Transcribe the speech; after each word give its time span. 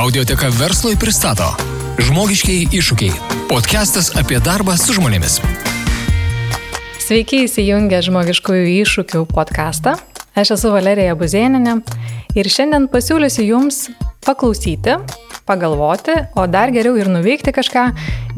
Audioteka 0.00 0.48
verslui 0.56 0.96
pristato 0.96 1.44
Žmogiškiai 2.00 2.70
iššūkiai. 2.72 3.10
Podcastas 3.50 4.06
apie 4.16 4.38
darbą 4.40 4.72
su 4.80 4.94
žmonėmis. 4.96 5.34
Sveiki 7.04 7.42
įsijungę 7.44 7.98
žmogiškųjų 8.06 8.62
iššūkių 8.78 9.20
podcastą. 9.28 9.98
Aš 10.32 10.54
esu 10.56 10.70
Valerija 10.72 11.12
Buzėninė 11.20 11.74
ir 12.32 12.48
šiandien 12.48 12.86
pasiūlysiu 12.88 13.44
Jums 13.44 13.82
paklausyti, 14.24 14.96
pagalvoti, 15.44 16.16
o 16.32 16.46
dar 16.48 16.72
geriau 16.72 16.96
ir 16.96 17.10
nuveikti 17.12 17.52
kažką 17.52 17.90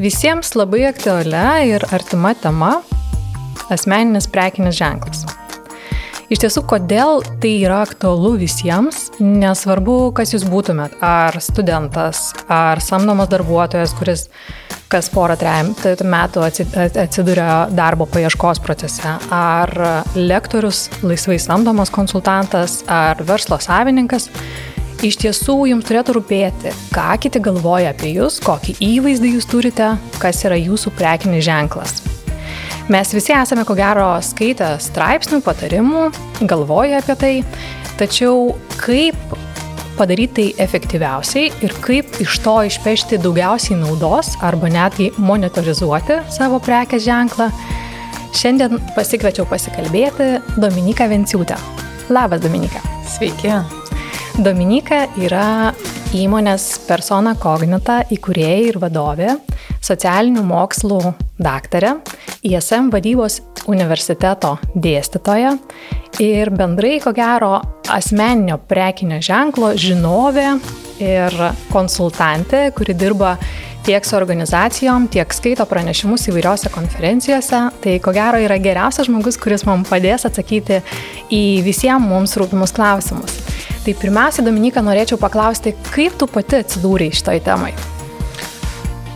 visiems 0.03 0.57
labai 0.59 0.89
aktualia 0.91 1.61
ir 1.63 1.87
artima 1.95 2.35
tema- 2.35 2.81
asmeninis 3.77 4.27
prekinis 4.27 4.83
ženklas. 4.83 5.23
Iš 6.33 6.41
tiesų, 6.41 6.63
kodėl 6.65 7.19
tai 7.43 7.51
yra 7.61 7.83
aktualu 7.85 8.39
visiems, 8.41 9.11
nesvarbu, 9.21 10.15
kas 10.17 10.31
jūs 10.33 10.47
būtumėt, 10.49 10.95
ar 11.05 11.37
studentas, 11.45 12.31
ar 12.49 12.81
samdomas 12.81 13.29
darbuotojas, 13.29 13.93
kuris 13.99 14.23
kas 14.89 15.11
porą 15.13 15.37
trejų 15.37 16.07
metų 16.09 16.47
atsiduria 16.47 17.67
darbo 17.77 18.07
paieškos 18.09 18.63
procese, 18.65 19.13
ar 19.29 19.75
lektorius, 20.17 20.87
laisvai 21.05 21.37
samdomas 21.37 21.93
konsultantas, 21.93 22.81
ar 22.89 23.21
verslo 23.29 23.61
savininkas. 23.61 24.31
Iš 25.05 25.21
tiesų 25.27 25.59
jums 25.75 25.85
turėtų 25.85 26.17
rūpėti, 26.17 26.73
ką 26.97 27.11
kiti 27.21 27.45
galvoja 27.45 27.93
apie 27.93 28.15
jūs, 28.17 28.41
kokį 28.41 28.79
įvaizdį 28.89 29.37
jūs 29.37 29.53
turite, 29.53 29.93
kas 30.23 30.47
yra 30.49 30.57
jūsų 30.57 30.97
prekinis 30.97 31.45
ženklas. 31.45 32.22
Mes 32.91 33.13
visi 33.15 33.31
esame 33.31 33.63
ko 33.67 33.77
gero 33.79 34.09
skaitę 34.25 34.75
straipsnių, 34.83 35.39
patarimų, 35.47 36.09
galvoja 36.51 36.99
apie 36.99 37.15
tai, 37.21 37.33
tačiau 38.01 38.57
kaip 38.81 39.19
padaryti 39.99 40.49
tai 40.51 40.65
efektyviausiai 40.65 41.53
ir 41.63 41.77
kaip 41.85 42.17
iš 42.25 42.41
to 42.43 42.57
išpešti 42.67 43.21
daugiausiai 43.23 43.79
naudos 43.79 44.33
arba 44.43 44.71
netgi 44.73 45.13
monitorizuoti 45.21 46.23
savo 46.33 46.59
prekės 46.65 47.05
ženklą, 47.07 47.53
šiandien 48.35 48.81
pasikviečiau 48.97 49.47
pasikalbėti 49.51 50.33
Dominiką 50.57 51.07
Venciūtę. 51.13 51.61
Labas, 52.11 52.43
Dominika. 52.43 52.83
Sveiki. 53.15 53.82
Dominika 54.41 55.05
yra 55.21 55.73
įmonės 56.17 56.65
persona 56.87 57.35
kognita 57.37 57.99
įkūrėja 58.15 58.71
ir 58.71 58.79
vadovė, 58.81 59.35
socialinių 59.85 60.45
mokslų 60.49 61.01
daktarė, 61.43 61.99
ISM 62.41 62.89
vadybos 62.95 63.43
universiteto 63.69 64.55
dėstytoja 64.73 65.53
ir 66.25 66.53
bendrai, 66.57 66.95
ko 67.05 67.13
gero, 67.17 67.59
asmeninio 67.93 68.57
prekinio 68.71 69.21
ženklo 69.21 69.75
žinovė 69.77 70.49
ir 71.03 71.37
konsultantė, 71.69 72.71
kuri 72.77 72.97
dirba 72.97 73.37
tiek 73.85 74.05
su 74.07 74.17
organizacijom, 74.17 75.11
tiek 75.13 75.29
skaito 75.35 75.67
pranešimus 75.69 76.29
įvairiose 76.31 76.73
konferencijose. 76.73 77.65
Tai 77.85 78.01
ko 78.01 78.17
gero 78.17 78.41
yra 78.41 78.57
geriausias 78.63 79.11
žmogus, 79.11 79.37
kuris 79.43 79.67
mums 79.69 79.93
padės 79.93 80.25
atsakyti 80.31 80.81
į 81.29 81.45
visiems 81.67 82.09
mums 82.09 82.39
rūpimus 82.41 82.73
klausimus. 82.79 83.42
Tai 83.83 83.93
pirmiausia, 83.99 84.45
Dominika, 84.47 84.79
norėčiau 84.79 85.19
paklausti, 85.19 85.73
kaip 85.91 86.15
tu 86.15 86.29
pati 86.31 86.61
atsidūrei 86.61 87.11
šitoj 87.11 87.41
temai? 87.43 87.73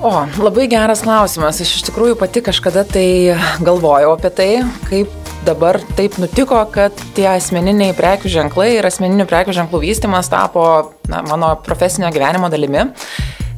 O, 0.03 0.11
labai 0.43 0.65
geras 0.67 1.05
klausimas. 1.07 1.61
Aš 1.63 1.77
iš 1.79 1.85
tikrųjų 1.87 2.17
pati 2.19 2.43
kažkada 2.43 2.83
tai 2.83 3.37
galvojau 3.63 4.17
apie 4.17 4.33
tai, 4.35 4.49
kaip 4.89 5.13
dabar 5.47 5.79
taip 5.95 6.19
nutiko, 6.19 6.59
kad 6.75 6.99
tie 7.15 7.29
asmeniniai 7.37 7.95
prekių 7.95 8.33
ženklai 8.33 8.73
ir 8.81 8.89
asmeninių 8.91 9.29
prekių 9.31 9.55
ženklų 9.55 9.85
vystimas 9.85 10.33
tapo 10.33 10.67
na, 11.07 11.23
mano 11.31 11.53
profesinio 11.63 12.11
gyvenimo 12.11 12.51
dalimi. 12.51 12.89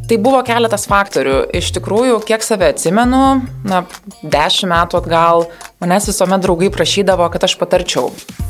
Tai 0.08 0.16
buvo 0.24 0.38
keletas 0.40 0.86
faktorių. 0.88 1.50
Iš 1.58 1.66
tikrųjų, 1.76 2.22
kiek 2.24 2.40
save 2.40 2.70
atsimenu, 2.72 3.42
na, 3.68 3.82
dešimt 4.24 4.70
metų 4.72 5.02
atgal 5.02 5.42
manęs 5.82 6.06
visuomet 6.08 6.40
draugai 6.46 6.70
prašydavo, 6.72 7.26
kad 7.34 7.44
aš 7.44 7.58
patarčiau. 7.60 8.06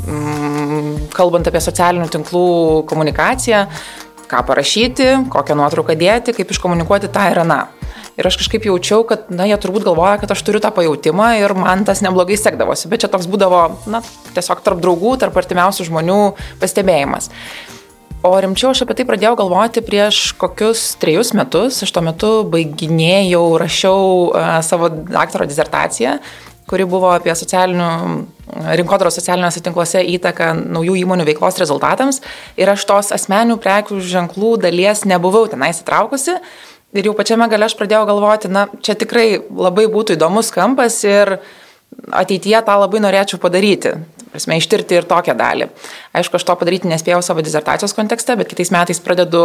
Mm, 0.06 1.08
kalbant 1.16 1.50
apie 1.50 1.58
socialinių 1.64 2.06
tinklų 2.14 2.44
komunikaciją, 2.86 3.64
ką 4.30 4.42
parašyti, 4.46 5.08
kokią 5.34 5.56
nuotrauką 5.58 5.96
dėti, 5.98 6.36
kaip 6.36 6.54
iškomunikuoti 6.54 7.10
tą 7.10 7.26
ir 7.32 7.42
aną. 7.42 7.64
Ir 8.18 8.28
aš 8.30 8.38
kažkaip 8.38 8.68
jaučiau, 8.70 9.02
kad, 9.08 9.26
na, 9.26 9.48
jie 9.50 9.58
turbūt 9.58 9.88
galvoja, 9.88 10.20
kad 10.22 10.30
aš 10.34 10.44
turiu 10.46 10.62
tą 10.62 10.70
pajūtimą 10.74 11.32
ir 11.40 11.56
man 11.58 11.82
tas 11.88 12.04
neblogai 12.06 12.38
sekdavosi. 12.38 12.86
Bet 12.90 13.02
čia 13.02 13.10
toks 13.10 13.26
būdavo, 13.30 13.64
na, 13.90 14.04
tiesiog 14.38 14.62
tarp 14.62 14.78
draugų, 14.86 15.16
tarp 15.24 15.42
artimiausių 15.42 15.88
žmonių 15.90 16.20
pastebėjimas. 16.62 17.32
O 18.22 18.34
rimčiau 18.34 18.72
aš 18.74 18.80
apie 18.82 18.96
tai 18.98 19.04
pradėjau 19.06 19.36
galvoti 19.38 19.78
prieš 19.86 20.32
kokius 20.40 20.96
trejus 20.98 21.30
metus. 21.38 21.76
Aš 21.86 21.92
tuo 21.94 22.02
metu 22.02 22.30
baiginėjau, 22.50 23.44
rašiau 23.62 24.00
uh, 24.32 24.48
savo 24.66 24.88
daktaro 24.90 25.46
disertaciją, 25.46 26.16
kuri 26.66 26.86
buvo 26.90 27.12
apie 27.14 27.30
socialinių, 27.38 27.86
rinkodaros 28.80 29.20
socialiniuose 29.20 29.62
tinkluose 29.62 30.02
įtaką 30.16 30.50
naujų 30.58 30.96
įmonių 31.04 31.28
veiklos 31.30 31.60
rezultatams. 31.62 32.18
Ir 32.58 32.74
aš 32.74 32.88
tos 32.90 33.12
asmenių 33.14 33.60
prekių 33.62 34.00
ženklų 34.02 34.56
dalies 34.66 35.04
nebuvau 35.06 35.44
tenai 35.52 35.70
įsitraukusi. 35.76 36.40
Ir 36.98 37.06
jau 37.06 37.14
pačiame 37.14 37.46
gale 37.52 37.68
aš 37.68 37.78
pradėjau 37.78 38.02
galvoti, 38.08 38.50
na, 38.50 38.66
čia 38.82 38.98
tikrai 38.98 39.36
labai 39.46 39.86
būtų 39.92 40.18
įdomus 40.18 40.50
kampas 40.50 40.98
ir 41.06 41.36
ateityje 42.12 42.60
tą 42.66 42.78
labai 42.82 43.02
norėčiau 43.04 43.40
padaryti. 43.42 43.96
Prasme, 44.28 44.58
ištirti 44.60 44.98
ir 44.98 45.06
tokią 45.08 45.32
dalį. 45.38 45.70
Aišku, 46.18 46.36
aš 46.36 46.44
to 46.44 46.56
padaryti 46.60 46.90
nespėjau 46.90 47.22
savo 47.24 47.40
disertacijos 47.44 47.94
kontekste, 47.96 48.36
bet 48.36 48.50
kitais 48.50 48.68
metais 48.74 49.00
pradedu 49.00 49.40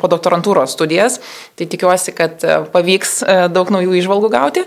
po 0.00 0.08
doktorantūros 0.08 0.72
studijas, 0.72 1.18
tai 1.60 1.68
tikiuosi, 1.68 2.14
kad 2.16 2.40
pavyks 2.72 3.20
daug 3.52 3.68
naujų 3.74 3.98
išvalgų 4.00 4.32
gauti. 4.32 4.64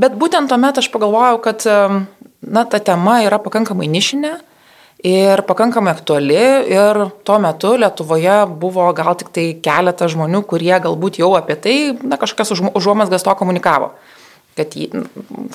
Bet 0.00 0.18
būtent 0.18 0.50
tuomet 0.50 0.82
aš 0.82 0.90
pagalvojau, 0.90 1.38
kad 1.44 1.62
na, 1.70 2.64
ta 2.66 2.82
tema 2.82 3.20
yra 3.22 3.38
pakankamai 3.42 3.86
nišinė, 3.94 4.34
ir 5.06 5.42
pakankamai 5.48 5.92
aktuali 5.94 6.36
ir 6.68 6.98
tuo 7.24 7.38
metu 7.40 7.74
Lietuvoje 7.80 8.44
buvo 8.60 8.90
gal 8.96 9.16
tik 9.16 9.32
tai 9.32 9.46
keletas 9.62 10.12
žmonių, 10.14 10.42
kurie 10.48 10.74
galbūt 10.82 11.20
jau 11.22 11.32
apie 11.38 11.56
tai, 11.56 11.76
na, 12.02 12.18
kažkas 12.20 12.52
užuomasgas 12.52 13.24
to 13.24 13.34
komunikavo, 13.38 13.94
kad 14.58 14.76
jį 14.76 15.04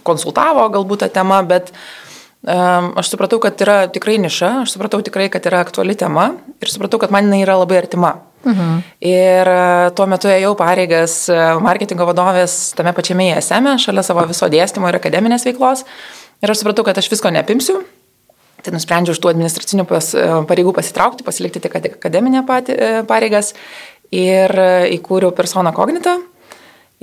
konsultavo 0.08 0.68
galbūt 0.74 1.06
tą 1.06 1.12
temą, 1.20 1.42
bet 1.48 1.74
aš 2.46 3.10
supratau, 3.10 3.40
kad 3.42 3.58
yra 3.66 3.88
tikrai 3.90 4.20
niša, 4.22 4.52
aš 4.64 4.76
supratau 4.76 5.02
tikrai, 5.02 5.32
kad 5.34 5.46
yra 5.50 5.64
aktuali 5.66 5.96
tema 5.98 6.30
ir 6.62 6.70
supratau, 6.70 7.00
kad 7.02 7.14
man 7.14 7.26
jinai 7.26 7.42
yra 7.42 7.58
labai 7.58 7.80
artima. 7.82 8.16
Mhm. 8.46 8.82
Ir 9.02 9.50
e, 9.50 9.92
tuo 9.98 10.06
metu 10.10 10.30
ėjau 10.30 10.54
pareigas 10.58 11.24
e, 11.34 11.38
marketingo 11.66 12.06
vadovės 12.06 12.76
tame 12.78 12.94
pačiame 12.94 13.32
ESM, 13.34 13.72
šalia 13.82 14.04
savo 14.06 14.26
viso 14.30 14.50
dėstymo 14.54 14.92
ir 14.92 15.00
akademinės 15.00 15.48
veiklos. 15.48 15.82
Ir 16.46 16.54
aš 16.54 16.62
supratau, 16.62 16.86
kad 16.86 16.98
aš 17.02 17.12
visko 17.14 17.34
nepimsiu, 17.34 17.84
Tai 18.66 18.72
nusprendžiau 18.74 19.14
iš 19.14 19.20
tų 19.22 19.30
administracinių 19.30 19.84
pas, 19.86 20.08
e, 20.18 20.22
pareigų 20.50 20.72
pasitraukti, 20.74 21.22
pasilikti 21.22 21.60
tik 21.62 21.76
akademinę 21.76 22.42
pareigas 23.06 23.52
ir 24.10 24.50
įkūriau 24.96 25.36
persona 25.38 25.70
kognitą. 25.76 26.16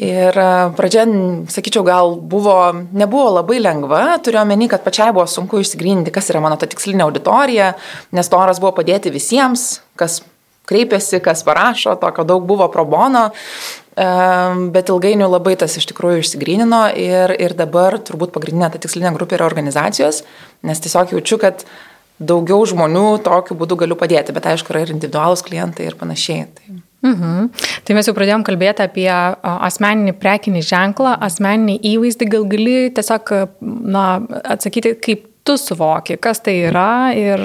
Ir 0.00 0.36
pradžia, 0.72 1.04
sakyčiau, 1.52 1.84
gal 1.84 2.14
buvo, 2.16 2.56
nebuvo 2.96 3.28
labai 3.36 3.58
lengva, 3.60 4.16
turiu 4.24 4.40
omeny, 4.40 4.64
kad 4.72 4.80
pačiai 4.86 5.12
buvo 5.12 5.26
sunku 5.28 5.60
išsigryninti, 5.60 6.14
kas 6.14 6.30
yra 6.32 6.40
mano 6.40 6.56
ta 6.56 6.64
tikslinė 6.70 7.04
auditorija, 7.04 7.74
nes 8.16 8.30
noras 8.32 8.60
buvo 8.62 8.72
padėti 8.78 9.12
visiems, 9.12 9.82
kas 10.00 10.22
kreipiasi, 10.70 11.20
kas 11.20 11.44
parašo, 11.44 11.98
tokio 12.00 12.24
daug 12.24 12.46
buvo 12.48 12.70
pro 12.72 12.86
bono, 12.88 13.26
bet 14.72 14.88
ilgainiui 14.88 15.28
labai 15.28 15.58
tas 15.60 15.76
iš 15.76 15.84
tikrųjų 15.90 16.22
išsigrynino 16.22 16.86
ir, 16.96 17.34
ir 17.36 17.52
dabar 17.58 17.98
turbūt 18.00 18.32
pagrindinė 18.32 18.70
ta 18.72 18.80
tikslinė 18.80 19.12
grupė 19.12 19.36
yra 19.36 19.50
organizacijos, 19.50 20.22
nes 20.64 20.80
tiesiog 20.80 21.12
jaučiu, 21.18 21.36
kad 21.42 21.66
daugiau 22.22 22.64
žmonių 22.64 23.20
tokiu 23.26 23.58
būdu 23.60 23.76
galiu 23.84 23.98
padėti, 24.00 24.32
bet 24.32 24.48
aišku, 24.54 24.72
yra 24.72 24.86
ir 24.86 24.94
individualūs 24.94 25.44
klientai 25.44 25.90
ir 25.90 25.98
panašiai. 26.00 26.48
Tai. 26.56 26.80
Mhm. 27.02 27.50
Tai 27.82 27.96
mes 27.96 28.06
jau 28.06 28.14
pradėjom 28.14 28.44
kalbėti 28.46 28.84
apie 28.84 29.08
asmeninį 29.10 30.14
prekinį 30.22 30.62
ženklą, 30.68 31.16
asmeninį 31.26 31.80
įvaizdį, 31.92 32.28
gal 32.30 32.46
gali 32.50 32.78
tiesiog 32.94 33.34
na, 33.62 34.06
atsakyti, 34.54 34.94
kaip 35.02 35.28
tu 35.42 35.56
suvoki, 35.58 36.16
kas 36.22 36.38
tai 36.46 36.54
yra 36.68 37.10
ir 37.18 37.42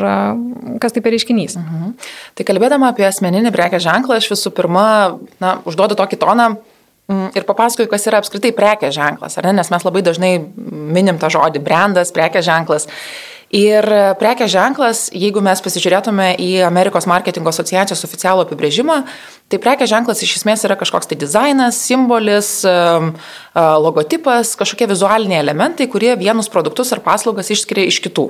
kas 0.82 0.94
tai 0.94 1.02
per 1.02 1.16
reiškinys. 1.16 1.58
Mhm. 1.58 1.94
Tai 2.38 2.46
kalbėdama 2.46 2.92
apie 2.94 3.08
asmeninį 3.10 3.54
prekės 3.56 3.86
ženklą, 3.88 4.22
aš 4.22 4.30
visų 4.36 4.54
pirma 4.58 4.88
na, 5.42 5.58
užduodu 5.66 5.98
tokį 5.98 6.22
toną 6.22 6.52
ir 7.08 7.48
papasakoju, 7.48 7.90
kas 7.92 8.08
yra 8.10 8.20
apskritai 8.22 8.52
prekės 8.56 8.96
ženklas, 8.98 9.40
ne? 9.44 9.56
nes 9.56 9.72
mes 9.72 9.88
labai 9.88 10.04
dažnai 10.04 10.34
minim 10.58 11.20
tą 11.22 11.32
žodį 11.32 11.64
brandas, 11.64 12.14
prekės 12.16 12.48
ženklas. 12.48 12.88
Ir 13.56 13.86
prekės 14.20 14.52
ženklas, 14.52 15.06
jeigu 15.16 15.40
mes 15.40 15.62
pasižiūrėtume 15.64 16.34
į 16.44 16.50
Amerikos 16.68 17.06
marketingo 17.08 17.48
asociacijos 17.54 18.04
oficialų 18.04 18.44
apibrėžimą, 18.44 18.98
tai 19.48 19.60
prekės 19.64 19.88
ženklas 19.94 20.24
iš 20.26 20.34
esmės 20.42 20.66
yra 20.68 20.76
kažkoks 20.76 21.08
tai 21.08 21.16
dizainas, 21.22 21.80
simbolis, 21.80 22.50
logotipas, 23.56 24.52
kažkokie 24.60 24.90
vizualiniai 24.92 25.40
elementai, 25.40 25.88
kurie 25.88 26.12
vienus 26.20 26.52
produktus 26.52 26.92
ar 26.92 27.00
paslaugas 27.08 27.54
išskiria 27.56 27.88
iš 27.88 28.02
kitų. 28.04 28.28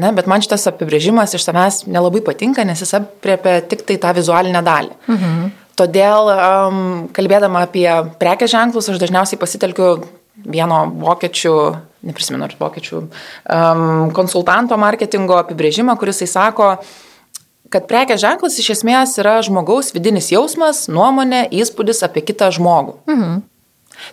Ne, 0.00 0.14
bet 0.16 0.28
man 0.30 0.40
šitas 0.44 0.64
apibrėžimas 0.70 1.36
iš 1.36 1.44
savęs 1.44 1.82
nelabai 1.88 2.24
patinka, 2.24 2.64
nes 2.64 2.80
jis 2.80 2.96
apriepia 2.96 3.58
tik 3.68 3.84
tai 3.88 3.96
tą 4.00 4.16
vizualinę 4.16 4.64
dalį. 4.64 4.96
Mhm. 5.12 5.48
Todėl, 5.78 6.30
um, 6.32 6.78
kalbėdama 7.14 7.62
apie 7.68 7.86
prekės 8.18 8.50
ženklus, 8.50 8.88
aš 8.90 8.98
dažniausiai 8.98 9.38
pasitelkiu 9.38 9.90
vieno 10.42 10.84
vokiečių, 10.98 11.52
neprisimenu, 12.08 12.46
ar 12.48 12.56
vokiečių 12.58 12.98
um, 13.02 14.08
konsultanto 14.14 14.78
marketingo 14.80 15.38
apibrėžimą, 15.38 15.94
kuris 16.00 16.22
jis 16.24 16.34
sako, 16.34 16.72
kad 17.70 17.86
prekės 17.90 18.22
ženklas 18.24 18.58
iš 18.58 18.72
esmės 18.78 19.14
yra 19.22 19.38
žmogaus 19.44 19.92
vidinis 19.94 20.32
jausmas, 20.32 20.86
nuomonė, 20.90 21.44
įspūdis 21.62 22.02
apie 22.06 22.24
kitą 22.26 22.50
žmogų. 22.58 22.98
Mhm. 23.10 23.38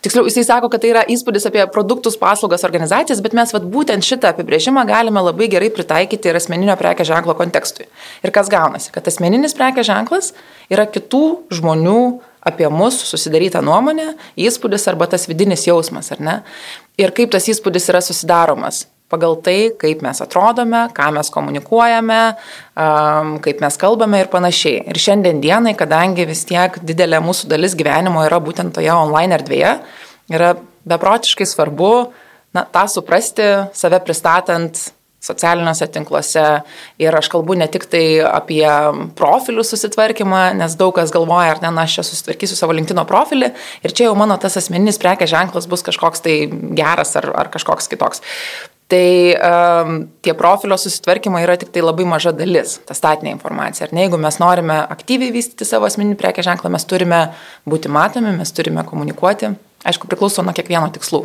Tiksliau, 0.06 0.26
jisai 0.30 0.46
sako, 0.48 0.70
kad 0.74 0.84
tai 0.84 0.92
yra 0.94 1.04
įspūdis 1.12 1.48
apie 1.50 1.64
produktus, 1.74 2.18
paslaugas, 2.22 2.66
organizacijas, 2.68 3.22
bet 3.26 3.36
mes 3.38 3.54
vat, 3.56 3.68
būtent 3.76 4.06
šitą 4.06 4.34
apibrėžimą 4.34 4.86
galime 4.90 5.24
labai 5.26 5.50
gerai 5.52 5.72
pritaikyti 5.74 6.32
ir 6.32 6.40
asmeninio 6.40 6.78
prekės 6.80 7.10
ženklo 7.12 7.36
kontekstui. 7.38 7.88
Ir 8.26 8.34
kas 8.36 8.52
gaunasi, 8.52 8.92
kad 8.96 9.08
asmeninis 9.12 9.58
prekės 9.58 9.90
ženklas 9.90 10.34
yra 10.74 10.88
kitų 10.90 11.26
žmonių 11.60 12.00
apie 12.46 12.68
mus 12.70 13.00
susidaryta 13.10 13.62
nuomonė, 13.66 14.12
įspūdis 14.38 14.86
arba 14.92 15.10
tas 15.10 15.26
vidinis 15.30 15.66
jausmas, 15.66 16.12
ar 16.14 16.22
ne? 16.22 16.36
Ir 17.02 17.14
kaip 17.16 17.34
tas 17.34 17.50
įspūdis 17.52 17.90
yra 17.92 18.04
susidaromas 18.06 18.86
pagal 19.12 19.38
tai, 19.46 19.70
kaip 19.80 20.02
mes 20.06 20.22
atrodome, 20.24 20.86
ką 20.96 21.12
mes 21.16 21.30
komunikuojame, 21.34 22.22
kaip 23.46 23.62
mes 23.64 23.80
kalbame 23.82 24.24
ir 24.24 24.32
panašiai. 24.34 24.82
Ir 24.90 25.00
šiandien 25.02 25.42
dienai, 25.44 25.76
kadangi 25.78 26.26
vis 26.30 26.46
tiek 26.50 26.80
didelė 26.82 27.22
mūsų 27.24 27.52
dalis 27.52 27.78
gyvenimo 27.78 28.26
yra 28.26 28.42
būtent 28.44 28.76
toje 28.76 28.92
online 28.94 29.38
erdvėje, 29.38 29.78
yra 30.34 30.56
beprotiškai 30.90 31.48
svarbu 31.50 31.94
na, 32.56 32.66
tą 32.66 32.88
suprasti, 32.90 33.48
save 33.78 34.02
pristatant 34.06 34.82
socialiniuose 35.26 35.88
tinkluose 35.90 36.44
ir 37.02 37.18
aš 37.18 37.30
kalbu 37.34 37.58
ne 37.58 37.68
tik 37.72 37.88
tai 37.90 38.04
apie 38.26 38.66
profilių 39.18 39.66
susitvarkymą, 39.66 40.42
nes 40.60 40.78
daug 40.80 40.94
kas 40.98 41.14
galvoja, 41.14 41.56
ar 41.56 41.64
ne, 41.64 41.72
na, 41.74 41.88
aš 41.88 42.00
čia 42.00 42.08
susitvarkysiu 42.12 42.60
savo 42.60 42.76
LinkedIn 42.78 43.02
profilį 43.10 43.52
ir 43.86 43.96
čia 43.96 44.10
jau 44.10 44.16
mano 44.20 44.38
tas 44.42 44.58
asmeninis 44.62 45.02
prekės 45.02 45.34
ženklas 45.34 45.70
bus 45.72 45.86
kažkoks 45.86 46.26
tai 46.26 46.38
geras 46.78 47.16
ar, 47.20 47.32
ar 47.34 47.52
kažkoks 47.54 47.90
kitoks. 47.92 48.22
Tai 48.88 49.34
um, 49.34 49.96
tie 50.22 50.36
profilio 50.38 50.78
susitvarkymai 50.78 51.42
yra 51.42 51.56
tik 51.58 51.72
tai 51.74 51.82
labai 51.82 52.06
maža 52.06 52.36
dalis, 52.38 52.76
ta 52.86 52.94
statinė 52.94 53.32
informacija. 53.34 53.88
Ar 53.88 53.96
ne, 53.98 54.04
jeigu 54.06 54.20
mes 54.22 54.38
norime 54.38 54.76
aktyviai 54.94 55.34
vystyti 55.34 55.66
savo 55.66 55.88
asmeninį 55.90 56.20
prekės 56.20 56.46
ženklą, 56.46 56.70
mes 56.76 56.86
turime 56.86 57.22
būti 57.66 57.90
matomi, 57.90 58.36
mes 58.38 58.54
turime 58.54 58.84
komunikuoti. 58.86 59.56
Aišku, 59.90 60.10
priklauso 60.12 60.46
nuo 60.46 60.54
kiekvieno 60.54 60.92
tikslų. 60.94 61.24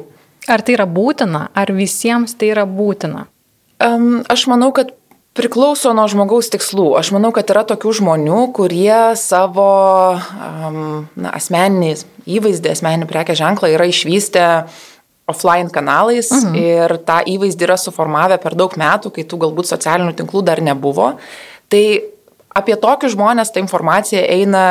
Ar 0.48 0.64
tai 0.64 0.78
yra 0.78 0.88
būtina, 0.88 1.50
ar 1.52 1.72
visiems 1.76 2.32
tai 2.40 2.48
yra 2.54 2.64
būtina? 2.64 3.26
Um, 3.80 4.22
aš 4.32 4.46
manau, 4.48 4.70
kad 4.76 4.94
priklauso 5.36 5.92
nuo 5.96 6.06
žmogaus 6.10 6.48
tikslų. 6.52 6.94
Aš 6.96 7.12
manau, 7.12 7.28
kad 7.36 7.52
yra 7.52 7.66
tokių 7.68 7.92
žmonių, 8.00 8.40
kurie 8.56 9.18
savo 9.20 9.68
um, 10.16 10.80
na, 11.12 11.34
asmeninį 11.36 11.92
įvaizdį, 12.24 12.72
asmeninį 12.72 13.08
prekės 13.10 13.40
ženklą 13.40 13.70
yra 13.76 13.88
išvystę 13.92 14.46
offline 15.28 15.70
kanalais 15.72 16.30
mhm. 16.32 16.56
ir 16.56 16.96
tą 17.06 17.20
įvaizdį 17.28 17.68
yra 17.68 17.76
suformavę 17.78 18.40
per 18.42 18.56
daug 18.58 18.72
metų, 18.78 19.12
kai 19.14 19.26
tų 19.28 19.44
galbūt 19.44 19.70
socialinių 19.70 20.16
tinklų 20.18 20.42
dar 20.46 20.62
nebuvo. 20.64 21.12
Tai 21.70 21.84
apie 22.56 22.76
tokius 22.80 23.14
žmonės 23.14 23.52
ta 23.54 23.62
informacija 23.62 24.22
eina 24.26 24.64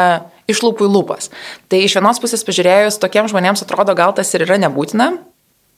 iš 0.50 0.64
lūpų 0.66 0.88
į 0.88 0.92
lūpas. 0.92 1.30
Tai 1.72 1.80
iš 1.86 1.96
vienos 2.00 2.20
pusės 2.22 2.44
pažiūrėjus, 2.48 3.00
tokiems 3.02 3.32
žmonėms 3.34 3.64
atrodo 3.64 3.96
gal 3.98 4.16
tas 4.18 4.34
ir 4.34 4.44
yra 4.48 4.60
nebūtina, 4.62 5.14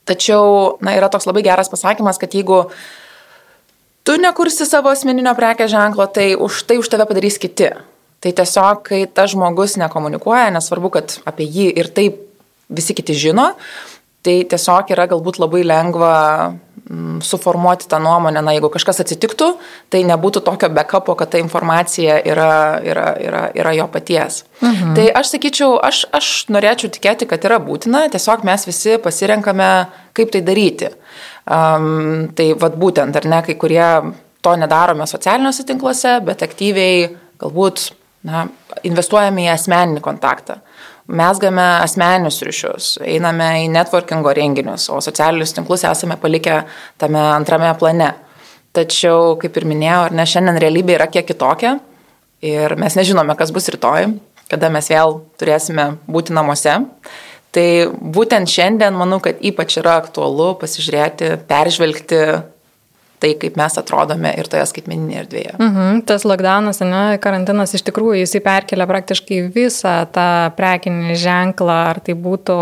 tačiau 0.10 0.78
na, 0.82 0.96
yra 0.98 1.12
toks 1.12 1.28
labai 1.30 1.44
geras 1.46 1.70
pasakymas, 1.72 2.20
kad 2.22 2.34
jeigu 2.34 2.64
tu 4.08 4.18
nekursi 4.18 4.66
savo 4.66 4.92
asmeninio 4.94 5.36
prekės 5.38 5.72
ženklo, 5.74 6.08
tai 6.10 6.34
už 6.34 6.64
tai 6.70 6.80
už 6.82 6.90
tave 6.90 7.06
padarys 7.10 7.38
kiti. 7.42 7.70
Tai 8.22 8.32
tiesiog, 8.38 8.84
kai 8.86 9.06
tas 9.10 9.32
žmogus 9.34 9.80
nekomunikuoja, 9.82 10.52
nesvarbu, 10.54 10.92
kad 10.94 11.18
apie 11.26 11.48
jį 11.50 11.72
ir 11.82 11.90
taip 11.90 12.20
visi 12.72 12.94
kiti 12.96 13.16
žino, 13.18 13.52
Tai 14.22 14.34
tiesiog 14.46 14.92
yra 14.94 15.08
galbūt 15.10 15.40
labai 15.42 15.64
lengva 15.66 16.16
mm, 16.52 17.22
suformuoti 17.26 17.88
tą 17.90 17.98
nuomonę, 18.04 18.44
na 18.46 18.54
jeigu 18.54 18.70
kažkas 18.70 19.02
atsitiktų, 19.02 19.48
tai 19.90 20.04
nebūtų 20.06 20.44
tokio 20.46 20.70
backupo, 20.74 21.16
kad 21.18 21.32
ta 21.34 21.42
informacija 21.42 22.20
yra, 22.30 22.52
yra, 22.86 23.08
yra, 23.18 23.42
yra 23.58 23.74
jo 23.80 23.88
paties. 23.90 24.44
Mhm. 24.62 24.94
Tai 24.98 25.08
aš 25.24 25.34
sakyčiau, 25.34 25.74
aš, 25.82 26.04
aš 26.14 26.30
norėčiau 26.54 26.94
tikėti, 26.94 27.26
kad 27.30 27.50
yra 27.50 27.58
būtina, 27.64 28.06
tiesiog 28.14 28.46
mes 28.46 28.68
visi 28.70 29.00
pasirenkame, 29.02 29.72
kaip 30.18 30.34
tai 30.36 30.44
daryti. 30.46 30.94
Um, 31.50 32.30
tai 32.38 32.52
vad 32.54 32.78
būtent, 32.78 33.18
ar 33.18 33.26
ne, 33.26 33.42
kai 33.48 33.58
kurie 33.58 33.88
to 34.46 34.54
nedarome 34.58 35.10
socialiniuose 35.10 35.66
tinkluose, 35.66 36.20
bet 36.26 36.46
aktyviai 36.46 37.08
galbūt 37.42 37.90
na, 38.30 38.46
investuojame 38.86 39.48
į 39.48 39.56
asmeninį 39.56 40.06
kontaktą 40.06 40.62
mesgame 41.08 41.64
asmeninius 41.82 42.42
ryšius, 42.46 42.90
einame 43.06 43.48
į 43.64 43.70
networkingo 43.74 44.34
renginius, 44.38 44.90
o 44.94 45.00
socialinius 45.04 45.56
tinklus 45.58 45.86
esame 45.88 46.18
palikę 46.22 46.62
tame 47.02 47.22
antrame 47.32 47.72
plane. 47.80 48.12
Tačiau, 48.72 49.36
kaip 49.42 49.58
ir 49.60 49.68
minėjau, 49.68 50.06
ar 50.08 50.14
ne, 50.16 50.26
šiandien 50.28 50.60
realybė 50.62 50.96
yra 50.96 51.10
kiek 51.12 51.28
kitokia 51.28 51.76
ir 52.46 52.78
mes 52.80 52.96
nežinome, 52.96 53.36
kas 53.40 53.52
bus 53.52 53.68
rytoj, 53.74 54.14
kada 54.52 54.70
mes 54.72 54.88
vėl 54.92 55.20
turėsime 55.40 55.94
būti 56.08 56.36
namuose. 56.36 56.78
Tai 57.52 57.68
būtent 58.16 58.48
šiandien 58.48 58.96
manau, 58.96 59.20
kad 59.24 59.42
ypač 59.44 59.76
yra 59.82 59.98
aktualu 60.00 60.54
pasižiūrėti, 60.62 61.34
peržvelgti 61.50 62.22
tai, 63.22 63.36
kaip 63.38 63.58
mes 63.60 63.78
atrodome 63.78 64.32
ir 64.40 64.48
toje 64.50 64.64
skaitmeninėje 64.72 65.20
erdvėje. 65.22 65.54
Mhm, 65.62 66.02
tas 66.10 66.26
lockdownas, 66.26 66.82
ne, 66.82 67.02
karantinas 67.22 67.76
iš 67.78 67.84
tikrųjų 67.86 68.24
jisai 68.24 68.42
perkelia 68.46 68.88
praktiškai 68.90 69.40
visą 69.54 69.94
tą 70.16 70.28
prekinį 70.58 71.18
ženklą, 71.22 71.78
ar 71.92 72.02
tai 72.02 72.16
būtų 72.18 72.58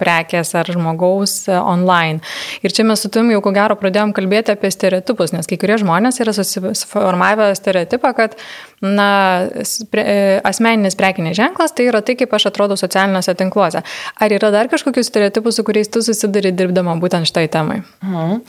prekės 0.00 0.52
ar 0.60 0.68
žmogaus 0.72 1.38
e, 1.48 1.56
online. 1.56 2.20
Ir 2.60 2.76
čia 2.76 2.84
mes 2.88 3.00
su 3.00 3.10
tavimi 3.12 3.36
jau 3.36 3.42
ko 3.46 3.54
gero 3.56 3.78
pradėjom 3.80 4.12
kalbėti 4.16 4.52
apie 4.52 4.70
stereotipus, 4.74 5.32
nes 5.36 5.48
kai 5.48 5.58
kurie 5.60 5.80
žmonės 5.80 6.20
yra 6.24 6.36
susiformavę 6.36 7.48
stereotipą, 7.56 8.12
kad 8.20 8.36
na, 8.84 9.08
e, 9.48 10.20
asmeninis 10.44 10.98
prekinis 11.00 11.40
ženklas 11.40 11.72
tai 11.72 11.88
yra 11.88 12.04
tai, 12.04 12.18
kaip 12.20 12.36
aš 12.36 12.50
atrodau 12.52 12.76
socialiniuose 12.76 13.36
tinkluose. 13.40 13.80
Ar 14.20 14.38
yra 14.40 14.52
dar 14.52 14.68
kažkokių 14.72 15.08
stereotipų, 15.08 15.56
su 15.56 15.64
kuriais 15.64 15.88
tu 15.88 16.04
susiduri 16.04 16.52
dirbdama 16.52 17.00
būtent 17.00 17.32
šitai 17.32 17.48
temai? 17.48 17.80
Mhm. 18.04 18.42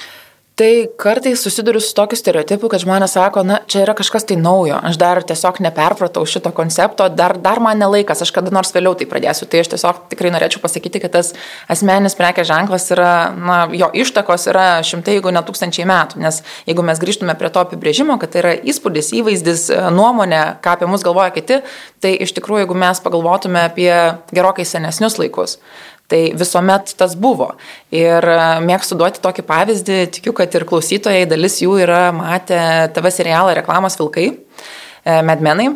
Tai 0.57 0.87
kartais 0.97 1.43
susiduriu 1.43 1.77
su 1.81 1.91
tokiu 1.93 2.17
stereotipu, 2.17 2.65
kad 2.73 2.81
žmonės 2.81 3.11
sako, 3.13 3.43
na, 3.45 3.59
čia 3.69 3.83
yra 3.83 3.93
kažkas 3.93 4.23
tai 4.25 4.39
naujo, 4.41 4.79
aš 4.89 4.95
dar 4.97 5.19
tiesiog 5.21 5.59
neperpratau 5.61 6.23
šito 6.25 6.49
koncepto, 6.57 7.05
dar, 7.13 7.35
dar 7.37 7.59
man 7.61 7.77
nelaikas, 7.77 8.23
aš 8.25 8.31
kada 8.33 8.49
nors 8.49 8.73
vėliau 8.73 8.95
tai 8.97 9.05
pradėsiu. 9.05 9.45
Tai 9.45 9.59
aš 9.61 9.69
tiesiog 9.75 9.99
tikrai 10.09 10.31
norėčiau 10.33 10.63
pasakyti, 10.63 11.03
kad 11.03 11.13
tas 11.13 11.35
asmeninis 11.69 12.17
prekės 12.17 12.49
ženklas 12.49 12.89
yra, 12.95 13.11
na, 13.37 13.57
jo 13.69 13.91
ištakos 14.01 14.47
yra 14.49 14.65
šimtai, 14.81 15.19
jeigu 15.19 15.29
ne 15.35 15.43
tūkstančiai 15.45 15.85
metų. 15.91 16.23
Nes 16.25 16.41
jeigu 16.65 16.85
mes 16.89 17.03
grįžtume 17.05 17.35
prie 17.37 17.51
to 17.53 17.61
apibrėžimo, 17.61 18.15
kad 18.17 18.33
tai 18.33 18.41
yra 18.41 18.55
įspūdis, 18.57 19.11
įvaizdis, 19.19 19.67
nuomonė, 19.93 20.41
ką 20.65 20.73
apie 20.73 20.89
mus 20.89 21.05
galvoja 21.05 21.35
kiti, 21.37 21.59
tai 22.01 22.15
iš 22.25 22.33
tikrųjų, 22.33 22.63
jeigu 22.65 22.79
mes 22.81 23.03
pagalvotume 23.05 23.61
apie 23.69 23.93
gerokai 24.33 24.65
senesnius 24.65 25.19
laikus, 25.21 25.59
Tai 26.07 26.21
visuomet 26.39 26.93
tas 26.95 27.17
buvo. 27.19 27.49
Ir 27.91 28.23
e, 28.23 28.37
mėgstu 28.63 28.95
duoti 28.99 29.19
tokį 29.23 29.43
pavyzdį, 29.47 29.97
tikiu, 30.15 30.31
kad 30.35 30.53
ir 30.55 30.63
klausytojai 30.69 31.25
dalis 31.27 31.59
jų 31.59 31.81
yra 31.83 32.05
matę 32.15 32.59
TV 32.95 33.11
serialą 33.11 33.57
reklamos 33.57 33.99
vilkai, 33.99 34.29
e, 34.31 35.17
medmenai. 35.27 35.73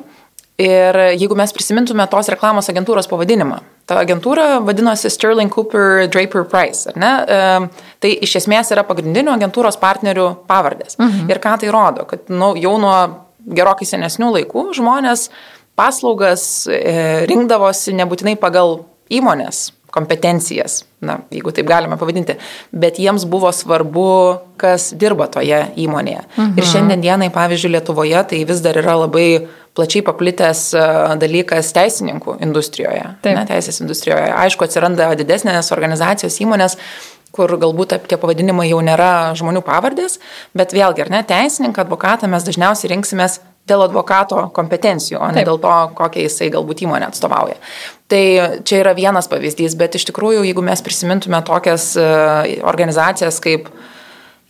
Ir 0.61 0.97
jeigu 1.17 1.35
mes 1.35 1.51
prisimintume 1.55 2.05
tos 2.11 2.29
reklamos 2.29 2.69
agentūros 2.69 3.07
pavadinimą, 3.09 3.57
ta 3.89 3.97
agentūra 4.03 4.59
vadinosi 4.61 5.09
Sterling 5.09 5.50
Cooper 5.51 6.05
Draper 6.11 6.45
Price, 6.47 6.91
ar 6.91 7.00
ne? 7.01 7.11
E, 7.25 7.88
tai 8.03 8.11
iš 8.27 8.38
esmės 8.43 8.71
yra 8.75 8.85
pagrindinių 8.88 9.33
agentūros 9.33 9.79
partnerių 9.81 10.27
pavardės. 10.47 11.00
Mhm. 11.01 11.27
Ir 11.33 11.41
ką 11.43 11.57
tai 11.63 11.73
rodo, 11.73 12.05
kad 12.07 12.29
nu, 12.31 12.53
jau 12.61 12.77
nuo 12.79 12.95
gerokai 13.41 13.89
senesnių 13.89 14.31
laikų 14.38 14.69
žmonės 14.77 15.27
paslaugas 15.79 16.45
e, 16.69 17.25
rinkdavosi 17.31 17.95
nebūtinai 17.97 18.38
pagal 18.39 18.83
įmonės 19.11 19.71
kompetencijas, 19.91 20.81
na, 21.03 21.19
jeigu 21.33 21.51
taip 21.55 21.67
galime 21.69 21.98
pavadinti, 22.00 22.38
bet 22.71 23.00
jiems 23.01 23.25
buvo 23.29 23.51
svarbu, 23.55 24.12
kas 24.62 24.91
dirba 24.98 25.27
toje 25.31 25.60
įmonėje. 25.83 26.24
Mhm. 26.38 26.53
Ir 26.60 26.69
šiandien 26.74 27.03
dienai, 27.03 27.31
pavyzdžiui, 27.33 27.74
Lietuvoje 27.75 28.24
tai 28.31 28.43
vis 28.48 28.63
dar 28.63 28.79
yra 28.79 28.98
labai 29.03 29.27
plačiai 29.77 30.03
paplitęs 30.07 30.65
e, 30.75 30.83
dalykas 31.21 31.71
teisininkų 31.75 32.38
industrijoje, 32.43 33.05
ne, 33.27 33.45
teisės 33.48 33.81
industrijoje. 33.83 34.31
Aišku, 34.45 34.67
atsiranda 34.67 35.12
didesnės 35.19 35.71
organizacijos 35.75 36.39
įmonės, 36.43 36.77
kur 37.31 37.53
galbūt 37.60 37.95
tie 38.12 38.19
pavadinimai 38.19 38.67
jau 38.69 38.81
nėra 38.83 39.31
žmonių 39.39 39.63
pavardės, 39.63 40.19
bet 40.57 40.75
vėlgi, 40.75 41.05
ar 41.05 41.13
ne, 41.13 41.21
teisininką, 41.27 41.86
advokatą 41.86 42.27
mes 42.31 42.43
dažniausiai 42.48 42.91
rinksimės 42.91 43.39
dėl 43.71 43.85
advokato 43.87 44.49
kompetencijų, 44.55 45.19
o 45.21 45.29
ne 45.31 45.41
Taip. 45.41 45.49
dėl 45.49 45.61
to, 45.63 45.75
kokią 45.97 46.27
jisai 46.27 46.51
galbūt 46.53 46.83
įmonę 46.85 47.09
atstovauja. 47.09 47.57
Tai 48.11 48.23
čia 48.67 48.81
yra 48.83 48.91
vienas 48.97 49.31
pavyzdys, 49.31 49.77
bet 49.79 49.95
iš 49.95 50.09
tikrųjų, 50.09 50.43
jeigu 50.49 50.63
mes 50.65 50.83
prisimintume 50.83 51.39
tokias 51.47 51.93
e, 51.95 52.07
organizacijas 52.67 53.39
kaip 53.43 53.69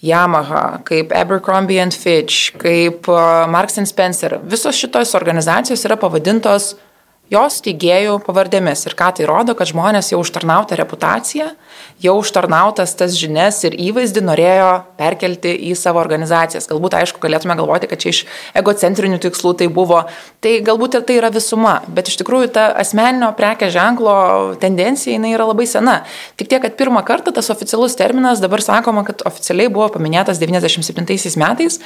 Yamaha, 0.02 0.82
kaip 0.88 1.14
Abercrombie 1.14 1.78
and 1.82 1.94
Fitch, 1.94 2.56
kaip 2.58 3.06
e, 3.06 3.26
Marks 3.54 3.78
and 3.78 3.90
Spencer, 3.90 4.40
visos 4.42 4.80
šitos 4.82 5.14
organizacijos 5.18 5.86
yra 5.86 6.00
pavadintos 6.02 6.74
jos 7.32 7.60
steigėjų 7.62 8.18
pavardėmis. 8.26 8.84
Ir 8.88 8.96
ką 9.00 9.10
tai 9.18 9.28
rodo, 9.30 9.56
kad 9.58 9.70
žmonės 9.70 10.12
jau 10.12 10.20
užtarnautą 10.22 10.76
reputaciją, 10.80 11.52
jau 12.04 12.16
užtarnautas 12.20 12.94
tas 13.00 13.16
žinias 13.16 13.62
ir 13.68 13.78
įvaizdį 13.80 14.24
norėjo 14.28 14.72
perkelti 15.00 15.54
į 15.70 15.76
savo 15.80 16.02
organizacijas. 16.04 16.68
Galbūt, 16.70 16.98
aišku, 17.00 17.22
galėtume 17.24 17.56
galvoti, 17.60 17.88
kad 17.92 18.04
čia 18.04 18.12
iš 18.12 18.24
egocentrinių 18.60 19.22
tikslų 19.24 19.54
tai 19.62 19.70
buvo. 19.72 20.04
Tai 20.44 20.54
galbūt 20.68 21.00
ir 21.00 21.06
tai 21.08 21.18
yra 21.22 21.32
visuma, 21.34 21.78
bet 21.88 22.12
iš 22.12 22.20
tikrųjų 22.20 22.52
ta 22.58 22.68
asmeninio 22.82 23.32
prekė 23.38 23.72
ženklo 23.72 24.18
tendencija 24.62 25.16
jinai 25.16 25.32
yra 25.38 25.48
labai 25.50 25.70
sena. 25.70 26.02
Tik 26.42 26.52
tiek, 26.52 26.64
kad 26.66 26.76
pirmą 26.80 27.06
kartą 27.08 27.32
tas 27.36 27.52
oficialus 27.54 27.96
terminas 28.00 28.44
dabar 28.44 28.64
sakoma, 28.66 29.06
kad 29.08 29.24
oficialiai 29.30 29.72
buvo 29.72 29.88
paminėtas 29.96 30.42
97 30.42 31.40
metais 31.40 31.80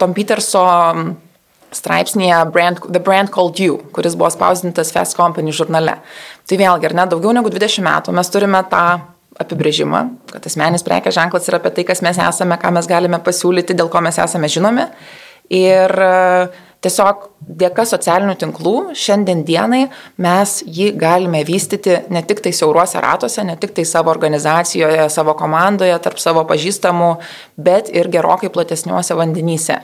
Tom 0.00 0.18
Peterso 0.18 0.66
straipsnėje 1.74 2.40
brand, 2.52 2.80
The 2.88 3.02
Brand 3.04 3.32
Called 3.34 3.60
You, 3.60 3.78
kuris 3.92 4.16
buvo 4.18 4.30
spausdintas 4.32 4.92
Fast 4.94 5.16
Company 5.18 5.52
žurnale. 5.52 5.98
Tai 6.48 6.58
vėlgi, 6.60 6.88
ar 6.88 6.96
ne, 6.96 7.06
daugiau 7.12 7.34
negu 7.36 7.52
20 7.52 7.84
metų 7.84 8.14
mes 8.16 8.32
turime 8.32 8.62
tą 8.72 8.84
apibrėžimą, 9.38 10.02
kad 10.32 10.46
asmenis 10.50 10.84
prekės 10.86 11.14
ženklas 11.18 11.46
yra 11.50 11.60
apie 11.60 11.72
tai, 11.76 11.84
kas 11.86 12.02
mes 12.02 12.18
esame, 12.18 12.58
ką 12.58 12.72
mes 12.74 12.88
galime 12.90 13.20
pasiūlyti, 13.22 13.76
dėl 13.78 13.90
ko 13.92 14.02
mes 14.04 14.18
esame 14.18 14.50
žinomi. 14.50 14.88
Ir 15.54 15.92
e, 16.04 16.48
tiesiog 16.84 17.28
dėka 17.60 17.86
socialinių 17.88 18.34
tinklų 18.40 18.74
šiandien 18.98 19.44
dienai 19.48 19.84
mes 20.20 20.58
jį 20.66 20.90
galime 21.00 21.40
vystyti 21.48 22.00
ne 22.12 22.22
tik 22.26 22.42
tai 22.44 22.52
siauruose 22.56 23.00
ratuose, 23.00 23.44
ne 23.46 23.56
tik 23.60 23.72
tai 23.76 23.86
savo 23.88 24.12
organizacijoje, 24.12 25.06
savo 25.14 25.36
komandoje, 25.38 25.94
tarp 26.04 26.20
savo 26.20 26.44
pažįstamų, 26.48 27.14
bet 27.56 27.92
ir 27.94 28.10
gerokai 28.12 28.50
platesniuose 28.52 29.16
vandenyse. 29.16 29.78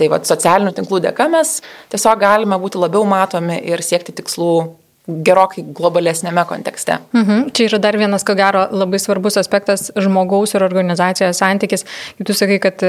Tai 0.00 0.08
va, 0.08 0.20
socialinių 0.24 0.72
tinklų 0.78 1.02
dėka 1.04 1.28
mes 1.32 1.58
tiesiog 1.92 2.22
galime 2.22 2.56
būti 2.60 2.80
labiau 2.80 3.04
matomi 3.08 3.58
ir 3.68 3.82
siekti 3.84 4.14
tikslų 4.16 4.54
gerokai 5.26 5.64
globalesnėme 5.76 6.44
kontekste. 6.48 7.00
Mhm. 7.16 7.50
Čia 7.56 7.66
yra 7.68 7.80
dar 7.82 7.98
vienas, 7.98 8.24
ko 8.26 8.36
gero, 8.38 8.66
labai 8.70 9.00
svarbus 9.02 9.38
aspektas 9.40 9.88
žmogaus 9.98 10.54
ir 10.54 10.64
organizacijos 10.64 11.40
santykis. 11.40 11.86
Kaip 12.18 12.28
tu 12.28 12.36
sakai, 12.36 12.60
kad, 12.62 12.84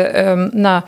na, 0.54 0.82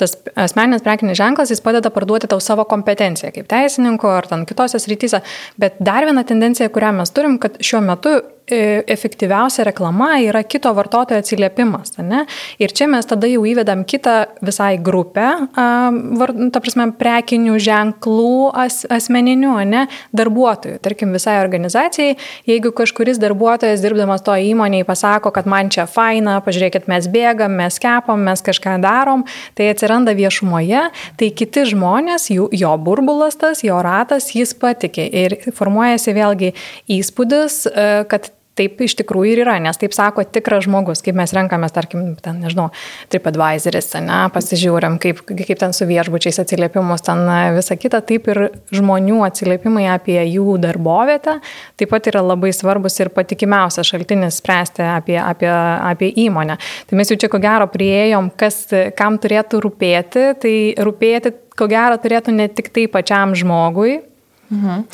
tas 0.00 0.14
asmeninis 0.36 0.84
prekinis 0.84 1.18
ženklas, 1.18 1.50
jis 1.52 1.62
padeda 1.64 1.90
parduoti 1.92 2.28
tau 2.30 2.40
savo 2.44 2.66
kompetenciją 2.68 3.32
kaip 3.34 3.48
teisininko 3.50 4.12
ar 4.12 4.28
ten 4.28 4.44
kitose 4.48 4.80
srityse. 4.82 5.22
Bet 5.60 5.80
dar 5.80 6.06
viena 6.08 6.24
tendencija, 6.28 6.68
kurią 6.72 6.92
mes 7.00 7.12
turim, 7.16 7.38
kad 7.42 7.56
šiuo 7.64 7.82
metu 7.84 8.18
efektyviausia 8.46 9.64
reklama 9.66 10.16
yra 10.22 10.42
kito 10.46 10.70
vartotojo 10.74 11.18
atsiliepimas. 11.18 11.96
Ne? 11.98 12.24
Ir 12.62 12.70
čia 12.70 12.86
mes 12.90 13.06
tada 13.08 13.26
jau 13.26 13.42
įvedam 13.48 13.82
kitą 13.88 14.14
visai 14.44 14.76
grupę, 14.78 15.26
ta 15.56 16.62
prasme, 16.62 16.88
prekinių 16.98 17.58
ženklų 17.62 18.52
as, 18.54 18.84
asmeninių, 18.92 19.54
ne, 19.66 19.86
darbuotojų. 20.16 20.78
Tarkim, 20.84 21.14
visai 21.16 21.38
organizacijai, 21.42 22.14
jeigu 22.46 22.70
kažkuris 22.76 23.20
darbuotojas 23.22 23.82
dirbdamas 23.82 24.24
to 24.26 24.36
įmonėje 24.38 24.86
pasako, 24.86 25.32
kad 25.34 25.48
man 25.50 25.72
čia 25.74 25.88
faina, 25.90 26.38
pažiūrėkit, 26.46 26.86
mes 26.90 27.10
bėgam, 27.10 27.56
mes 27.58 27.80
kepam, 27.82 28.22
mes 28.28 28.44
kažką 28.46 28.76
darom, 28.84 29.26
tai 29.58 29.70
atsiranda 29.72 30.14
viešumoje, 30.16 30.86
tai 31.18 31.32
kiti 31.34 31.66
žmonės, 31.72 32.30
jų, 32.34 32.48
jo 32.54 32.76
burbulas 32.78 33.38
tas, 33.40 33.64
jo 33.66 33.80
ratas, 33.82 34.30
jis 34.36 34.54
patikė 34.54 35.08
ir 35.10 35.38
formuojasi 35.56 36.16
vėlgi 36.16 36.54
įspūdis, 36.98 37.62
e, 37.66 37.90
kad 38.10 38.30
taip 38.58 38.80
iš 38.84 38.96
tikrųjų 39.00 39.34
ir 39.34 39.42
yra, 39.44 39.56
nes 39.62 39.80
taip 39.80 39.94
sako 39.96 40.24
tikras 40.24 40.66
žmogus, 40.66 41.02
kaip 41.04 41.18
mes 41.18 41.32
renkamės, 41.36 41.74
tarkim, 41.76 42.08
ten, 42.22 42.40
nežinau, 42.44 42.68
TripAdvisoris, 43.12 43.92
ne, 44.04 44.20
pasižiūrim, 44.34 44.98
kaip, 45.02 45.22
kaip 45.28 45.60
ten 45.60 45.76
su 45.76 45.88
viešbučiais 45.88 46.40
atsiliepimus, 46.42 47.04
ten 47.06 47.24
visa 47.56 47.76
kita, 47.80 48.02
taip 48.06 48.30
ir 48.32 48.42
žmonių 48.74 49.22
atsiliepimai 49.28 49.86
apie 49.94 50.18
jų 50.24 50.58
darbovietę 50.62 51.38
taip 51.76 51.92
pat 51.92 52.08
yra 52.10 52.22
labai 52.24 52.52
svarbus 52.54 52.98
ir 53.00 53.10
patikimiausias 53.14 53.88
šaltinis 53.90 54.40
spręsti 54.40 54.84
apie, 54.86 55.16
apie, 55.20 55.50
apie 55.50 56.10
įmonę. 56.26 56.58
Tai 56.88 56.98
mes 56.98 57.10
jau 57.12 57.18
čia 57.20 57.30
ko 57.32 57.40
gero 57.42 57.68
prieėjom, 57.72 58.32
kas, 58.38 58.62
kam 58.98 59.20
turėtų 59.22 59.62
rūpėti, 59.64 60.28
tai 60.42 60.54
rūpėti 60.80 61.34
ko 61.56 61.68
gero 61.70 61.96
turėtų 62.00 62.34
ne 62.36 62.48
tik 62.52 62.72
tai 62.74 62.86
pačiam 62.92 63.34
žmogui, 63.38 64.00
Mhm. 64.50 64.84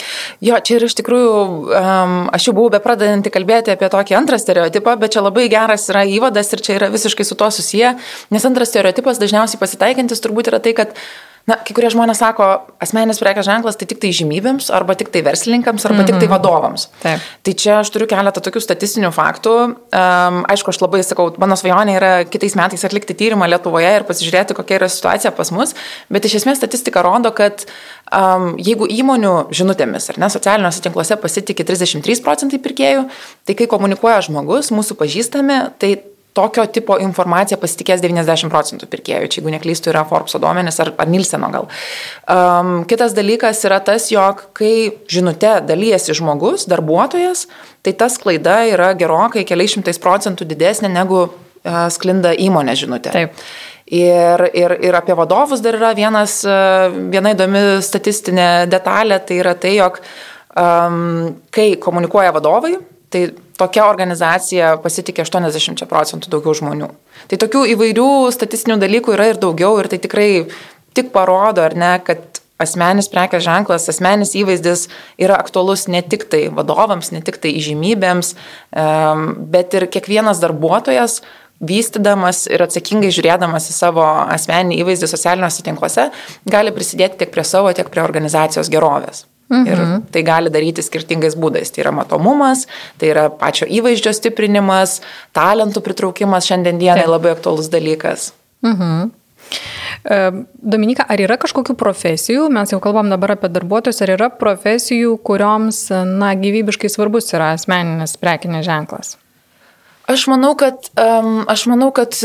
Jo, 0.41 0.61
čia 0.65 0.79
ir 0.79 0.87
iš 0.87 0.95
tikrųjų, 1.01 1.33
um, 1.77 2.15
aš 2.33 2.49
jau 2.49 2.55
buvau 2.57 2.73
bepradedanti 2.73 3.33
kalbėti 3.33 3.75
apie 3.75 3.91
tokį 3.93 4.17
antrą 4.17 4.39
stereotipą, 4.41 4.97
bet 5.01 5.13
čia 5.13 5.25
labai 5.25 5.49
geras 5.53 5.89
yra 5.93 6.07
įvadas 6.09 6.55
ir 6.55 6.65
čia 6.65 6.79
yra 6.79 6.93
visiškai 6.93 7.27
su 7.29 7.37
tuo 7.37 7.51
susiję, 7.53 7.97
nes 8.33 8.49
antras 8.49 8.73
stereotipas 8.73 9.21
dažniausiai 9.21 9.61
pasitaikantis 9.61 10.25
turbūt 10.25 10.49
yra 10.53 10.63
tai, 10.63 10.73
kad 10.79 10.97
uh, 10.97 11.32
Na, 11.43 11.57
kai 11.59 11.75
kurie 11.75 11.89
žmonės 11.91 12.21
sako, 12.23 12.47
asmeninis 12.83 13.19
prekės 13.19 13.49
ženklas 13.49 13.79
tai 13.79 13.89
tik 13.91 13.99
tai 14.03 14.13
žymybėms, 14.15 14.69
arba 14.75 14.95
tik 14.99 15.09
tai 15.11 15.25
verslininkams, 15.27 15.83
arba 15.89 15.97
mm 15.97 16.01
-hmm. 16.01 16.07
tik 16.07 16.21
tai 16.21 16.29
mhm. 16.29 16.35
vadovams. 16.37 16.85
Taip. 17.03 17.25
Tai 17.43 17.55
čia 17.63 17.79
aš 17.81 17.91
turiu 17.91 18.07
keletą 18.07 18.41
tokių 18.41 18.61
statistinių 18.63 19.11
faktų. 19.11 19.55
Um, 19.67 20.45
aišku, 20.47 20.71
aš 20.71 20.79
labai 20.85 21.03
sakau, 21.03 21.35
mano 21.39 21.57
svajonė 21.59 21.97
yra 21.99 22.13
kitais 22.25 22.55
metais 22.55 22.85
atlikti 22.85 23.15
tyrimą 23.15 23.49
Lietuvoje 23.51 23.91
ir 23.97 24.07
pasižiūrėti, 24.07 24.55
kokia 24.55 24.79
yra 24.79 24.89
situacija 24.89 25.35
pas 25.35 25.51
mus, 25.51 25.75
bet 26.11 26.25
iš 26.25 26.35
esmės 26.35 26.63
statistika 26.63 27.03
rodo, 27.03 27.31
kad 27.35 27.67
um, 28.13 28.55
jeigu 28.59 28.87
įmonių 28.87 29.51
žinutėmis 29.51 30.11
ar 30.11 30.19
ne 30.19 30.31
socialiniuose 30.31 30.81
tinkluose 30.83 31.17
pasitikė 31.17 31.65
33 31.65 32.23
procentai 32.23 32.59
pirkėjų, 32.59 33.09
tai 33.45 33.55
kai 33.55 33.67
komunikuoja 33.67 34.23
žmogus, 34.23 34.71
mūsų 34.71 34.95
pažįstami, 34.95 35.61
tai 35.79 35.97
tokio 36.37 36.65
tipo 36.73 36.97
informacija 37.03 37.59
pasitikės 37.61 38.03
90 38.03 38.51
procentų 38.53 38.89
pirkėjų, 38.93 39.29
čia 39.29 39.41
jeigu 39.41 39.53
neklystų 39.55 39.93
yra 39.93 40.05
Forbes 40.09 40.37
duomenis 40.41 40.81
ar, 40.83 40.93
ar 41.01 41.11
Nilseno 41.11 41.51
gal. 41.53 41.69
Um, 42.31 42.73
kitas 42.89 43.17
dalykas 43.17 43.61
yra 43.69 43.83
tas, 43.85 44.09
jog 44.13 44.47
kai 44.57 44.93
žinute 45.13 45.59
dalyjasi 45.69 46.17
žmogus, 46.17 46.67
darbuotojas, 46.71 47.47
tai 47.85 47.95
ta 47.99 48.09
klaida 48.23 48.63
yra 48.71 48.93
gerokai 48.99 49.45
keliais 49.49 49.77
šimtais 49.77 50.01
procentų 50.03 50.49
didesnė 50.49 50.93
negu 50.93 51.27
uh, 51.27 51.87
sklinda 51.93 52.33
įmonė 52.33 52.77
žinutė. 52.81 53.13
Taip. 53.13 53.47
Ir, 53.93 54.47
ir, 54.57 54.73
ir 54.89 54.97
apie 54.97 55.13
vadovus 55.19 55.61
dar 55.61 55.77
yra 55.77 55.93
vienas, 55.97 56.39
uh, 56.49 56.89
viena 57.13 57.35
įdomi 57.35 57.83
statistinė 57.85 58.51
detalė, 58.73 59.21
tai 59.27 59.43
yra 59.43 59.53
tai, 59.59 59.77
jog 59.83 60.01
um, 60.57 61.35
kai 61.53 61.75
komunikuoja 61.83 62.33
vadovai, 62.33 62.79
tai 63.13 63.27
tokia 63.63 63.87
organizacija 63.87 64.77
pasitikė 64.83 65.25
80 65.25 65.87
procentų 65.91 66.35
daugiau 66.35 66.59
žmonių. 66.59 66.93
Tai 67.31 67.41
tokių 67.47 67.65
įvairių 67.77 68.11
statistinių 68.35 68.81
dalykų 68.83 69.17
yra 69.17 69.33
ir 69.33 69.43
daugiau 69.43 69.79
ir 69.81 69.91
tai 69.93 70.03
tikrai 70.03 70.31
tik 70.97 71.13
parodo, 71.15 71.65
ar 71.65 71.77
ne, 71.79 71.95
kad 72.05 72.43
asmenis 72.63 73.11
prekės 73.11 73.45
ženklas, 73.47 73.89
asmenis 73.91 74.35
įvaizdis 74.39 74.87
yra 75.21 75.39
aktualus 75.41 75.89
ne 75.91 76.03
tik 76.03 76.29
tai 76.31 76.47
vadovams, 76.55 77.13
ne 77.15 77.23
tik 77.25 77.41
tai 77.43 77.55
įžymybėms, 77.59 78.35
bet 79.55 79.79
ir 79.79 79.89
kiekvienas 79.93 80.43
darbuotojas 80.43 81.21
vystydamas 81.63 82.45
ir 82.51 82.65
atsakingai 82.65 83.13
žiūrėdamas 83.15 83.69
į 83.71 83.77
savo 83.77 84.07
asmeninį 84.35 84.81
įvaizdį 84.83 85.11
socialiniuose 85.11 85.67
tinkluose, 85.67 86.09
gali 86.51 86.75
prisidėti 86.75 87.23
tiek 87.23 87.35
prie 87.35 87.47
savo, 87.47 87.71
tiek 87.77 87.91
prie 87.93 88.03
organizacijos 88.03 88.71
gerovės. 88.73 89.27
Mhm. 89.51 89.67
Ir 89.69 89.81
tai 90.13 90.23
gali 90.25 90.51
daryti 90.53 90.83
skirtingais 90.85 91.37
būdais. 91.37 91.73
Tai 91.73 91.85
yra 91.85 91.93
matomumas, 91.93 92.67
tai 93.01 93.11
yra 93.13 93.27
pačio 93.29 93.69
įvaizdžio 93.69 94.15
stiprinimas, 94.17 95.01
talentų 95.37 95.83
pritraukimas 95.85 96.49
šiandien 96.49 96.81
dienai 96.81 97.05
Taip. 97.05 97.13
labai 97.13 97.35
aktuolus 97.37 97.69
dalykas. 97.73 98.31
Mhm. 98.65 99.11
E, 100.05 100.21
Dominika, 100.57 101.05
ar 101.05 101.21
yra 101.21 101.37
kažkokių 101.37 101.77
profesijų, 101.77 102.47
mes 102.51 102.73
jau 102.73 102.81
kalbam 102.81 103.11
dabar 103.13 103.35
apie 103.37 103.51
darbuotojus, 103.53 104.01
ar 104.03 104.15
yra 104.15 104.31
profesijų, 104.33 105.19
kurioms, 105.21 105.91
na, 106.09 106.33
gyvybiškai 106.39 106.89
svarbus 106.91 107.29
yra 107.37 107.53
asmeninis 107.59 108.17
prekinės 108.17 108.65
ženklas? 108.65 109.19
Aš 110.11 110.25
manau, 110.33 110.55
kad, 110.59 110.89
aš 110.97 111.67
manau, 111.71 111.93
kad 111.95 112.17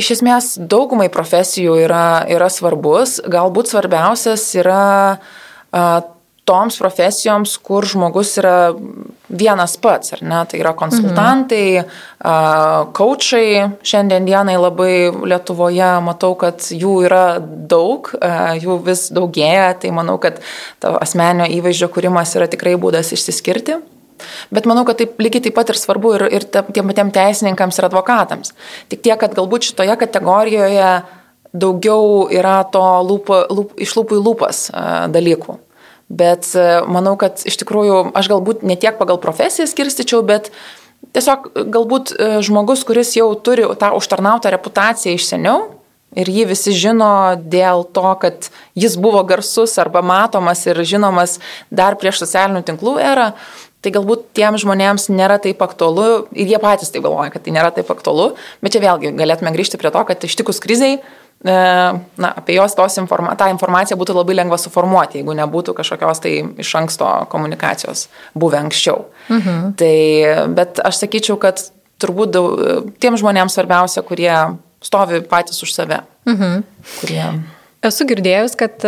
iš 0.00 0.08
esmės 0.16 0.56
daugumai 0.58 1.06
profesijų 1.12 1.76
yra, 1.84 2.24
yra 2.26 2.48
svarbus. 2.50 3.20
Galbūt 3.30 3.70
svarbiausias 3.70 4.48
yra 4.58 4.88
uh, 5.14 5.38
toms 6.50 6.78
profesijoms, 6.80 7.52
kur 7.62 7.86
žmogus 7.86 8.32
yra 8.40 8.72
vienas 9.28 9.76
pats, 9.78 10.14
ar 10.16 10.22
ne? 10.26 10.40
Tai 10.50 10.58
yra 10.58 10.72
konsultantai, 10.78 11.66
mhm. 11.82 12.90
coachai. 12.96 13.44
Šiandien 13.86 14.26
dienai 14.26 14.56
labai 14.58 14.94
Lietuvoje 15.30 15.92
matau, 16.06 16.32
kad 16.40 16.64
jų 16.74 16.96
yra 17.06 17.24
daug, 17.40 18.10
jų 18.64 18.80
vis 18.88 19.06
daugėja, 19.14 19.70
tai 19.84 19.94
manau, 19.94 20.18
kad 20.22 20.42
asmenio 20.82 21.46
įvaizdžio 21.60 21.90
kūrimas 21.94 22.34
yra 22.38 22.50
tikrai 22.50 22.74
būdas 22.80 23.14
išsiskirti. 23.14 23.78
Bet 24.52 24.66
manau, 24.68 24.82
kad 24.84 24.98
taip 25.00 25.20
lygiai 25.22 25.46
taip 25.46 25.54
pat 25.56 25.70
ir 25.72 25.78
svarbu 25.80 26.16
ir, 26.18 26.26
ir 26.40 26.44
tiem 26.50 26.90
patiem 26.90 27.12
teisininkams 27.14 27.78
ir 27.80 27.86
advokatams. 27.88 28.52
Tik 28.92 29.06
tiek, 29.06 29.16
kad 29.22 29.32
galbūt 29.38 29.70
šitoje 29.70 29.96
kategorijoje 30.02 30.90
daugiau 31.52 32.28
yra 32.32 32.60
to 32.70 32.82
lūpo, 33.06 33.42
lūp, 33.50 33.74
iš 33.82 33.96
lūpų 33.98 34.18
į 34.18 34.24
lūpas 34.26 34.62
dalykų. 35.12 35.58
Bet 36.10 36.50
manau, 36.90 37.14
kad 37.18 37.42
iš 37.46 37.60
tikrųjų 37.62 38.10
aš 38.18 38.30
galbūt 38.32 38.64
ne 38.66 38.74
tiek 38.78 38.98
pagal 38.98 39.20
profesiją 39.22 39.68
skirstyčiau, 39.70 40.24
bet 40.26 40.50
tiesiog 41.14 41.52
galbūt 41.70 42.16
žmogus, 42.42 42.82
kuris 42.86 43.14
jau 43.18 43.30
turi 43.38 43.68
tą 43.78 43.92
užtarnautą 43.98 44.50
reputaciją 44.50 45.14
iš 45.14 45.28
seniau, 45.30 45.68
ir 46.18 46.30
jį 46.30 46.48
visi 46.50 46.74
žino 46.74 47.38
dėl 47.38 47.84
to, 47.94 48.08
kad 48.22 48.50
jis 48.78 48.96
buvo 48.98 49.22
garsus 49.26 49.76
arba 49.78 50.02
matomas 50.02 50.64
ir 50.66 50.82
žinomas 50.82 51.38
dar 51.70 51.98
prieš 52.00 52.24
socialinių 52.24 52.64
tinklų 52.66 52.96
erą, 53.04 53.30
tai 53.80 53.94
galbūt 53.94 54.26
tiem 54.36 54.58
žmonėms 54.60 55.08
nėra 55.14 55.38
taip 55.40 55.62
aktualu 55.64 56.26
ir 56.34 56.50
jie 56.50 56.58
patys 56.60 56.90
tai 56.92 57.02
galvoja, 57.04 57.30
kad 57.32 57.46
tai 57.46 57.54
nėra 57.54 57.70
taip 57.74 57.90
aktualu, 57.94 58.32
bet 58.60 58.74
čia 58.74 58.82
vėlgi 58.82 59.14
galėtume 59.16 59.54
grįžti 59.54 59.80
prie 59.80 59.94
to, 59.94 60.02
kad 60.10 60.26
ištikus 60.26 60.60
kriziai 60.60 60.98
E, 60.98 61.29
na, 61.44 62.32
apie 62.36 62.54
jos 62.58 62.74
tos 62.76 62.98
informa 63.00 63.32
tą 63.40 63.48
informaciją 63.52 63.96
būtų 64.00 64.16
labai 64.18 64.36
lengva 64.36 64.58
suformuoti, 64.60 65.20
jeigu 65.20 65.36
nebūtų 65.38 65.74
kažkokios 65.78 66.20
tai 66.20 66.32
iš 66.60 66.72
anksto 66.76 67.08
komunikacijos 67.32 68.08
buvę 68.36 68.60
anksčiau. 68.60 69.06
Mhm. 69.28 69.70
Tai, 69.80 69.94
bet 70.56 70.82
aš 70.84 71.04
sakyčiau, 71.04 71.38
kad 71.40 71.62
turbūt 72.00 72.34
daug, 72.34 72.60
tiem 73.00 73.16
žmonėms 73.20 73.56
svarbiausia, 73.56 74.04
kurie 74.04 74.34
stovi 74.84 75.22
patys 75.28 75.62
už 75.64 75.72
save. 75.76 76.02
Mhm. 76.28 76.60
Kurie... 77.00 77.24
Esu 77.80 78.04
girdėjus, 78.04 78.58
kad 78.60 78.84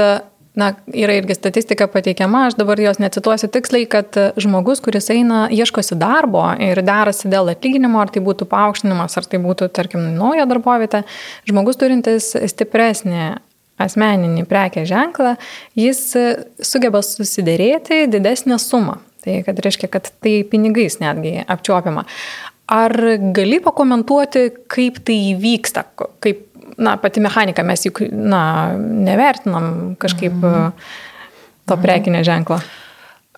na, 0.59 0.73
yra 0.93 1.15
irgi 1.17 1.37
statistika 1.37 1.87
pateikiama, 1.89 2.47
aš 2.49 2.59
dabar 2.59 2.81
jos 2.81 3.01
necituosiu 3.01 3.49
tiksliai, 3.53 3.87
kad 3.91 4.17
žmogus, 4.41 4.83
kuris 4.85 5.09
eina, 5.15 5.47
ieškosi 5.53 5.97
darbo 6.01 6.45
ir 6.61 6.83
derasi 6.85 7.31
dėl 7.33 7.55
atlyginimo, 7.55 8.03
ar 8.03 8.13
tai 8.13 8.21
būtų 8.25 8.49
paaukštinimas, 8.51 9.17
ar 9.17 9.29
tai 9.33 9.41
būtų, 9.43 9.71
tarkim, 9.73 10.05
nauja 10.19 10.45
darbovietė, 10.51 11.05
žmogus 11.49 11.81
turintis 11.81 12.35
stipresnį 12.53 13.33
asmeninį 13.83 14.45
prekę 14.51 14.85
ženklą, 14.89 15.35
jis 15.79 16.05
sugeba 16.63 17.01
susidėrėti 17.07 18.05
didesnę 18.13 18.61
sumą. 18.63 19.01
Tai 19.23 19.39
kad 19.47 19.59
reiškia, 19.63 19.89
kad 19.91 20.09
tai 20.23 20.41
pinigais 20.51 20.99
netgi 20.99 21.45
apčiuopiama. 21.47 22.03
Ar 22.73 22.95
gali 23.37 23.59
pakomentuoti, 23.63 24.49
kaip 24.71 24.99
tai 25.07 25.19
vyksta, 25.39 25.85
kaip 26.23 26.52
na, 26.77 26.97
pati 26.97 27.21
mechanika, 27.21 27.65
mes 27.67 27.87
juk, 27.87 28.03
na, 28.13 28.73
nevertinam 28.79 29.97
kažkaip 30.01 30.33
mhm. 30.33 30.71
to 31.67 31.77
prekinio 31.83 32.25
ženklo. 32.25 32.61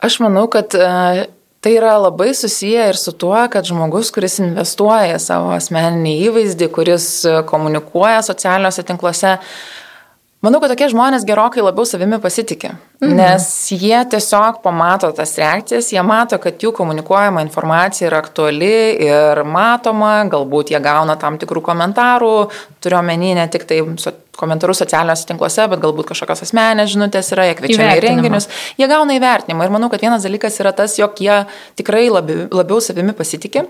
Aš 0.05 0.19
manau, 0.21 0.47
kad 0.53 0.75
e, 0.76 1.26
tai 1.64 1.76
yra 1.79 1.95
labai 1.99 2.35
susiję 2.37 2.88
ir 2.93 2.99
su 3.00 3.12
tuo, 3.17 3.37
kad 3.50 3.64
žmogus, 3.64 4.11
kuris 4.12 4.38
investuoja 4.43 5.19
savo 5.23 5.55
asmeninį 5.57 6.19
įvaizdį, 6.29 6.69
kuris 6.75 7.07
komunikuoja 7.49 8.21
socialiniuose 8.26 8.85
tinkluose, 8.85 9.38
Manau, 10.45 10.61
kad 10.61 10.75
tokie 10.75 10.91
žmonės 10.93 11.23
gerokai 11.25 11.63
labiau 11.65 11.87
savimi 11.89 12.19
pasitikė, 12.21 12.75
mhm. 13.01 13.13
nes 13.17 13.47
jie 13.73 13.97
tiesiog 14.13 14.59
pamato 14.65 15.09
tas 15.17 15.33
reakcijas, 15.41 15.89
jie 15.95 16.03
mato, 16.05 16.37
kad 16.43 16.61
jų 16.61 16.75
komunikuojama 16.77 17.41
informacija 17.47 18.11
yra 18.11 18.21
aktuali 18.21 18.75
ir 19.07 19.41
matoma, 19.49 20.19
galbūt 20.29 20.75
jie 20.75 20.81
gauna 20.85 21.17
tam 21.21 21.39
tikrų 21.41 21.63
komentarų, 21.65 22.35
turiu 22.85 23.01
omeny 23.01 23.33
ne 23.39 23.47
tik 23.49 23.65
tai 23.71 23.81
komentarus 24.37 24.83
socialiniuose 24.83 25.29
tinkluose, 25.31 25.65
bet 25.71 25.81
galbūt 25.81 26.11
kažkokios 26.11 26.45
asmenės 26.45 26.91
žinutės 26.93 27.31
yra, 27.33 27.47
jie 27.49 27.55
kviečiami 27.59 27.95
į 27.97 28.03
renginius, 28.05 28.49
jie 28.81 28.89
gauna 28.91 29.17
įvertinimą 29.17 29.65
ir 29.65 29.73
manau, 29.73 29.89
kad 29.93 30.05
vienas 30.05 30.27
dalykas 30.27 30.59
yra 30.61 30.75
tas, 30.77 30.99
jog 31.01 31.23
jie 31.25 31.39
tikrai 31.79 32.09
labiau, 32.11 32.51
labiau 32.53 32.83
savimi 32.85 33.17
pasitikė, 33.17 33.65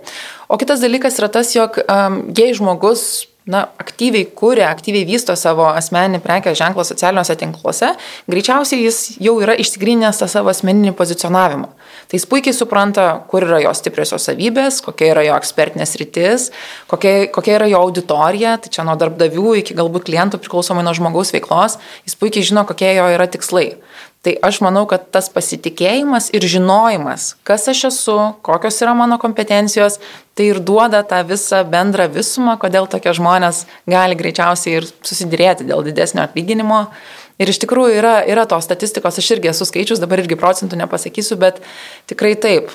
o 0.48 0.58
kitas 0.58 0.82
dalykas 0.82 1.20
yra 1.22 1.30
tas, 1.38 1.52
jog 1.54 1.78
um, 1.84 2.24
jei 2.34 2.56
žmogus 2.56 3.28
na, 3.50 3.66
aktyviai 3.80 4.24
kūrė, 4.32 4.64
aktyviai 4.64 5.04
vysto 5.08 5.34
savo 5.36 5.66
asmeninį 5.68 6.22
prekės 6.24 6.56
ženklą 6.56 6.84
socialiniuose 6.88 7.36
tinkluose, 7.40 7.90
greičiausiai 8.30 8.86
jis 8.86 9.00
jau 9.20 9.34
yra 9.44 9.56
išsigrinęs 9.60 10.22
tą 10.22 10.28
savo 10.32 10.52
asmeninį 10.52 10.94
pozicionavimą. 10.96 11.68
Tai 12.08 12.18
jis 12.18 12.26
puikiai 12.30 12.56
supranta, 12.56 13.04
kur 13.28 13.44
yra 13.44 13.60
jo 13.66 13.72
stipriosios 13.76 14.24
savybės, 14.30 14.80
kokia 14.84 15.10
yra 15.12 15.26
jo 15.28 15.36
ekspertinės 15.36 15.92
rytis, 16.00 16.48
kokia, 16.88 17.14
kokia 17.34 17.58
yra 17.58 17.68
jo 17.68 17.84
auditorija, 17.84 18.56
tai 18.64 18.72
čia 18.72 18.86
nuo 18.88 18.96
darbdavių 19.00 19.58
iki 19.60 19.76
galbūt 19.76 20.08
klientų 20.08 20.40
priklausomai 20.40 20.84
nuo 20.86 20.96
žmogaus 20.96 21.34
veiklos, 21.36 21.76
jis 22.08 22.16
puikiai 22.20 22.48
žino, 22.48 22.64
kokie 22.68 22.94
jo 22.96 23.10
yra 23.12 23.28
tikslai. 23.28 23.74
Tai 24.24 24.32
aš 24.40 24.62
manau, 24.64 24.86
kad 24.88 25.02
tas 25.12 25.26
pasitikėjimas 25.28 26.30
ir 26.32 26.46
žinojimas, 26.48 27.34
kas 27.44 27.66
aš 27.68 27.82
esu, 27.90 28.14
kokios 28.46 28.80
yra 28.80 28.94
mano 28.96 29.18
kompetencijos, 29.20 29.98
tai 30.32 30.46
ir 30.48 30.62
duoda 30.64 31.02
tą 31.04 31.18
visą 31.28 31.60
bendrą 31.68 32.06
visumą, 32.08 32.54
kodėl 32.62 32.88
tokie 32.88 33.12
žmonės 33.18 33.66
gali 33.84 34.16
greičiausiai 34.16 34.78
ir 34.78 34.88
susidėrėti 35.04 35.68
dėl 35.68 35.84
didesnio 35.84 36.24
atlyginimo. 36.24 36.86
Ir 37.36 37.52
iš 37.52 37.60
tikrųjų 37.66 37.98
yra, 37.98 38.14
yra 38.30 38.46
tos 38.48 38.64
statistikos, 38.64 39.20
aš 39.20 39.28
irgi 39.36 39.52
esu 39.52 39.68
skaičius, 39.68 40.00
dabar 40.00 40.22
irgi 40.22 40.40
procentų 40.40 40.80
nepasakysiu, 40.80 41.36
bet 41.44 41.60
tikrai 42.08 42.32
taip. 42.40 42.72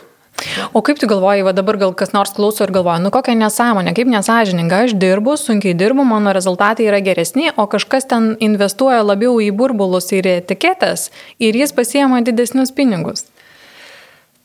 O 0.74 0.82
kaip 0.86 1.00
tu 1.02 1.08
galvoji, 1.10 1.44
va 1.48 1.54
dabar 1.56 1.78
gal 1.82 1.94
kas 1.98 2.14
nors 2.16 2.34
klauso 2.36 2.64
ir 2.66 2.74
galvoja, 2.76 3.00
nu 3.04 3.12
kokia 3.14 3.36
nesąmonė, 3.40 3.94
kaip 3.98 4.10
nesažininga, 4.12 4.84
aš 4.88 4.96
dirbu, 5.00 5.36
sunkiai 5.40 5.76
dirbu, 5.78 6.06
mano 6.08 6.34
rezultatai 6.36 6.88
yra 6.90 7.02
geresni, 7.04 7.50
o 7.56 7.68
kažkas 7.72 8.08
ten 8.10 8.32
investuoja 8.44 9.02
labiau 9.06 9.40
į 9.44 9.52
burbulus 9.56 10.12
ir 10.16 10.30
etiketės 10.32 11.10
ir 11.40 11.60
jis 11.60 11.76
pasiema 11.76 12.22
didesnius 12.26 12.74
pinigus. 12.76 13.28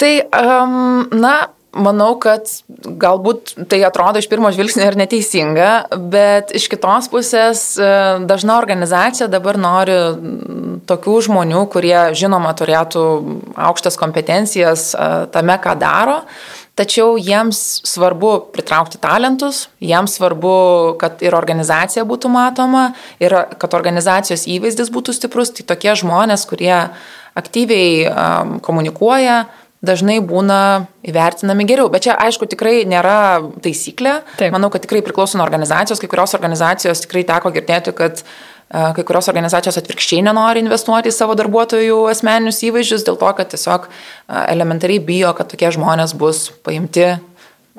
Tai, 0.00 0.12
um, 0.34 1.06
na, 1.14 1.34
Manau, 1.74 2.12
kad 2.22 2.46
galbūt 3.02 3.54
tai 3.70 3.80
atrodo 3.82 4.20
iš 4.22 4.28
pirmo 4.30 4.50
žvilgsnio 4.54 4.84
ir 4.86 4.96
neteisinga, 4.98 5.70
bet 6.12 6.52
iš 6.54 6.68
kitos 6.70 7.08
pusės 7.10 7.62
e, 7.74 7.88
dažna 8.30 8.60
organizacija 8.60 9.26
dabar 9.32 9.58
nori 9.58 9.96
tokių 10.86 11.14
žmonių, 11.26 11.64
kurie 11.72 11.96
žinoma 12.14 12.52
turėtų 12.54 13.02
aukštas 13.58 13.98
kompetencijas 13.98 14.92
e, 14.94 15.08
tame, 15.34 15.56
ką 15.64 15.74
daro, 15.80 16.20
tačiau 16.78 17.18
jiems 17.18 17.64
svarbu 17.90 18.36
pritraukti 18.54 19.02
talentus, 19.02 19.64
jiems 19.82 20.14
svarbu, 20.20 20.54
kad 21.02 21.26
ir 21.26 21.34
organizacija 21.34 22.06
būtų 22.06 22.30
matoma, 22.30 22.92
ir 23.18 23.34
kad 23.58 23.74
organizacijos 23.74 24.46
įvaizdis 24.46 24.94
būtų 24.94 25.16
stiprus, 25.18 25.50
tai 25.58 25.66
tokie 25.74 25.98
žmonės, 25.98 26.46
kurie 26.46 26.76
aktyviai 27.34 28.06
komunikuoja, 28.62 29.42
dažnai 29.86 30.18
būna 30.24 30.86
įvertinami 31.06 31.66
geriau. 31.68 31.90
Bet 31.92 32.06
čia, 32.06 32.16
aišku, 32.26 32.48
tikrai 32.50 32.82
nėra 32.88 33.44
taisyklė. 33.64 34.18
Taip. 34.40 34.54
Manau, 34.54 34.72
kad 34.72 34.84
tikrai 34.84 35.04
priklauso 35.04 35.38
nuo 35.38 35.46
organizacijos. 35.46 36.02
Kai 36.02 36.10
kurios 36.10 36.34
organizacijos 36.36 37.04
tikrai 37.04 37.24
teko 37.28 37.52
girdėti, 37.54 37.94
kad 37.96 38.24
kai 38.74 39.04
kurios 39.06 39.28
organizacijos 39.30 39.76
atvirkščiai 39.78 40.24
nenori 40.26 40.64
investuoti 40.64 41.12
į 41.12 41.14
savo 41.14 41.36
darbuotojų 41.38 42.00
asmeninius 42.10 42.62
įvaizdžius 42.66 43.04
dėl 43.06 43.20
to, 43.20 43.30
kad 43.38 43.52
tiesiog 43.52 43.86
elementariai 44.48 45.04
bijo, 45.04 45.30
kad 45.36 45.52
tokie 45.52 45.70
žmonės 45.76 46.16
bus 46.18 46.48
paimti. 46.66 47.12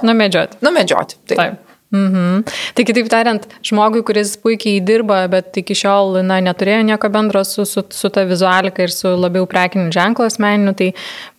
Numedžioti. 0.05 0.61
Numedžioti. 0.63 1.19
Taip. 1.25 1.39
Taip. 1.41 1.64
Mhm. 1.93 2.41
Tai 2.73 2.83
kitaip 2.83 3.07
tariant, 3.13 3.43
žmogui, 3.63 4.01
kuris 4.03 4.33
puikiai 4.41 4.79
dirba, 4.83 5.19
bet 5.29 5.53
iki 5.61 5.75
šiol 5.77 6.17
na, 6.25 6.39
neturėjo 6.43 6.81
nieko 6.87 7.09
bendro 7.13 7.43
su, 7.45 7.61
su, 7.69 7.83
su 7.93 8.09
ta 8.09 8.23
vizualika 8.25 8.83
ir 8.83 8.91
su 8.91 9.11
labiau 9.13 9.45
prekiniu 9.47 9.93
ženklo 9.93 10.25
asmeniniu, 10.25 10.73
tai 10.75 10.89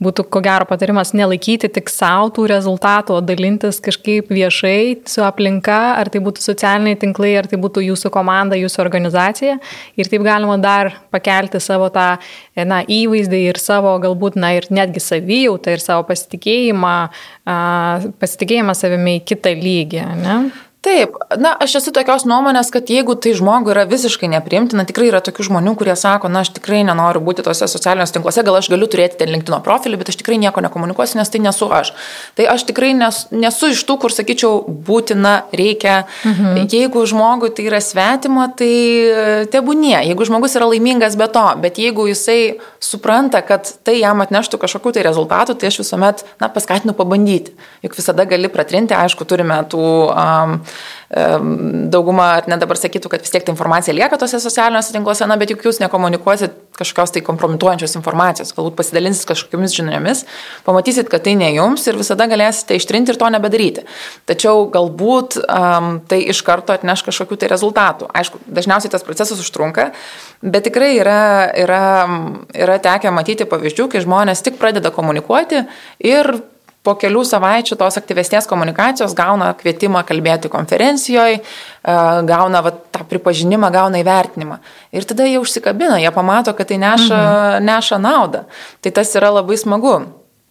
būtų 0.02 0.28
ko 0.30 0.40
gero 0.46 0.68
patarimas 0.70 1.10
nelaikyti 1.18 1.68
tik 1.74 1.90
savo 1.90 2.30
tų 2.36 2.46
rezultatų, 2.54 3.18
o 3.18 3.24
dalintis 3.26 3.82
kažkaip 3.84 4.30
viešai 4.30 5.02
su 5.10 5.24
aplinka, 5.26 5.80
ar 5.98 6.12
tai 6.14 6.22
būtų 6.24 6.44
socialiniai 6.46 7.00
tinklai, 7.02 7.34
ar 7.42 7.50
tai 7.50 7.58
būtų 7.60 7.82
jūsų 7.90 8.14
komanda, 8.14 8.56
jūsų 8.60 8.84
organizacija. 8.86 9.58
Ir 9.98 10.12
taip 10.12 10.24
galima 10.24 10.56
dar 10.62 10.94
pakelti 11.10 11.58
savo 11.60 11.90
tą 11.90 12.06
na, 12.54 12.80
įvaizdį 12.86 13.42
ir 13.50 13.60
savo 13.60 13.98
galbūt, 14.00 14.38
na 14.38 14.54
ir 14.56 14.70
netgi 14.70 15.02
savijautą 15.02 15.74
ir 15.74 15.82
savo 15.82 16.06
pasitikėjimą, 16.08 16.96
pasitikėjimą 18.22 18.78
savimi 18.78 19.18
į 19.18 19.26
kitą 19.26 19.52
lygį. 19.58 20.06
Ne? 20.22 20.35
Yeah. 20.36 20.65
Taip, 20.86 21.16
na, 21.42 21.50
aš 21.58 21.80
esu 21.80 21.90
tokios 21.90 22.22
nuomonės, 22.30 22.68
kad 22.70 22.86
jeigu 22.86 23.16
tai 23.18 23.32
žmogui 23.34 23.72
yra 23.72 23.82
visiškai 23.90 24.28
nepriimtina, 24.30 24.84
tikrai 24.86 25.08
yra 25.08 25.18
tokių 25.24 25.48
žmonių, 25.48 25.72
kurie 25.80 25.96
sako, 25.98 26.28
na, 26.30 26.44
aš 26.46 26.52
tikrai 26.54 26.84
nenoriu 26.86 27.18
būti 27.26 27.42
tose 27.42 27.66
socialiniuose 27.66 28.14
tinkluose, 28.14 28.44
gal 28.46 28.58
aš 28.60 28.68
galiu 28.70 28.86
turėti 28.86 29.18
ten 29.18 29.32
LinkedIn 29.34 29.64
profilį, 29.66 29.98
bet 29.98 30.12
aš 30.12 30.20
tikrai 30.20 30.38
nieko 30.38 30.62
nekomunikuosiu, 30.62 31.18
nes 31.18 31.32
tai 31.32 31.40
nesu 31.42 31.66
aš. 31.74 31.90
Tai 32.38 32.46
aš 32.52 32.68
tikrai 32.68 32.92
nes, 32.94 33.18
nesu 33.34 33.72
iš 33.74 33.82
tų, 33.88 33.96
kur 34.04 34.14
sakyčiau, 34.14 34.60
būtina, 34.86 35.34
reikia. 35.50 35.96
Mhm. 36.22 36.70
Jeigu 36.70 37.02
žmogui 37.10 37.50
tai 37.56 37.66
yra 37.66 37.82
svetima, 37.82 38.46
tai 38.54 38.70
e, 38.70 39.26
tebūnie. 39.50 39.96
Jeigu 40.06 40.28
žmogus 40.30 40.54
yra 40.54 40.70
laimingas 40.70 41.18
be 41.18 41.26
to, 41.34 41.44
bet 41.66 41.82
jeigu 41.82 42.06
jisai 42.12 42.60
supranta, 42.78 43.42
kad 43.42 43.72
tai 43.82 43.98
jam 44.04 44.22
atneštų 44.22 44.62
kažkokių 44.62 44.94
tai 44.94 45.06
rezultatų, 45.10 45.58
tai 45.58 45.74
aš 45.74 45.82
visuomet, 45.82 46.22
na, 46.38 46.46
paskatinu 46.46 46.94
pabandyti. 46.94 47.58
Juk 47.82 47.98
visada 47.98 48.22
gali 48.30 48.46
pratrinti, 48.54 48.94
aišku, 48.94 49.26
turime 49.26 49.58
tų 49.66 49.82
um, 50.14 50.60
dauguma, 51.92 52.32
ar 52.40 52.48
net 52.50 52.62
dabar 52.62 52.78
sakytų, 52.80 53.10
kad 53.12 53.22
vis 53.22 53.30
tiek 53.30 53.44
ta 53.46 53.52
informacija 53.52 53.94
lieka 53.94 54.18
tose 54.18 54.40
socialiniuose 54.42 54.94
tinkluose, 54.94 55.26
na, 55.30 55.36
bet 55.38 55.52
juk 55.52 55.62
jūs 55.68 55.78
nekomunikuosit 55.82 56.54
kažkokios 56.76 57.14
tai 57.14 57.22
kompromituojančios 57.24 57.94
informacijos, 57.96 58.52
galbūt 58.56 58.76
pasidalinsit 58.76 59.28
kažkokiamis 59.30 59.76
žiniomis, 59.78 60.24
pamatysit, 60.66 61.08
kad 61.12 61.24
tai 61.24 61.36
ne 61.38 61.48
jums 61.54 61.86
ir 61.88 61.96
visada 61.96 62.26
galėsite 62.28 62.76
ištrinti 62.76 63.14
ir 63.14 63.20
to 63.20 63.30
nebedaryti. 63.32 63.86
Tačiau 64.28 64.66
galbūt 64.74 65.38
um, 65.46 65.88
tai 66.10 66.20
iš 66.34 66.42
karto 66.46 66.74
atneš 66.74 67.06
kažkokių 67.06 67.38
tai 67.40 67.52
rezultatų. 67.54 68.10
Aišku, 68.20 68.42
dažniausiai 68.58 68.92
tas 68.92 69.06
procesas 69.06 69.40
užtrunka, 69.40 69.92
bet 70.42 70.66
tikrai 70.68 70.96
yra, 70.98 71.22
yra, 71.56 71.84
yra 72.66 72.76
tekę 72.82 73.14
matyti 73.14 73.48
pavyzdžių, 73.48 73.88
kai 73.94 74.04
žmonės 74.04 74.44
tik 74.44 74.60
pradeda 74.60 74.92
komunikuoti 74.92 75.64
ir 76.04 76.34
po 76.86 76.94
kelių 76.98 77.24
savaičių 77.26 77.78
tos 77.80 77.98
aktyvesnės 77.98 78.46
komunikacijos 78.50 79.14
gauna 79.18 79.50
kvietimą 79.58 80.04
kalbėti 80.06 80.50
konferencijoje, 80.52 81.40
gauna 82.30 82.62
va, 82.62 82.72
tą 82.94 83.02
pripažinimą, 83.10 83.72
gauna 83.74 84.02
įvertinimą. 84.02 84.60
Ir 84.94 85.08
tada 85.08 85.26
jie 85.26 85.40
užsikabina, 85.42 85.98
jie 86.02 86.12
pamato, 86.14 86.54
kad 86.56 86.70
tai 86.70 86.78
neša, 86.82 87.18
mhm. 87.18 87.66
neša 87.66 88.00
naudą. 88.02 88.46
Tai 88.84 88.94
tas 89.00 89.12
yra 89.18 89.34
labai 89.40 89.58
smagu. 89.60 89.98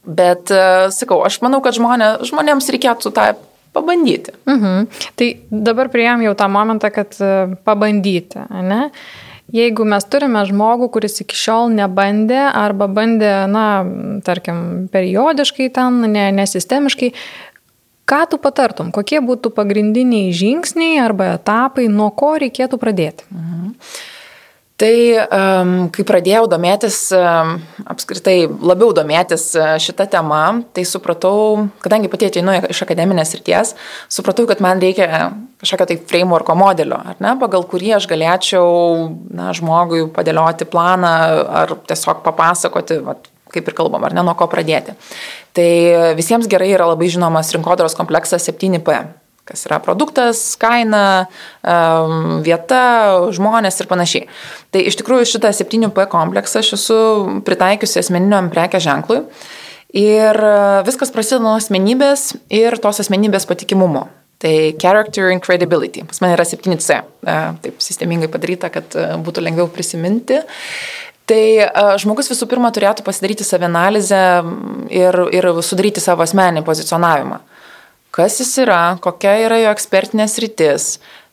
Bet, 0.05 0.51
e, 0.53 0.91
sakau, 0.93 1.23
aš 1.25 1.39
manau, 1.41 1.63
kad 1.65 1.73
žmonė, 1.73 2.11
žmonėms 2.29 2.67
reikėtų 2.75 3.09
tą 3.15 3.31
pabandyti. 3.75 4.35
Mhm. 4.45 4.87
Tai 5.17 5.29
dabar 5.49 5.89
prieėm 5.93 6.21
jau 6.27 6.35
tą 6.37 6.49
momentą, 6.51 6.91
kad 6.93 7.17
e, 7.17 7.31
pabandyti, 7.65 8.45
ne? 8.69 8.83
Jeigu 9.53 9.86
mes 9.86 10.05
turime 10.10 10.41
žmogų, 10.47 10.89
kuris 10.95 11.21
iki 11.21 11.38
šiol 11.38 11.69
nebandė 11.75 12.39
arba 12.49 12.88
bandė, 12.89 13.34
na, 13.51 13.65
tarkim, 14.25 14.88
periodiškai 14.93 15.69
ten, 15.75 16.01
ne, 16.10 16.31
nesistemiškai, 16.34 17.12
ką 18.10 18.21
tu 18.31 18.39
patartum, 18.41 18.89
kokie 18.95 19.21
būtų 19.21 19.53
pagrindiniai 19.53 20.34
žingsniai 20.34 20.97
arba 21.03 21.36
etapai, 21.36 21.86
nuo 21.93 22.10
ko 22.10 22.36
reikėtų 22.41 22.81
pradėti? 22.81 23.29
Mhm. 23.29 23.71
Tai 24.75 24.91
kai 25.95 26.03
pradėjau 26.03 26.49
domėtis, 26.51 26.97
apskritai 27.88 28.41
labiau 28.43 28.91
domėtis 28.95 29.45
uh, 29.55 29.77
šitą 29.79 30.03
temą, 30.11 30.41
tai 30.75 30.83
supratau, 30.83 31.69
kadangi 31.79 32.11
pati 32.11 32.27
ateinu 32.27 32.57
iš 32.73 32.81
akademinės 32.83 33.31
ryties, 33.38 33.71
supratau, 34.11 34.43
kad 34.49 34.59
man 34.59 34.83
reikia 34.83 35.29
kažkokio 35.63 35.88
tai 35.93 35.99
frameworko 36.11 36.57
modelio, 36.59 36.99
ar 36.99 37.15
ne, 37.23 37.31
pagal 37.39 37.63
kurį 37.71 37.95
aš 38.01 38.09
galėčiau 38.11 38.67
na, 39.31 39.53
žmogui 39.55 40.09
padėlioti 40.11 40.67
planą 40.67 41.15
ar 41.63 41.77
tiesiog 41.88 42.19
papasakoti, 42.27 42.99
vat, 43.07 43.31
kaip 43.55 43.71
ir 43.71 43.79
kalbam, 43.79 44.03
ar 44.03 44.11
ne, 44.11 44.27
nuo 44.27 44.35
ko 44.35 44.51
pradėti. 44.51 44.97
Tai 45.55 45.69
visiems 46.19 46.51
gerai 46.51 46.73
yra 46.75 46.91
labai 46.91 47.07
žinomas 47.15 47.55
rinkodaros 47.55 47.95
kompleksas 47.95 48.51
7P 48.51 49.05
kas 49.45 49.67
yra 49.67 49.77
produktas, 49.84 50.39
kaina, 50.62 51.27
vieta, 52.45 52.81
žmonės 53.36 53.77
ir 53.81 53.89
panašiai. 53.91 54.25
Tai 54.73 54.81
iš 54.89 54.97
tikrųjų 55.01 55.27
šitą 55.36 55.51
7P 55.53 56.08
kompleksą 56.10 56.63
aš 56.63 56.73
esu 56.79 56.97
pritaikiusi 57.45 58.01
asmeniniam 58.01 58.49
prekė 58.53 58.81
ženklui. 58.81 59.21
Ir 59.95 60.36
e, 60.36 60.84
viskas 60.84 61.13
prasideda 61.15 61.45
nuo 61.45 61.55
asmenybės 61.55 62.34
ir 62.51 62.75
tos 62.84 62.99
asmenybės 63.05 63.47
patikimumo. 63.47 64.10
Tai 64.43 64.55
character 64.81 65.29
and 65.31 65.39
credibility. 65.45 66.03
Pas 66.03 66.19
mane 66.19 66.36
yra 66.36 66.43
7C. 66.43 66.97
E, 66.99 67.36
taip 67.63 67.79
sistemingai 67.84 68.27
padaryta, 68.31 68.67
kad 68.73 68.97
e, 68.97 69.08
būtų 69.23 69.45
lengviau 69.45 69.69
prisiminti. 69.71 70.41
Tai 71.25 71.41
žmogus 71.97 72.27
visų 72.29 72.45
pirma 72.45 72.69
turėtų 72.69 73.01
pasidaryti 73.01 73.41
savianalizę 73.47 74.19
ir, 74.93 75.15
ir 75.34 75.47
sudaryti 75.65 76.03
savo 76.03 76.21
asmenį 76.21 76.62
pozicionavimą 76.67 77.39
kas 78.15 78.39
jis 78.39 78.54
yra, 78.63 78.97
kokia 79.04 79.34
yra 79.43 79.60
jo 79.60 79.71
ekspertinės 79.75 80.38
rytis, 80.43 80.86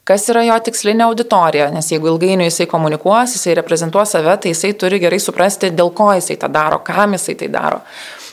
kas 0.08 0.24
yra 0.32 0.42
jo 0.48 0.56
tikslinė 0.66 1.06
auditorija, 1.06 1.68
nes 1.74 1.92
jeigu 1.92 2.10
ilgainiui 2.10 2.48
jisai 2.48 2.66
komunikuos, 2.70 3.36
jisai 3.36 3.54
reprezentuos 3.60 4.16
save, 4.16 4.34
tai 4.42 4.54
jisai 4.54 4.72
turi 4.78 4.98
gerai 5.02 5.20
suprasti, 5.22 5.70
dėl 5.70 5.92
ko 5.94 6.10
jisai 6.16 6.40
tą 6.42 6.50
daro, 6.50 6.80
kam 6.82 7.14
jisai 7.14 7.36
tai 7.38 7.50
daro. 7.54 7.82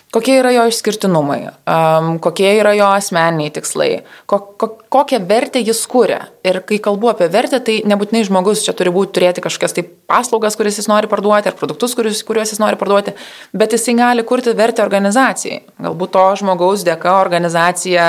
Kokie 0.09 0.39
yra 0.39 0.49
jo 0.49 0.63
išskirtinumai, 0.65 1.51
um, 1.69 2.15
kokie 2.17 2.47
yra 2.57 2.71
jo 2.73 2.87
asmeniniai 2.95 3.51
tikslai, 3.53 3.89
ko, 4.25 4.39
ko, 4.57 4.71
kokią 4.89 5.19
vertę 5.29 5.61
jis 5.61 5.83
kūrė. 5.91 6.17
Ir 6.49 6.63
kai 6.65 6.79
kalbu 6.81 7.11
apie 7.11 7.27
vertę, 7.29 7.59
tai 7.61 7.75
nebūtinai 7.85 8.23
žmogus 8.25 8.63
čia 8.65 8.73
turi 8.73 8.89
būti 8.95 9.13
turėti 9.19 9.43
kažkokias 9.45 9.77
tai 9.77 9.83
paslaugas, 10.09 10.57
kuris 10.57 10.81
jis 10.81 10.89
nori 10.89 11.09
parduoti, 11.11 11.51
ar 11.51 11.57
produktus, 11.59 11.93
kuriuos, 11.93 12.23
kuriuos 12.25 12.55
jis 12.55 12.61
nori 12.63 12.79
parduoti, 12.81 13.13
bet 13.53 13.77
jisai 13.77 13.99
gali 14.01 14.25
kurti 14.25 14.55
vertę 14.57 14.81
organizacijai. 14.81 15.61
Galbūt 15.77 16.15
to 16.17 16.25
žmogaus 16.41 16.87
dėka 16.87 17.13
organizacija 17.19 18.07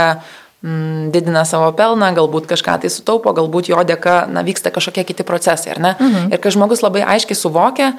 mm, 0.64 1.10
didina 1.12 1.44
savo 1.44 1.68
pelną, 1.76 2.14
galbūt 2.16 2.48
kažką 2.48 2.78
tai 2.80 2.94
sutaupo, 2.96 3.36
galbūt 3.36 3.68
jo 3.74 3.84
dėka 3.84 4.22
na, 4.32 4.40
vyksta 4.48 4.72
kažkokie 4.72 5.04
kiti 5.12 5.28
procesai, 5.28 5.74
ar 5.76 5.84
ne? 5.84 5.92
Mhm. 6.00 6.32
Ir 6.32 6.40
kai 6.40 6.56
žmogus 6.56 6.80
labai 6.80 7.04
aiškiai 7.04 7.36
suvokia, 7.36 7.92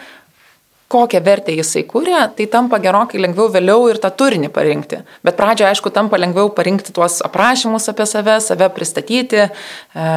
kokią 0.92 1.22
vertę 1.24 1.54
jisai 1.56 1.84
kūrė, 1.88 2.20
tai 2.36 2.48
tampa 2.52 2.80
gerokai 2.84 3.22
lengviau 3.22 3.48
vėliau 3.54 3.88
ir 3.92 4.00
tą 4.04 4.12
turinį 4.20 4.50
parinkti. 4.54 5.02
Bet 5.26 5.38
pradžioje, 5.40 5.70
aišku, 5.72 5.92
tampa 5.96 6.20
lengviau 6.20 6.52
parinkti 6.56 6.94
tuos 6.96 7.20
aprašymus 7.26 7.88
apie 7.92 8.08
save, 8.10 8.38
save 8.44 8.68
pristatyti, 8.76 9.46
e, 9.48 10.08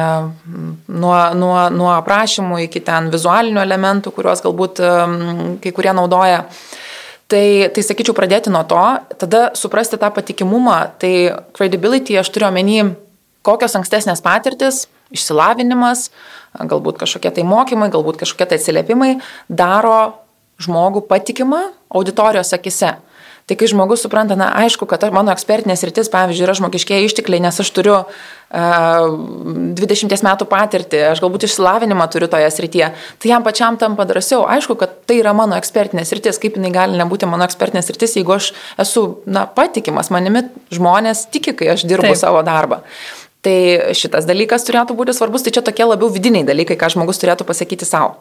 nuo, 1.03 1.17
nuo, 1.39 1.55
nuo 1.71 1.91
aprašymų 1.95 2.65
iki 2.65 2.83
ten 2.85 3.07
vizualinių 3.13 3.61
elementų, 3.63 4.11
kuriuos 4.15 4.43
galbūt 4.45 4.83
e, 4.83 4.95
kai 5.63 5.75
kurie 5.75 5.93
naudoja. 5.95 6.43
Tai, 7.31 7.45
tai 7.73 7.81
sakyčiau, 7.81 8.13
pradėti 8.13 8.51
nuo 8.53 8.61
to, 8.69 8.83
tada 9.17 9.47
suprasti 9.57 9.97
tą 9.97 10.11
patikimumą, 10.13 10.75
tai 11.01 11.13
credibility 11.57 12.19
aš 12.21 12.29
turiu 12.35 12.51
omeny, 12.51 12.91
kokios 13.45 13.73
ankstesnės 13.79 14.21
patirtis, 14.25 14.83
išsilavinimas, 15.15 16.09
galbūt 16.59 16.99
kažkokie 17.01 17.31
tai 17.33 17.47
mokymai, 17.47 17.89
galbūt 17.93 18.21
kažkokie 18.21 18.51
tai 18.51 18.59
atsiliepimai 18.61 19.15
daro 19.49 20.24
žmogų 20.61 21.05
patikimą 21.09 21.61
auditorijos 21.95 22.53
akise. 22.55 22.95
Tai 23.45 23.53
kai 23.53 23.67
žmogus 23.69 24.01
supranta, 24.01 24.33
na, 24.33 24.47
aišku, 24.63 24.87
kad 24.89 25.03
mano 25.13 25.29
ekspertinės 25.29 25.83
rytis, 25.85 26.07
pavyzdžiui, 26.09 26.47
yra 26.47 26.55
žmogiškiai 26.57 27.05
ištikliai, 27.05 27.43
nes 27.43 27.59
aš 27.61 27.69
turiu 27.75 27.93
uh, 28.01 28.07
20 29.77 30.23
metų 30.25 30.47
patirtį, 30.49 31.03
aš 31.11 31.21
galbūt 31.21 31.45
išsilavinimą 31.45 32.07
turiu 32.09 32.25
toje 32.31 32.47
srityje, 32.55 32.87
tai 33.21 33.29
jam 33.29 33.45
pačiam 33.45 33.77
tampa 33.77 34.07
drąsiau. 34.09 34.47
Aišku, 34.49 34.73
kad 34.81 34.95
tai 35.05 35.19
yra 35.19 35.35
mano 35.37 35.59
ekspertinės 35.61 36.15
rytis, 36.17 36.41
kaip 36.41 36.57
jinai 36.57 36.73
gali 36.73 36.97
nebūti 36.97 37.29
mano 37.29 37.45
ekspertinės 37.45 37.93
rytis, 37.93 38.17
jeigu 38.17 38.33
aš 38.33 38.49
esu, 38.81 39.05
na, 39.29 39.45
patikimas, 39.45 40.09
manimi 40.09 40.47
žmonės 40.73 41.27
tiki, 41.29 41.53
kai 41.53 41.75
aš 41.75 41.85
dirbu 41.85 42.15
Taip. 42.15 42.23
savo 42.23 42.41
darbą. 42.49 42.81
Tai 43.45 43.57
šitas 43.93 44.25
dalykas 44.25 44.65
turėtų 44.65 44.97
būti 44.97 45.13
svarbus, 45.13 45.45
tai 45.45 45.53
čia 45.53 45.61
tokie 45.61 45.85
labiau 45.85 46.09
vidiniai 46.09 46.47
dalykai, 46.47 46.79
ką 46.81 46.95
žmogus 46.95 47.21
turėtų 47.21 47.45
pasakyti 47.45 47.85
savo. 47.85 48.15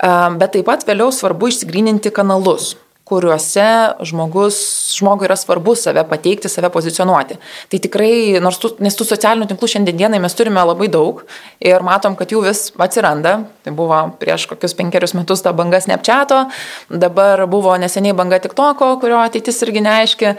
Bet 0.00 0.54
taip 0.54 0.66
pat 0.68 0.86
vėliau 0.88 1.12
svarbu 1.14 1.50
išsigryninti 1.52 2.14
kanalus 2.14 2.72
kuriuose 3.12 3.66
žmogus, 4.08 4.56
žmogui 4.96 5.26
yra 5.26 5.36
svarbu 5.36 5.74
save 5.76 6.04
pateikti, 6.08 6.48
save 6.48 6.70
pozicionuoti. 6.72 7.36
Tai 7.70 7.80
tikrai, 7.84 8.12
nors 8.42 8.60
tų, 8.62 8.76
nes 8.84 8.96
tų 8.96 9.06
socialinių 9.08 9.48
tinklų 9.50 9.68
šiandienai 9.74 10.20
mes 10.22 10.36
turime 10.38 10.62
labai 10.64 10.88
daug 10.92 11.24
ir 11.60 11.84
matom, 11.84 12.16
kad 12.18 12.32
jų 12.32 12.44
vis 12.46 12.64
atsiranda. 12.80 13.34
Tai 13.66 13.74
buvo 13.76 13.98
prieš 14.20 14.46
kokius 14.50 14.76
penkerius 14.78 15.16
metus 15.18 15.44
ta 15.44 15.52
banga 15.56 15.82
Snapchato, 15.82 16.44
dabar 16.88 17.44
buvo 17.50 17.74
neseniai 17.80 18.16
banga 18.16 18.40
TikToko, 18.42 18.94
kurio 19.02 19.20
ateitis 19.22 19.60
irgi 19.66 19.84
neaiški, 19.84 20.34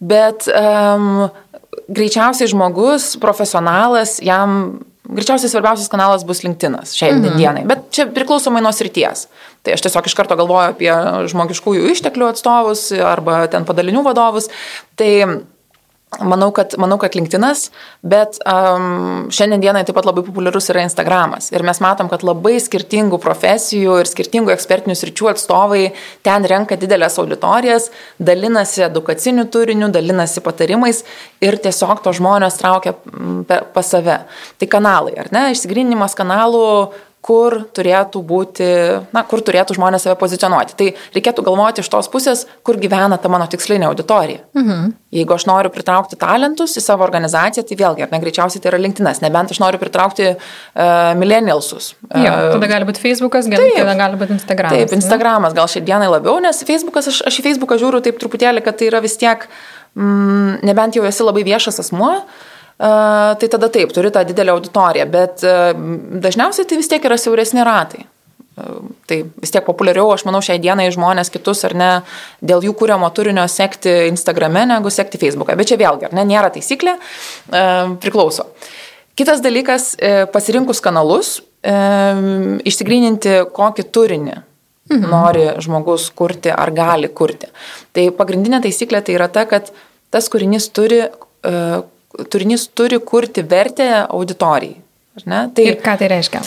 bet 0.00 0.48
um, 0.50 1.28
greičiausiai 1.92 2.50
žmogus, 2.50 3.14
profesionalas, 3.22 4.18
jam 4.24 4.80
Greičiausiai 5.06 5.50
svarbiausias 5.52 5.90
kanalas 5.92 6.24
bus 6.26 6.42
LinkedInas 6.42 6.94
šiandien 6.98 7.32
mhm. 7.32 7.40
dienai, 7.40 7.64
bet 7.68 7.88
čia 7.94 8.08
priklausomai 8.10 8.62
nuo 8.64 8.72
srities. 8.74 9.26
Tai 9.62 9.74
aš 9.76 9.84
tiesiog 9.86 10.08
iš 10.08 10.16
karto 10.18 10.38
galvoju 10.38 10.72
apie 10.72 10.92
žmogiškųjų 11.32 11.92
išteklių 11.94 12.30
atstovus 12.32 12.88
arba 13.06 13.44
ten 13.50 13.66
padalinių 13.68 14.02
vadovus. 14.06 14.50
Tai 14.98 15.10
Manau 16.24 16.48
kad, 16.54 16.72
manau, 16.80 16.96
kad 17.00 17.16
LinkedInas, 17.16 17.66
bet 18.06 18.38
um, 18.48 19.26
šiandien 19.32 19.60
dienai 19.60 19.82
taip 19.84 19.98
pat 19.98 20.06
labai 20.08 20.22
populiarus 20.24 20.70
yra 20.72 20.84
Instagramas. 20.86 21.50
Ir 21.52 21.64
mes 21.66 21.80
matom, 21.84 22.08
kad 22.08 22.24
labai 22.24 22.54
skirtingų 22.62 23.18
profesijų 23.20 23.98
ir 24.00 24.08
skirtingų 24.08 24.54
ekspertinių 24.54 24.96
sričių 24.96 25.28
atstovai 25.34 25.82
ten 26.24 26.46
renka 26.48 26.78
didelės 26.80 27.18
auditorijas, 27.20 27.90
dalinasi 28.16 28.86
edukaciniu 28.88 29.44
turiniu, 29.52 29.90
dalinasi 29.92 30.40
patarimais 30.44 31.02
ir 31.44 31.58
tiesiog 31.60 32.00
to 32.04 32.14
žmonės 32.16 32.56
traukia 32.62 32.96
pas 33.74 33.92
save. 33.92 34.22
Tai 34.56 34.70
kanalai, 34.72 35.18
ar 35.20 35.32
ne? 35.36 35.50
Išsigrinimas 35.52 36.16
kanalų 36.16 36.64
kur 37.26 37.56
turėtų 37.74 38.20
būti, 38.22 38.66
na, 39.14 39.22
kur 39.26 39.42
turėtų 39.42 39.74
žmonės 39.76 40.04
save 40.06 40.14
pozicionuoti. 40.20 40.76
Tai 40.78 40.86
reikėtų 41.16 41.42
galvoti 41.46 41.82
iš 41.82 41.90
tos 41.90 42.08
pusės, 42.12 42.44
kur 42.66 42.78
gyvena 42.78 43.18
ta 43.18 43.30
mano 43.32 43.48
tikslinė 43.50 43.88
auditorija. 43.88 44.44
Mhm. 44.54 44.94
Jeigu 45.16 45.34
aš 45.34 45.46
noriu 45.48 45.72
pritraukti 45.72 46.18
talentus 46.20 46.76
į 46.78 46.84
savo 46.84 47.06
organizaciją, 47.06 47.64
tai 47.66 47.78
vėlgi, 47.80 48.04
ar 48.04 48.12
ne 48.12 48.20
greičiausiai 48.22 48.62
tai 48.62 48.70
yra 48.72 48.80
LinkedInas, 48.82 49.22
nebent 49.24 49.54
aš 49.54 49.62
noriu 49.62 49.80
pritraukti 49.80 50.32
uh, 50.34 51.12
millennialsus. 51.18 51.94
Uh, 52.10 52.20
jo, 52.26 52.34
tada 52.54 52.70
gali 52.70 52.88
būti 52.88 53.02
Facebookas, 53.02 53.48
gal, 53.50 53.64
taip, 53.64 53.78
tada 53.80 53.96
gali 53.98 54.20
būti 54.20 54.36
Instagramas. 54.36 54.76
Taip, 54.76 54.98
Instagramas 54.98 55.56
gal 55.56 55.70
šiai 55.72 55.86
dienai 55.86 56.10
labiau, 56.12 56.36
nes 56.44 56.60
Facebookas, 56.68 57.08
aš, 57.10 57.22
aš 57.30 57.40
į 57.40 57.46
Facebooką 57.48 57.80
žiūriu 57.80 58.02
taip 58.04 58.20
truputėlį, 58.22 58.62
kad 58.66 58.78
tai 58.78 58.90
yra 58.90 59.00
vis 59.02 59.16
tiek, 59.18 59.48
mm, 59.96 60.60
nebent 60.68 61.00
jau 61.00 61.06
esi 61.08 61.24
labai 61.26 61.46
viešas 61.48 61.80
asmuo, 61.86 62.12
uh, 62.20 62.52
tai 62.76 63.48
tada 63.48 63.70
taip, 63.72 63.94
turi 63.96 64.10
tą 64.12 64.24
didelę 64.28 64.52
auditoriją, 64.52 65.06
bet 65.08 65.44
dažniausiai 66.26 66.68
tai 66.68 66.76
vis 66.76 66.90
tiek 66.92 67.08
yra 67.08 67.16
siauresni 67.20 67.64
ratai. 67.64 68.04
Tai 68.56 69.16
vis 69.40 69.52
tiek 69.52 69.64
populiariau, 69.64 70.08
aš 70.14 70.24
manau, 70.28 70.40
šiai 70.44 70.56
dienai 70.60 70.88
žmonės 70.92 71.28
kitus 71.32 71.60
ar 71.68 71.74
ne 71.76 71.90
dėl 72.40 72.64
jų 72.64 72.72
kūriamo 72.80 73.08
turinio 73.16 73.44
sekti 73.52 73.92
Instagrame 74.08 74.64
negu 74.68 74.92
sekti 74.92 75.20
Facebook'e. 75.20 75.56
Bet 75.60 75.68
čia 75.72 75.76
vėlgi, 75.80 76.08
ar 76.08 76.16
ne, 76.16 76.24
nėra 76.28 76.48
taisyklė, 76.54 76.96
priklauso. 78.00 78.48
Kitas 79.16 79.40
dalykas, 79.44 79.94
e, 79.96 80.24
pasirinkus 80.32 80.80
kanalus, 80.84 81.38
išsigryninti, 81.66 83.38
kokį 83.56 83.84
turinį 83.92 84.36
mhm. 84.92 85.10
nori 85.10 85.46
žmogus 85.62 86.10
kurti 86.16 86.52
ar 86.52 86.72
gali 86.74 87.10
kurti. 87.10 87.50
Tai 87.96 88.08
pagrindinė 88.16 88.62
taisyklė 88.64 89.02
tai 89.04 89.16
yra 89.18 89.28
ta, 89.32 89.46
kad 89.50 89.72
tas 90.14 90.28
kūrinys 90.30 90.68
turi, 90.70 91.00
uh, 91.02 91.80
turinys 92.30 92.68
turi 92.74 93.00
kurti 93.00 93.44
vertę 93.46 93.90
auditorijai. 94.06 94.80
Tai, 95.24 95.64
Ir 95.64 95.78
ką 95.80 95.96
tai 95.96 96.10
reiškia? 96.12 96.42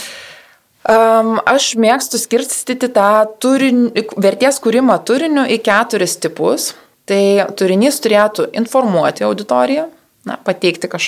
Um, 0.90 1.38
aš 1.50 1.74
mėgstu 1.82 2.20
skirstyti 2.22 2.90
tą 2.94 3.26
turin, 3.42 3.90
vertės 4.22 4.62
kūrimą 4.64 5.00
turiniu 5.06 5.44
į 5.50 5.60
keturis 5.66 6.18
tipus. 6.22 6.74
Tai 7.10 7.22
turinys 7.58 7.98
turėtų 8.04 8.52
informuoti 8.54 9.26
auditoriją, 9.26 9.88
na, 10.30 10.36
pateikti 10.46 10.86
tai, 10.86 11.00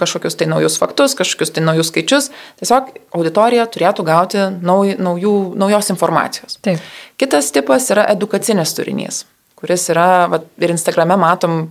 kažkokius 0.00 0.38
tai 0.40 0.46
naujus 0.48 0.78
faktus, 0.80 1.12
kažkokius 1.18 1.52
tai 1.52 1.64
naujus 1.66 1.90
skaičius. 1.92 2.30
Tiesiog 2.62 2.88
auditorija 3.12 3.66
turėtų 3.68 4.06
gauti 4.08 4.46
nauj, 4.64 4.96
naujų, 4.96 5.34
naujos 5.60 5.92
informacijos. 5.92 6.56
Taip. 6.64 6.80
Kitas 7.20 7.52
tipas 7.52 7.90
yra 7.92 8.08
edukacinis 8.14 8.72
turinys 8.78 9.26
kuris 9.62 9.86
yra, 9.94 10.26
va, 10.26 10.40
ir 10.58 10.74
Instagrame 10.74 11.14
matom 11.20 11.68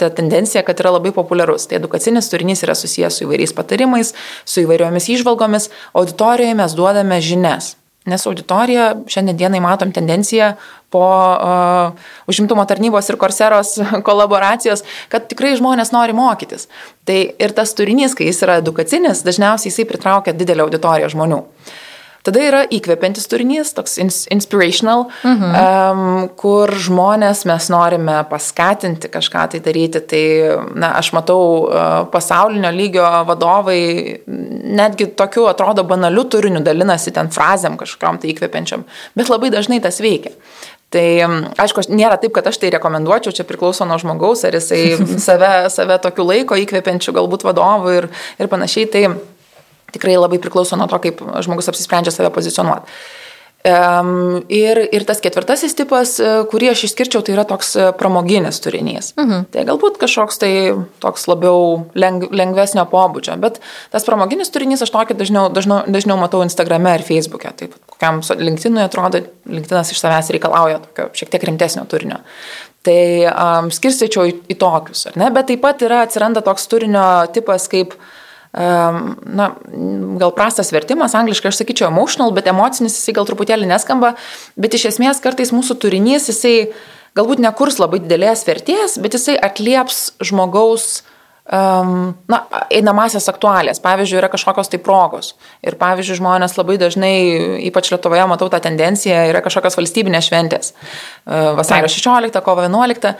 tą 0.00 0.10
tendenciją, 0.12 0.60
kad 0.66 0.80
yra 0.84 0.92
labai 0.98 1.14
populiarus. 1.16 1.64
Tai 1.68 1.78
edukacinis 1.80 2.28
turinys 2.28 2.64
yra 2.66 2.76
susijęs 2.76 3.16
su 3.16 3.26
įvairiais 3.26 3.54
patarimais, 3.56 4.12
su 4.44 4.66
įvairiomis 4.66 5.08
išvalgomis, 5.16 5.70
auditorijoje 5.96 6.58
mes 6.60 6.76
duodame 6.76 7.22
žinias. 7.24 7.76
Nes 8.10 8.24
auditorija, 8.26 8.88
šiandien 9.06 9.38
dienai 9.38 9.60
matom 9.62 9.92
tendenciją 9.94 10.56
po 10.90 11.04
uh, 11.06 12.08
užimtumo 12.28 12.64
tarnybos 12.68 13.06
ir 13.08 13.16
korseros 13.16 13.76
kolaboracijos, 14.08 14.82
kad 15.08 15.30
tikrai 15.30 15.54
žmonės 15.60 15.94
nori 15.94 16.12
mokytis. 16.18 16.66
Tai 17.08 17.20
ir 17.30 17.54
tas 17.56 17.72
turinys, 17.78 18.18
kai 18.18 18.26
jis 18.28 18.42
yra 18.44 18.58
edukacinis, 18.60 19.22
dažniausiai 19.24 19.70
jisai 19.70 19.86
pritraukia 19.88 20.34
didelę 20.36 20.66
auditoriją 20.66 21.14
žmonių. 21.14 21.40
Uh, 21.46 21.80
Tada 22.22 22.42
yra 22.46 22.60
įkvepiantis 22.70 23.26
turinys, 23.26 23.72
toks 23.74 23.96
inspirational, 23.98 25.08
mhm. 25.26 25.54
um, 25.58 26.28
kur 26.38 26.70
žmonės 26.70 27.42
mes 27.50 27.66
norime 27.72 28.20
paskatinti 28.30 29.10
kažką 29.10 29.48
tai 29.54 29.62
daryti. 29.64 30.02
Tai, 30.12 30.24
na, 30.78 30.92
aš 31.00 31.12
matau 31.16 31.40
uh, 31.64 31.88
pasaulinio 32.12 32.70
lygio 32.74 33.06
vadovai 33.26 33.80
netgi 34.26 35.10
tokiu 35.18 35.48
atrodo 35.50 35.82
banaliu 35.88 36.24
turiniu 36.30 36.62
dalinasi 36.62 37.14
ten 37.14 37.32
frazėm 37.34 37.74
kažkam 37.80 38.22
tai 38.22 38.30
įkvepiančiam, 38.32 38.86
bet 39.18 39.32
labai 39.32 39.50
dažnai 39.54 39.82
tas 39.82 39.98
veikia. 40.02 40.36
Tai 40.92 41.04
aišku, 41.62 41.86
nėra 41.88 42.18
taip, 42.20 42.34
kad 42.36 42.46
aš 42.50 42.58
tai 42.60 42.68
rekomenduočiau, 42.74 43.32
čia 43.32 43.46
priklauso 43.48 43.86
nuo 43.88 43.96
žmogaus, 44.00 44.44
ar 44.44 44.58
jisai 44.58 44.98
save, 45.26 45.52
save 45.72 45.96
tokiu 46.04 46.26
laiko 46.28 46.58
įkvepiančiu 46.60 47.14
galbūt 47.16 47.46
vadovu 47.48 47.94
ir, 47.96 48.08
ir 48.36 48.50
panašiai. 48.52 48.90
Tai 48.92 49.04
tikrai 49.94 50.16
labai 50.18 50.40
priklauso 50.42 50.78
nuo 50.78 50.88
to, 50.90 51.00
kaip 51.02 51.20
žmogus 51.44 51.70
apsisprendžia 51.72 52.14
save 52.14 52.32
pozicionuoti. 52.34 52.90
Ir, 53.62 54.78
ir 54.90 55.04
tas 55.06 55.20
ketvirtasis 55.22 55.76
tipas, 55.78 56.16
e, 56.18 56.30
kurį 56.50 56.72
aš 56.72 56.80
išskirčiau, 56.88 57.20
tai 57.22 57.36
yra 57.36 57.44
toks 57.46 57.68
e, 57.78 57.84
pramoginis 57.94 58.58
turinys. 58.58 59.12
Mhm. 59.14 59.44
Tai 59.54 59.62
galbūt 59.68 60.00
kažkoks 60.02 60.40
tai 60.42 60.50
toks 61.02 61.28
labiau 61.30 61.84
leng, 61.94 62.26
lengvesnio 62.34 62.82
pobūdžio, 62.90 63.36
bet 63.38 63.60
tas 63.92 64.06
pramoginis 64.08 64.50
turinys 64.50 64.82
aš 64.82 64.90
tokį 64.90 65.14
dažniau, 65.20 65.46
dažniau, 65.54 65.86
dažniau 65.86 66.18
matau 66.18 66.42
Instagrame 66.42 66.90
ar 66.90 67.06
Facebook'e. 67.06 67.52
Taip, 67.60 67.76
kokiam 67.86 68.18
LinkedIn'ui 68.18 68.82
atrodo, 68.82 69.22
LinkedIn'as 69.46 69.94
iš 69.94 70.02
savęs 70.02 70.32
reikalauja 70.34 70.80
tokio 70.88 71.06
šiek 71.14 71.30
tiek 71.30 71.46
rimtesnio 71.46 71.86
turinio. 71.86 72.18
Tai 72.82 72.98
um, 73.30 73.70
skirstyčiau 73.70 74.26
į, 74.26 74.34
į 74.50 74.58
tokius, 74.58 75.04
ar 75.12 75.20
ne? 75.22 75.30
Bet 75.30 75.52
taip 75.52 75.62
pat 75.62 75.86
yra, 75.86 76.02
atsiranda 76.02 76.42
toks 76.42 76.66
turinio 76.66 77.04
tipas 77.30 77.68
kaip 77.70 77.94
uh, 77.94 78.10
na, 78.52 79.46
gal 80.20 80.32
prastas 80.36 80.72
vertimas, 80.74 81.14
angliškai 81.16 81.48
aš 81.48 81.62
sakyčiau 81.62 81.88
emotional, 81.88 82.34
bet 82.36 82.50
emocinis 82.52 82.98
jisai 82.98 83.14
gal 83.16 83.28
truputėlį 83.28 83.68
neskamba, 83.70 84.14
bet 84.60 84.76
iš 84.76 84.90
esmės 84.92 85.22
kartais 85.24 85.54
mūsų 85.56 85.78
turinys 85.80 86.28
jisai 86.28 86.72
galbūt 87.16 87.40
nekurs 87.44 87.80
labai 87.80 88.02
didelės 88.04 88.44
vertės, 88.48 88.98
bet 89.00 89.16
jisai 89.16 89.38
atlieps 89.40 90.12
žmogaus 90.20 91.02
um, 91.46 92.12
na, 92.30 92.40
einamasias 92.70 93.28
aktualės. 93.32 93.80
Pavyzdžiui, 93.82 94.18
yra 94.20 94.30
kažkokios 94.32 94.70
tai 94.72 94.80
progos. 94.82 95.32
Ir 95.64 95.76
pavyzdžiui, 95.80 96.18
žmonės 96.20 96.58
labai 96.58 96.78
dažnai, 96.80 97.14
ypač 97.68 97.92
Lietuvoje, 97.92 98.26
matau 98.30 98.50
tą 98.52 98.62
tendenciją, 98.62 99.24
yra 99.32 99.42
kažkokios 99.44 99.78
valstybinės 99.80 100.28
šventės. 100.30 100.74
Vasario 101.26 101.90
16, 101.90 102.42
kovo 102.44 102.64
11. 102.66 103.16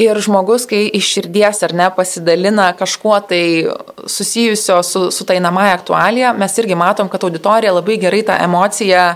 Ir 0.00 0.16
žmogus, 0.22 0.64
kai 0.70 0.86
iš 0.96 1.08
širdies 1.12 1.58
ar 1.66 1.74
ne 1.76 1.90
pasidalina 1.92 2.70
kažkuo 2.78 3.18
tai 3.28 3.42
susijusio 4.08 4.78
su, 4.86 5.10
su 5.12 5.26
tai 5.28 5.40
namąją 5.44 5.74
aktualiją, 5.76 6.30
mes 6.40 6.54
irgi 6.62 6.78
matom, 6.78 7.10
kad 7.12 7.26
auditorija 7.26 7.74
labai 7.74 7.98
gerai 8.00 8.22
tą 8.24 8.38
emociją 8.40 9.10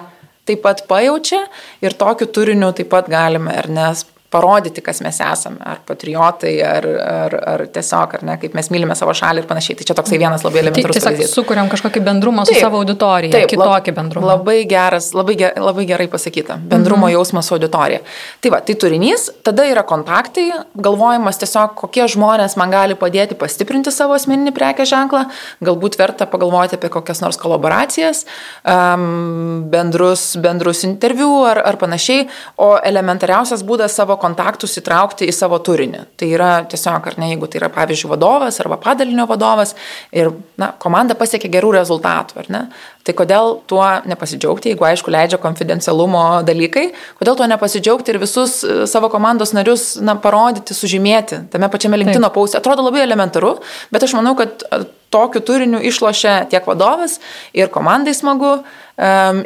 taip 0.45 0.61
pat 0.61 0.83
pajaučia 0.89 1.41
ir 1.81 1.97
tokiu 1.97 2.29
turiniu 2.29 2.75
taip 2.77 2.91
pat 2.93 3.09
galime, 3.09 3.55
ar 3.57 3.71
nes 3.73 4.05
parodyti, 4.35 4.83
kas 4.85 5.01
mes 5.05 5.21
esame, 5.23 5.61
ar 5.63 5.81
patriotai, 5.87 6.55
ar, 6.67 6.87
ar, 7.05 7.37
ar 7.55 7.65
tiesiog, 7.75 8.17
ar 8.19 8.25
ne, 8.27 8.37
kaip 8.43 8.57
mes 8.59 8.71
mylime 8.75 8.97
savo 8.99 9.15
šalį 9.15 9.45
ir 9.45 9.49
panašiai. 9.51 9.79
Tai 9.79 9.87
čia 9.91 9.97
toksai 9.99 10.19
vienas 10.21 10.45
labai 10.47 10.63
elementarus 10.65 10.99
tai, 10.99 11.13
tiesiog 11.15 11.31
sukuriam 11.31 11.71
kažkokį 11.73 12.03
bendrumą 12.09 12.47
taip, 12.49 12.59
su 12.59 12.65
savo 12.65 12.81
auditorija, 12.83 13.35
taip, 13.37 13.53
kitokį 13.53 13.95
bendrumą. 13.95 14.33
Labai 14.33 14.57
geras, 14.71 15.13
labai, 15.15 15.37
ger, 15.39 15.55
labai 15.63 15.87
gerai 15.91 16.09
pasakyta. 16.11 16.59
Bendrumo 16.59 17.07
mhm. 17.07 17.15
jausmas 17.15 17.51
su 17.51 17.55
auditorija. 17.57 18.03
Tai 18.43 18.53
va, 18.55 18.61
tai 18.67 18.77
turinys, 18.81 19.29
tada 19.47 19.69
yra 19.71 19.85
kontaktai, 19.87 20.49
galvojimas 20.89 21.39
tiesiog, 21.43 21.77
kokie 21.85 22.09
žmonės 22.11 22.59
man 22.61 22.75
gali 22.75 22.99
padėti 22.99 23.39
pastiprinti 23.39 23.95
savo 23.95 24.17
asmeninį 24.19 24.55
prekės 24.57 24.91
ženklą, 24.91 25.25
galbūt 25.65 25.99
verta 26.01 26.27
pagalvoti 26.31 26.79
apie 26.79 26.91
kokias 26.93 27.23
nors 27.23 27.39
kolaboracijas, 27.41 28.25
um, 28.67 29.65
bendrus, 29.71 30.33
bendrus 30.43 30.83
interviu 30.89 31.31
ar, 31.47 31.63
ar 31.71 31.79
panašiai, 31.81 32.27
o 32.59 32.75
elementariausias 32.83 33.63
būdas 33.67 33.95
savo 33.95 34.19
kontaktus 34.25 34.79
įtraukti 34.81 35.29
į 35.29 35.35
savo 35.37 35.61
turinį. 35.65 36.03
Tai 36.19 36.31
yra 36.33 36.51
tiesiog, 36.71 37.11
ar 37.11 37.19
ne, 37.21 37.31
jeigu 37.35 37.51
tai 37.51 37.61
yra, 37.61 37.71
pavyzdžiui, 37.75 38.11
vadovas 38.15 38.59
arba 38.65 38.81
padalinio 38.81 39.29
vadovas 39.31 39.77
ir 40.15 40.33
na, 40.61 40.73
komanda 40.81 41.17
pasiekia 41.19 41.53
gerų 41.53 41.75
rezultatų, 41.77 42.41
ar 42.43 42.51
ne, 42.51 42.63
tai 43.05 43.15
kodėl 43.17 43.59
tuo 43.71 43.85
nepasidžiaugti, 44.09 44.73
jeigu 44.73 44.89
aišku 44.89 45.13
leidžia 45.13 45.39
konfidencialumo 45.43 46.25
dalykai, 46.49 46.89
kodėl 47.21 47.39
tuo 47.39 47.49
nepasidžiaugti 47.53 48.15
ir 48.15 48.21
visus 48.23 48.59
e, 48.65 48.89
savo 48.91 49.13
komandos 49.13 49.53
narius 49.57 49.95
na, 50.01 50.17
parodyti, 50.17 50.77
sužymėti 50.77 51.45
tame 51.53 51.71
pačiame 51.73 52.01
LinkedIn 52.01 52.29
paustė. 52.35 52.63
Atrodo 52.63 52.87
labai 52.87 53.05
elementaru, 53.05 53.59
bet 53.93 54.09
aš 54.09 54.17
manau, 54.17 54.35
kad 54.39 54.65
tokiu 55.15 55.43
turiniu 55.47 55.83
išlošia 55.87 56.41
tiek 56.51 56.67
vadovas 56.67 57.21
ir 57.55 57.71
komandai 57.73 58.15
smagu 58.17 58.59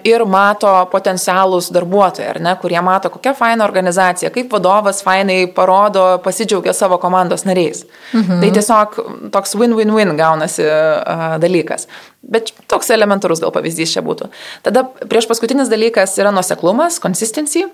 ir 0.05 0.25
mato 0.29 0.71
potencialus 0.93 1.71
darbuotojai, 1.73 2.29
ar 2.35 2.41
ne, 2.45 2.53
kurie 2.61 2.81
mato, 2.85 3.09
kokia 3.09 3.33
faina 3.37 3.65
organizacija, 3.65 4.29
kaip 4.35 4.53
vadovas 4.53 5.01
fainai 5.05 5.47
parodo, 5.57 6.03
pasidžiaugia 6.25 6.75
savo 6.77 6.99
komandos 7.01 7.47
nariais. 7.49 7.87
Mhm. 8.13 8.43
Tai 8.43 8.51
tiesiog 8.59 8.99
toks 9.33 9.57
win-win-win 9.57 10.13
gaunasi 10.19 10.67
uh, 10.69 11.39
dalykas. 11.41 11.89
Bet 12.23 12.53
toks 12.69 12.91
elementarus 12.93 13.41
gal 13.41 13.55
pavyzdys 13.55 13.95
čia 13.95 14.05
būtų. 14.05 14.29
Tada 14.63 14.85
prieš 14.85 15.31
paskutinis 15.31 15.73
dalykas 15.73 16.19
yra 16.21 16.33
nuseklumas, 16.35 17.01
consistency. 17.01 17.65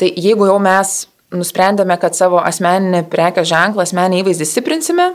Tai 0.00 0.08
jeigu 0.08 0.48
jau 0.48 0.56
mes 0.62 1.02
nusprendėme, 1.34 1.98
kad 2.00 2.16
savo 2.16 2.40
asmeninį 2.40 3.04
prekės 3.12 3.50
ženklą, 3.50 3.84
asmeninį 3.84 4.22
įvaizdį 4.22 4.48
stiprinsime, 4.48 5.10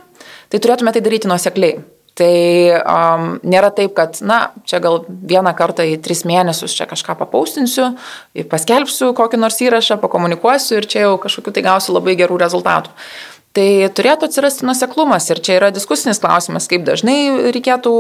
tai 0.54 0.62
turėtume 0.62 0.94
tai 0.94 1.02
daryti 1.02 1.32
nuosekliai. 1.32 1.82
Tai 2.14 2.34
um, 2.78 3.24
nėra 3.42 3.72
taip, 3.74 3.96
kad, 3.98 4.20
na, 4.22 4.52
čia 4.70 4.78
gal 4.84 5.00
vieną 5.10 5.56
kartą 5.58 5.86
į 5.90 5.96
tris 6.06 6.22
mėnesius 6.30 6.76
čia 6.78 6.86
kažką 6.86 7.16
papaustinsiu, 7.18 7.88
paskelbsiu 8.52 9.16
kokį 9.18 9.40
nors 9.42 9.58
įrašą, 9.66 9.98
pakomunikuosiu 10.04 10.78
ir 10.78 10.86
čia 10.90 11.08
jau 11.08 11.16
kažkokiu 11.24 11.56
tai 11.56 11.64
gausiu 11.66 11.96
labai 11.98 12.14
gerų 12.20 12.38
rezultatų. 12.44 12.94
Tai 13.54 13.66
turėtų 13.98 14.30
atsirasti 14.30 14.66
nuseklumas 14.66 15.28
ir 15.30 15.42
čia 15.46 15.58
yra 15.60 15.72
diskusinis 15.74 16.22
klausimas, 16.22 16.66
kaip 16.70 16.86
dažnai 16.86 17.50
reikėtų 17.54 17.92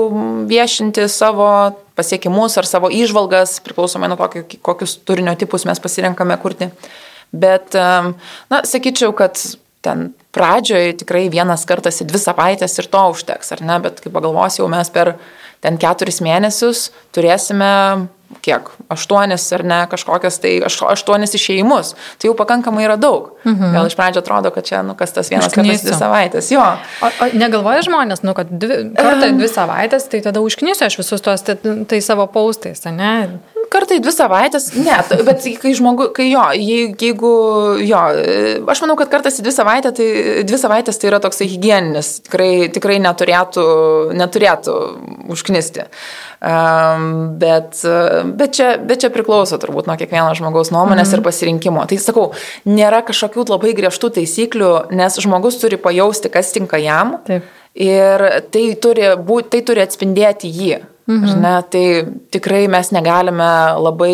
viešinti 0.49 1.05
savo 1.13 1.49
pasiekimus 1.97 2.57
ar 2.57 2.69
savo 2.69 2.89
išvalgas, 2.93 3.59
priklausomai 3.65 4.09
nuo 4.09 4.17
to, 4.17 4.45
kokius 4.65 4.95
turinio 5.05 5.33
tipus 5.37 5.65
mes 5.69 5.81
pasirenkame 5.81 6.37
kurti. 6.41 6.71
Bet, 7.33 7.73
na, 7.73 8.63
sakyčiau, 8.65 9.13
kad 9.17 9.41
ten 9.83 10.11
pradžioje 10.35 10.97
tikrai 11.03 11.27
vienas 11.31 11.67
kartas 11.69 12.01
į 12.01 12.09
dvi 12.09 12.21
savaitės 12.21 12.79
ir 12.79 12.89
to 12.91 13.05
užteks, 13.13 13.53
ar 13.55 13.63
ne, 13.65 13.79
bet 13.83 14.01
kaip 14.03 14.15
pagalvos 14.15 14.59
jau 14.59 14.69
mes 14.71 14.91
per 14.93 15.17
ten 15.63 15.79
keturis 15.79 16.21
mėnesius 16.23 16.89
turėsime 17.15 17.71
kiek, 18.41 18.69
aštuonis 18.89 19.45
ar 19.55 19.63
ne, 19.67 19.79
kažkokias 19.91 20.39
tai 20.41 20.53
aštuonis 20.65 21.35
išėjimus. 21.37 21.93
Tai 22.19 22.29
jau 22.29 22.35
pakankamai 22.37 22.85
yra 22.87 22.97
daug. 22.99 23.31
Mhm. 23.45 23.73
Gal 23.75 23.89
iš 23.89 23.97
pradžio 23.99 24.23
atrodo, 24.23 24.51
kad 24.55 24.67
čia, 24.67 24.81
nu, 24.85 24.95
kas 24.99 25.13
tas 25.15 25.29
vienas 25.31 25.53
kartas 25.53 25.83
dvi 25.85 25.97
savaitės. 25.99 26.49
Jo. 26.53 26.65
O, 27.03 27.11
o 27.11 27.29
negalvoja 27.37 27.83
žmonės, 27.85 28.23
nu, 28.25 28.35
kad 28.37 28.49
dvi, 28.49 28.79
kartą 28.97 29.31
dvi 29.37 29.49
savaitės, 29.51 30.07
tai 30.11 30.23
tada 30.25 30.43
užknisiu 30.43 30.87
aš 30.87 30.99
visus 31.01 31.23
tuos 31.23 31.45
tai, 31.45 31.57
tai 31.89 32.01
savo 32.05 32.27
paustais, 32.31 32.83
ne? 32.89 33.13
Kartai 33.73 33.99
dvi 34.03 34.13
savaitės, 34.13 34.69
ne, 34.77 34.95
bet 35.27 35.45
kai 35.61 35.73
žmogu, 35.77 36.09
kai 36.15 36.27
jo, 36.29 36.43
jeigu, 36.55 37.31
jo, 37.83 38.01
aš 38.69 38.83
manau, 38.85 38.97
kad 38.99 39.11
kartais 39.11 39.39
dvi, 39.41 39.53
savaitė, 39.55 39.93
tai, 39.97 40.07
dvi 40.47 40.59
savaitės 40.61 41.01
tai 41.01 41.09
yra 41.09 41.19
toksai 41.23 41.49
hygieninis, 41.51 42.11
tikrai, 42.27 42.51
tikrai 42.73 42.99
neturėtų, 43.03 43.65
neturėtų 44.19 44.77
užknisti. 45.33 45.87
Um, 46.43 47.37
bet, 47.39 47.79
bet, 48.35 48.55
čia, 48.57 48.73
bet 48.83 49.03
čia 49.03 49.09
priklauso 49.13 49.57
turbūt 49.61 49.87
nuo 49.87 49.95
kiekvieno 49.99 50.33
žmogaus 50.35 50.73
nuomonės 50.75 51.09
mhm. 51.13 51.21
ir 51.21 51.25
pasirinkimo. 51.27 51.85
Tai 51.87 51.99
sakau, 52.03 52.29
nėra 52.67 52.99
kažkokių 53.07 53.47
labai 53.53 53.71
griežtų 53.77 54.11
taisyklių, 54.19 54.71
nes 54.91 55.19
žmogus 55.23 55.61
turi 55.61 55.79
pajausti, 55.79 56.31
kas 56.33 56.51
tinka 56.55 56.81
jam. 56.83 57.17
Taip. 57.27 57.47
Ir 57.73 58.21
tai 58.53 58.65
turi, 58.77 59.07
būt, 59.17 59.47
tai 59.55 59.63
turi 59.65 59.81
atspindėti 59.81 60.51
jį. 60.51 60.83
Mhm. 61.07 61.39
Ne, 61.43 61.55
tai 61.69 61.85
tikrai 62.31 62.67
mes 62.71 62.91
negalime 62.95 63.49
labai 63.75 64.13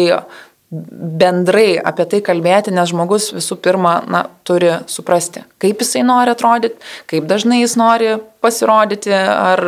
bendrai 0.70 1.80
apie 1.82 2.06
tai 2.06 2.20
kalbėti, 2.22 2.70
nes 2.74 2.92
žmogus 2.92 3.32
visų 3.34 3.58
pirma 3.62 3.96
na, 4.06 4.24
turi 4.46 4.70
suprasti, 4.90 5.42
kaip 5.62 5.82
jisai 5.82 6.04
nori 6.06 6.34
atrodyti, 6.34 6.78
kaip 7.10 7.26
dažnai 7.30 7.64
jis 7.64 7.74
nori 7.80 8.12
pasirodyti 8.44 9.14
ar 9.14 9.64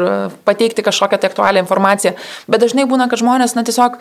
pateikti 0.46 0.86
kažkokią 0.86 1.18
tai 1.18 1.32
aktualią 1.32 1.64
informaciją. 1.66 2.14
Bet 2.48 2.62
dažnai 2.62 2.86
būna, 2.90 3.10
kad 3.10 3.22
žmonės, 3.22 3.58
na 3.58 3.66
tiesiog, 3.66 3.98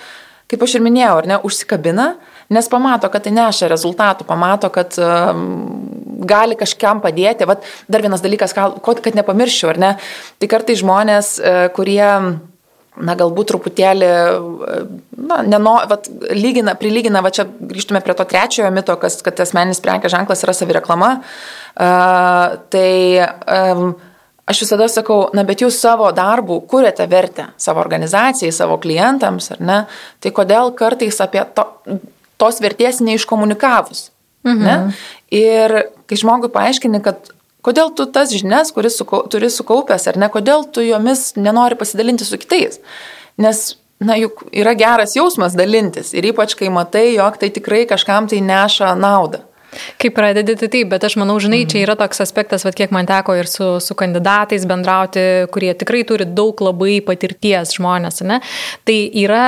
kaip 0.53 0.67
aš 0.67 0.77
ir 0.77 0.85
minėjau, 0.85 1.15
ar 1.23 1.31
ne, 1.31 1.41
užsikabina, 1.49 2.11
nes 2.53 2.69
pamato, 2.69 3.09
kad 3.09 3.25
tai 3.25 3.33
neša 3.33 3.73
rezultatų, 3.73 4.29
pamato, 4.29 4.69
kad 4.75 5.01
um, 5.01 5.49
gali 6.29 6.59
kažkam 6.59 7.01
padėti. 7.01 7.49
Vat 7.49 7.65
dar 7.89 8.05
vienas 8.05 8.21
dalykas, 8.21 8.53
kad 8.53 9.17
nepamirščiau, 9.17 9.73
ar 9.73 9.81
ne, 9.81 9.91
tai 10.37 10.53
kartai 10.53 10.77
žmonės, 10.77 11.39
e, 11.41 11.55
kurie 11.77 12.11
na, 12.99 13.15
galbūt 13.19 13.53
truputėlį, 13.53 14.11
na, 15.31 15.41
neno, 15.47 15.77
vat, 15.91 16.09
lygina, 16.35 16.75
prilygina, 16.79 17.23
va 17.25 17.33
čia 17.35 17.47
grįžtume 17.47 18.03
prie 18.05 18.17
to 18.19 18.27
trečiojo 18.29 18.71
mito, 18.75 18.97
kas, 19.01 19.21
kad 19.25 19.41
asmeninis 19.41 19.83
prekės 19.85 20.15
ženklas 20.15 20.45
yra 20.47 20.55
savireklama. 20.57 21.11
Uh, 21.71 22.59
tai 22.73 23.23
um, 23.23 23.93
aš 24.51 24.65
visada 24.67 24.89
sakau, 24.91 25.23
na, 25.37 25.47
bet 25.49 25.63
jūs 25.63 25.79
savo 25.81 26.11
darbų 26.17 26.61
kuriate 26.71 27.07
vertę 27.11 27.51
savo 27.61 27.83
organizacijai, 27.85 28.53
savo 28.55 28.81
klientams, 28.83 29.53
ar 29.55 29.63
ne? 29.63 29.83
Tai 30.21 30.35
kodėl 30.37 30.75
kartais 30.79 31.23
apie 31.23 31.45
to, 31.55 31.69
tos 32.41 32.63
vertės 32.65 33.03
neiškomunikavus? 33.05 34.09
Mhm. 34.49 34.65
Ne? 34.65 34.77
Ir 35.37 35.77
kai 36.09 36.19
žmogui 36.19 36.51
paaiškini, 36.53 37.03
kad 37.05 37.31
Kodėl 37.67 37.93
tu 37.93 38.07
tas 38.09 38.33
žinias, 38.33 38.73
kuris 38.73 38.97
sukau, 39.01 39.27
turi 39.29 39.51
sukaupęs, 39.53 40.07
ar 40.09 40.17
ne, 40.21 40.31
kodėl 40.33 40.65
tu 40.73 40.85
jomis 40.85 41.35
nenori 41.37 41.77
pasidalinti 41.77 42.25
su 42.25 42.39
kitais? 42.41 42.81
Nes, 43.41 43.61
na, 44.01 44.17
juk 44.21 44.47
yra 44.49 44.73
geras 44.79 45.17
jausmas 45.19 45.57
dalintis 45.59 46.15
ir 46.17 46.31
ypač 46.33 46.57
kai 46.57 46.73
matai, 46.73 47.11
jog 47.19 47.37
tai 47.41 47.53
tikrai 47.53 47.85
kažkam 47.91 48.31
tai 48.31 48.41
neša 48.45 48.95
naudą. 48.97 49.45
Kai 50.01 50.11
pradedi, 50.11 50.57
tai 50.59 50.69
taip, 50.73 50.89
bet 50.91 51.05
aš 51.07 51.15
manau, 51.21 51.37
žinai, 51.43 51.63
čia 51.71 51.85
yra 51.85 51.95
toks 51.99 52.23
aspektas, 52.25 52.65
vad 52.67 52.75
kiek 52.75 52.91
man 52.95 53.07
teko 53.07 53.37
ir 53.39 53.49
su, 53.51 53.67
su 53.83 53.95
kandidatais 53.99 54.65
bendrauti, 54.69 55.23
kurie 55.55 55.71
tikrai 55.79 56.03
turi 56.09 56.27
daug 56.27 56.59
labai 56.65 56.99
patirties 57.07 57.77
žmonės, 57.77 58.23
ne? 58.27 58.41
Tai 58.89 58.99
yra 59.23 59.45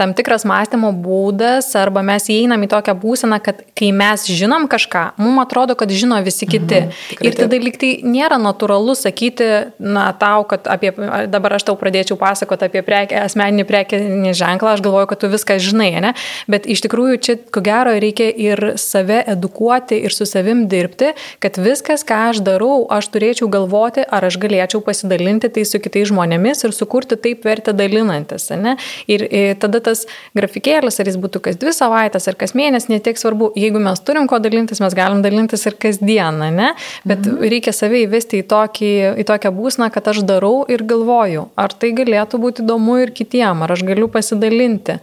tam 0.00 0.14
tikras 0.16 0.46
mąstymo 0.48 0.92
būdas, 1.04 1.68
arba 1.78 2.02
mes 2.06 2.30
įeinam 2.32 2.64
į 2.64 2.70
tokią 2.72 2.94
būseną, 3.02 3.40
kad 3.44 3.60
kai 3.76 3.90
mes 3.96 4.24
žinom 4.30 4.64
kažką, 4.70 5.04
mums 5.20 5.44
atrodo, 5.44 5.76
kad 5.78 5.92
žino 5.92 6.18
visi 6.24 6.48
kiti. 6.48 6.80
Mhm, 6.86 7.20
ir 7.28 7.36
tada 7.36 7.60
liktai 7.60 7.92
nėra 8.06 8.40
natūralu 8.40 8.96
sakyti, 8.96 9.50
na, 9.76 10.08
tau, 10.16 10.46
kad 10.48 10.70
apie, 10.72 10.94
dabar 11.30 11.58
aš 11.58 11.68
tau 11.68 11.76
pradėčiau 11.80 12.16
pasakoti 12.20 12.70
apie 12.70 12.84
prekė, 12.86 13.20
asmeninį 13.26 13.68
prekinį 13.68 14.34
ženklą, 14.40 14.76
aš 14.78 14.84
galvoju, 14.88 15.12
kad 15.12 15.20
tu 15.20 15.32
viską 15.32 15.60
žinai, 15.60 15.92
ne? 16.00 16.16
Bet 16.50 16.64
iš 16.70 16.86
tikrųjų 16.86 17.20
čia, 17.20 17.38
ko 17.52 17.60
gero, 17.64 17.92
reikia 18.00 18.30
ir 18.32 18.72
save 18.80 19.20
edukuoti 19.28 19.49
edukuoti 19.50 19.96
ir 20.04 20.12
su 20.12 20.26
savim 20.26 20.68
dirbti, 20.68 21.12
kad 21.40 21.56
viskas, 21.58 22.04
ką 22.04 22.30
aš 22.30 22.40
darau, 22.44 22.86
aš 22.90 23.10
turėčiau 23.10 23.48
galvoti, 23.50 24.04
ar 24.08 24.24
aš 24.24 24.38
galėčiau 24.38 24.80
pasidalinti 24.80 25.50
tai 25.50 25.64
su 25.64 25.78
kitais 25.78 26.08
žmonėmis 26.08 26.64
ir 26.64 26.72
sukurti 26.72 27.16
taip 27.16 27.44
vertę 27.44 27.72
dalinantis. 27.72 28.50
Ne? 28.50 28.76
Ir, 29.08 29.26
ir 29.26 29.56
tada 29.60 29.80
tas 29.80 30.06
grafikėlis, 30.36 31.00
ar 31.00 31.06
jis 31.06 31.18
būtų 31.20 31.40
kas 31.40 31.58
dvi 31.60 31.72
savaitės 31.72 32.28
ar 32.28 32.36
kas 32.36 32.54
mėnesį, 32.54 32.94
netiek 32.94 33.18
svarbu. 33.18 33.52
Jeigu 33.56 33.80
mes 33.82 34.00
turim 34.00 34.28
ko 34.28 34.38
dalintis, 34.38 34.80
mes 34.80 34.94
galim 34.94 35.22
dalintis 35.22 35.66
ir 35.66 35.76
kasdieną, 35.80 36.50
ne? 36.54 36.72
bet 37.04 37.24
mhm. 37.26 37.42
reikia 37.50 37.74
save 37.74 38.04
įvesti 38.06 38.42
į, 38.42 38.48
tokį, 38.50 38.92
į 39.20 39.26
tokią 39.28 39.52
būsną, 39.54 39.90
kad 39.92 40.08
aš 40.12 40.22
darau 40.28 40.64
ir 40.68 40.84
galvoju, 40.86 41.50
ar 41.58 41.74
tai 41.74 41.92
galėtų 41.96 42.40
būti 42.40 42.64
įdomu 42.64 43.00
ir 43.04 43.14
kitiem, 43.16 43.64
ar 43.64 43.76
aš 43.76 43.84
galiu 43.88 44.10
pasidalinti. 44.12 45.00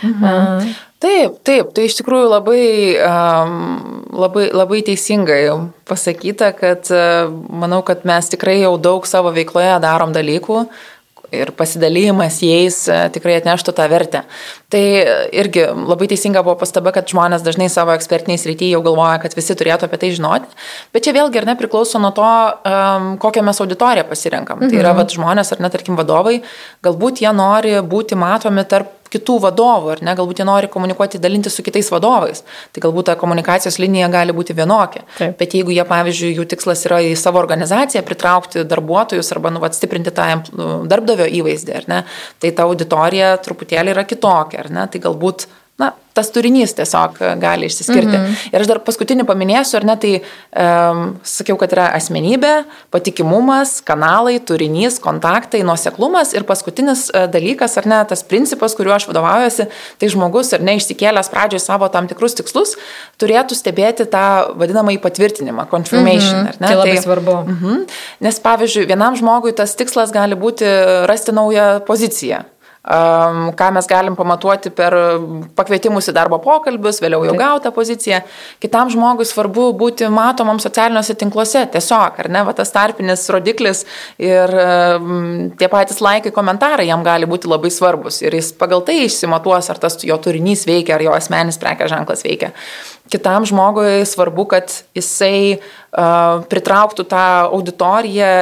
Mhm. 0.00 0.24
Uh, 0.24 0.89
Taip, 1.00 1.38
taip, 1.48 1.70
tai 1.72 1.86
iš 1.88 1.94
tikrųjų 1.96 2.26
labai, 2.28 2.64
labai, 4.12 4.42
labai 4.52 4.80
teisingai 4.84 5.46
pasakyta, 5.88 6.50
kad 6.52 6.90
manau, 7.48 7.80
kad 7.80 8.04
mes 8.04 8.28
tikrai 8.28 8.58
jau 8.60 8.74
daug 8.76 9.08
savo 9.08 9.32
veikloje 9.32 9.78
darom 9.80 10.12
dalykų, 10.12 10.66
ir 11.32 11.52
pasidalymas 11.56 12.40
jais 12.44 12.82
e, 12.90 12.98
tikrai 13.14 13.38
atneštų 13.40 13.74
tą 13.76 13.86
vertę. 13.90 14.22
Tai 14.70 14.82
irgi 15.34 15.64
labai 15.74 16.06
teisinga 16.10 16.44
buvo 16.46 16.54
pastaba, 16.60 16.92
kad 16.94 17.08
žmonės 17.10 17.42
dažnai 17.42 17.66
savo 17.72 17.94
ekspertiniais 17.96 18.46
rytyje 18.46 18.76
jau 18.76 18.82
galvoja, 18.86 19.16
kad 19.22 19.34
visi 19.34 19.56
turėtų 19.58 19.88
apie 19.88 19.98
tai 19.98 20.12
žinoti, 20.14 20.46
bet 20.94 21.06
čia 21.06 21.14
vėlgi 21.16 21.40
ir 21.40 21.48
nepriklauso 21.48 21.98
nuo 22.02 22.12
to, 22.14 22.30
um, 22.70 23.10
kokią 23.22 23.42
mes 23.46 23.58
auditoriją 23.64 24.06
pasirenkam. 24.06 24.62
Mhm. 24.62 24.70
Tai 24.70 24.78
yra 24.78 24.94
mhm. 24.94 25.02
vat, 25.02 25.18
žmonės 25.18 25.50
ar 25.56 25.64
net, 25.64 25.74
tarkim, 25.74 25.98
vadovai, 25.98 26.38
galbūt 26.86 27.24
jie 27.24 27.34
nori 27.34 27.74
būti 27.82 28.18
matomi 28.18 28.66
tarp 28.70 28.96
kitų 29.10 29.38
vadovų, 29.44 29.90
ar 29.94 30.02
ne, 30.06 30.14
galbūt 30.18 30.40
jie 30.40 30.46
nori 30.46 30.70
komunikuoti, 30.70 31.20
dalinti 31.22 31.50
su 31.52 31.64
kitais 31.66 31.90
vadovais. 31.92 32.44
Tai 32.74 32.82
galbūt 32.84 33.10
ta 33.10 33.16
komunikacijos 33.18 33.80
linija 33.82 34.10
gali 34.12 34.34
būti 34.36 34.54
vienokia. 34.56 35.02
Taip. 35.18 35.36
Bet 35.40 35.56
jeigu 35.56 35.74
jie, 35.74 35.82
pavyzdžiui, 35.88 36.32
jų 36.38 36.46
tikslas 36.52 36.84
yra 36.88 37.00
į 37.04 37.16
savo 37.18 37.40
organizaciją 37.42 38.04
pritraukti 38.06 38.64
darbuotojus 38.70 39.32
arba 39.34 39.52
nu, 39.54 39.62
stiprinti 39.74 40.14
tą 40.14 40.28
darbdavio 40.90 41.26
įvaizdį, 41.40 41.76
ar 41.80 41.88
ne, 41.90 42.00
tai 42.42 42.52
ta 42.54 42.66
auditorija 42.68 43.32
truputėlį 43.44 43.94
yra 43.94 44.06
kitokia, 44.08 44.59
ar 44.60 44.70
ne, 44.70 44.86
tai 44.90 45.02
galbūt 45.02 45.48
na, 45.80 45.92
tas 46.12 46.28
turinys 46.34 46.74
tiesiog 46.76 47.18
gali 47.40 47.68
išsiskirti. 47.70 48.12
Mm 48.12 48.24
-hmm. 48.24 48.48
Ir 48.52 48.60
aš 48.60 48.68
dar 48.68 48.80
paskutinį 48.84 49.24
paminėsiu, 49.28 49.78
ar 49.78 49.84
ne, 49.88 49.96
tai 50.02 50.12
um, 50.20 51.02
sakiau, 51.24 51.56
kad 51.60 51.72
yra 51.72 51.86
asmenybė, 51.96 52.52
patikimumas, 52.92 53.78
kanalai, 53.86 54.36
turinys, 54.50 54.98
kontaktai, 55.00 55.62
nuoseklumas 55.62 56.34
ir 56.34 56.44
paskutinis 56.50 57.06
uh, 57.08 57.24
dalykas, 57.32 57.78
ar 57.78 57.86
ne, 57.86 58.02
tas 58.12 58.24
principas, 58.32 58.74
kuriuo 58.76 58.94
aš 58.98 59.08
vadovaujuosi, 59.08 59.68
tai 59.98 60.12
žmogus, 60.12 60.52
ar 60.52 60.66
ne, 60.66 60.76
išsikėlęs 60.76 61.32
pradžioje 61.32 61.64
savo 61.64 61.88
tam 61.88 62.08
tikrus 62.10 62.34
tikslus, 62.34 62.76
turėtų 63.22 63.54
stebėti 63.54 64.04
tą 64.04 64.26
vadinamą 64.60 64.98
įpatvirtinimą, 64.98 65.68
confirmation, 65.70 66.40
mm 66.40 66.46
-hmm. 66.46 66.48
ar 66.48 66.60
ne? 66.60 66.66
Tai 66.66 66.76
labai 66.76 66.94
tai, 66.94 67.02
svarbu. 67.02 67.34
Mm 67.46 67.58
-hmm. 67.62 67.88
Nes 68.20 68.40
pavyzdžiui, 68.40 68.86
vienam 68.86 69.16
žmogui 69.16 69.52
tas 69.52 69.74
tikslas 69.74 70.12
gali 70.12 70.34
būti 70.34 70.64
rasti 71.06 71.32
naują 71.32 71.80
poziciją 71.86 72.44
ką 72.80 73.66
mes 73.76 73.86
galim 73.86 74.14
pamatuoti 74.16 74.70
per 74.72 74.94
pakvietimus 75.56 76.08
į 76.08 76.14
darbo 76.16 76.38
pokalbius, 76.40 77.02
vėliau 77.04 77.26
jau 77.28 77.34
gautą 77.36 77.72
poziciją. 77.76 78.22
Kitam 78.62 78.88
žmogui 78.92 79.26
svarbu 79.28 79.66
būti 79.76 80.08
matomam 80.08 80.56
socialiniuose 80.62 81.14
tinkluose, 81.20 81.66
tiesiog, 81.74 82.16
ar 82.24 82.30
ne, 82.32 82.44
va 82.48 82.54
tas 82.56 82.72
tarpinis 82.72 83.26
rodiklis 83.28 83.84
ir 84.16 84.54
tie 85.60 85.68
patys 85.68 86.00
laikai, 86.00 86.32
komentarai 86.32 86.88
jam 86.88 87.04
gali 87.04 87.28
būti 87.28 87.50
labai 87.52 87.72
svarbus 87.74 88.22
ir 88.24 88.38
jis 88.38 88.54
pagal 88.56 88.80
tai 88.86 89.02
išsimatuos, 89.04 89.68
ar 89.68 89.82
tas 89.82 90.00
jo 90.00 90.16
turinys 90.16 90.64
veikia, 90.68 90.96
ar 90.96 91.04
jo 91.04 91.12
asmenis 91.12 91.60
prekės 91.60 91.92
ženklas 91.92 92.24
veikia. 92.24 92.54
Kitam 93.12 93.44
žmogui 93.44 94.06
svarbu, 94.06 94.46
kad 94.54 94.72
jisai 94.96 95.58
uh, 95.58 96.40
pritrauktų 96.48 97.04
tą 97.10 97.28
auditoriją 97.50 98.32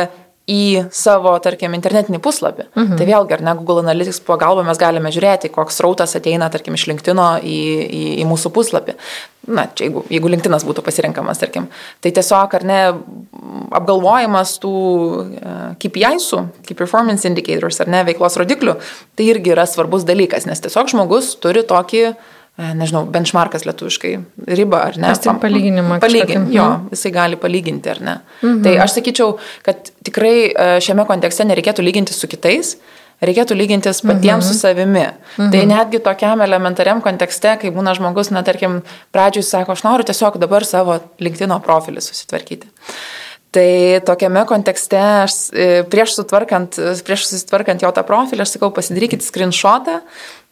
į 0.49 0.89
savo, 0.95 1.35
tarkim, 1.45 1.75
internetinį 1.77 2.21
puslapį. 2.25 2.69
Mhm. 2.73 2.97
Tai 2.99 3.07
vėlgi, 3.09 3.35
ar 3.37 3.43
ne 3.45 3.55
Google 3.59 3.83
Analytics 3.85 4.23
pagalba 4.25 4.65
mes 4.65 4.81
galime 4.81 5.13
žiūrėti, 5.13 5.51
koks 5.53 5.83
rautas 5.85 6.17
ateina, 6.17 6.49
tarkim, 6.53 6.79
iš 6.79 6.87
LinkedIn 6.89 7.21
į, 7.45 7.59
į, 7.85 8.05
į 8.23 8.29
mūsų 8.29 8.53
puslapį. 8.57 8.97
Na, 9.49 9.67
čia 9.73 9.87
jeigu, 9.87 10.05
jeigu 10.13 10.29
LinkedInas 10.33 10.65
būtų 10.69 10.85
pasirinkamas, 10.85 11.41
tarkim. 11.41 11.69
Tai 12.05 12.13
tiesiog, 12.17 12.57
ar 12.59 12.65
ne, 12.69 12.81
apgalvojimas 13.77 14.57
tų 14.61 14.73
e, 15.25 15.53
KPI-sų, 15.85 16.43
Key 16.69 16.77
Performance 16.77 17.29
Indicators, 17.29 17.81
ar 17.81 17.89
ne, 17.93 18.03
veiklos 18.09 18.37
rodiklių, 18.41 18.77
tai 19.17 19.31
irgi 19.33 19.55
yra 19.55 19.65
svarbus 19.69 20.05
dalykas, 20.09 20.49
nes 20.49 20.61
tiesiog 20.65 20.93
žmogus 20.93 21.33
turi 21.41 21.65
tokį 21.65 22.05
uh, 22.11 22.19
nežinau, 22.59 23.05
benchmarkas 23.15 23.63
lietuviškai, 23.69 24.13
riba 24.59 24.83
ar 24.89 24.99
ne? 24.99 25.13
Tai 25.23 25.37
palyginimą. 25.43 26.01
Palyginti, 26.03 26.57
jo, 26.57 26.65
mhm. 26.67 26.89
jisai 26.95 27.13
gali 27.15 27.39
palyginti 27.39 27.93
ar 27.93 28.01
ne. 28.03 28.15
Mhm. 28.43 28.63
Tai 28.67 28.73
aš 28.85 28.97
sakyčiau, 28.99 29.37
kad 29.67 29.93
tikrai 30.07 30.37
e, 30.49 30.71
šiame 30.85 31.07
kontekste 31.07 31.47
nereikėtų 31.47 31.85
lyginti 31.87 32.17
su 32.17 32.31
kitais, 32.31 32.75
reikėtų 33.23 33.55
lygintis 33.59 34.03
patiems 34.03 34.43
mhm. 34.43 34.49
su 34.49 34.59
savimi. 34.59 35.07
Mhm. 35.37 35.53
Tai 35.55 35.63
netgi 35.71 36.03
tokiam 36.03 36.43
elementariam 36.43 37.03
kontekste, 37.05 37.55
kai 37.63 37.71
būna 37.75 37.95
žmogus, 37.99 38.33
na, 38.35 38.43
tarkim, 38.47 38.81
pradžiui 39.15 39.47
sako, 39.47 39.79
aš 39.79 39.87
noriu 39.87 40.07
tiesiog 40.11 40.41
dabar 40.43 40.67
savo 40.67 40.99
LinkedIn 41.23 41.55
profilį 41.63 42.03
susitvarkyti. 42.03 42.71
Tai 43.55 44.01
tokiame 44.05 44.43
kontekste 44.49 44.99
aš 45.01 45.37
e, 45.57 45.69
prieš 45.89 46.19
prieš 47.07 47.25
susitvarkant 47.31 47.85
jo 47.85 47.91
tą 47.97 48.03
profilį, 48.05 48.45
aš 48.45 48.59
sakau, 48.59 48.69
pasidarykit 48.77 49.25
screenshotą 49.25 50.03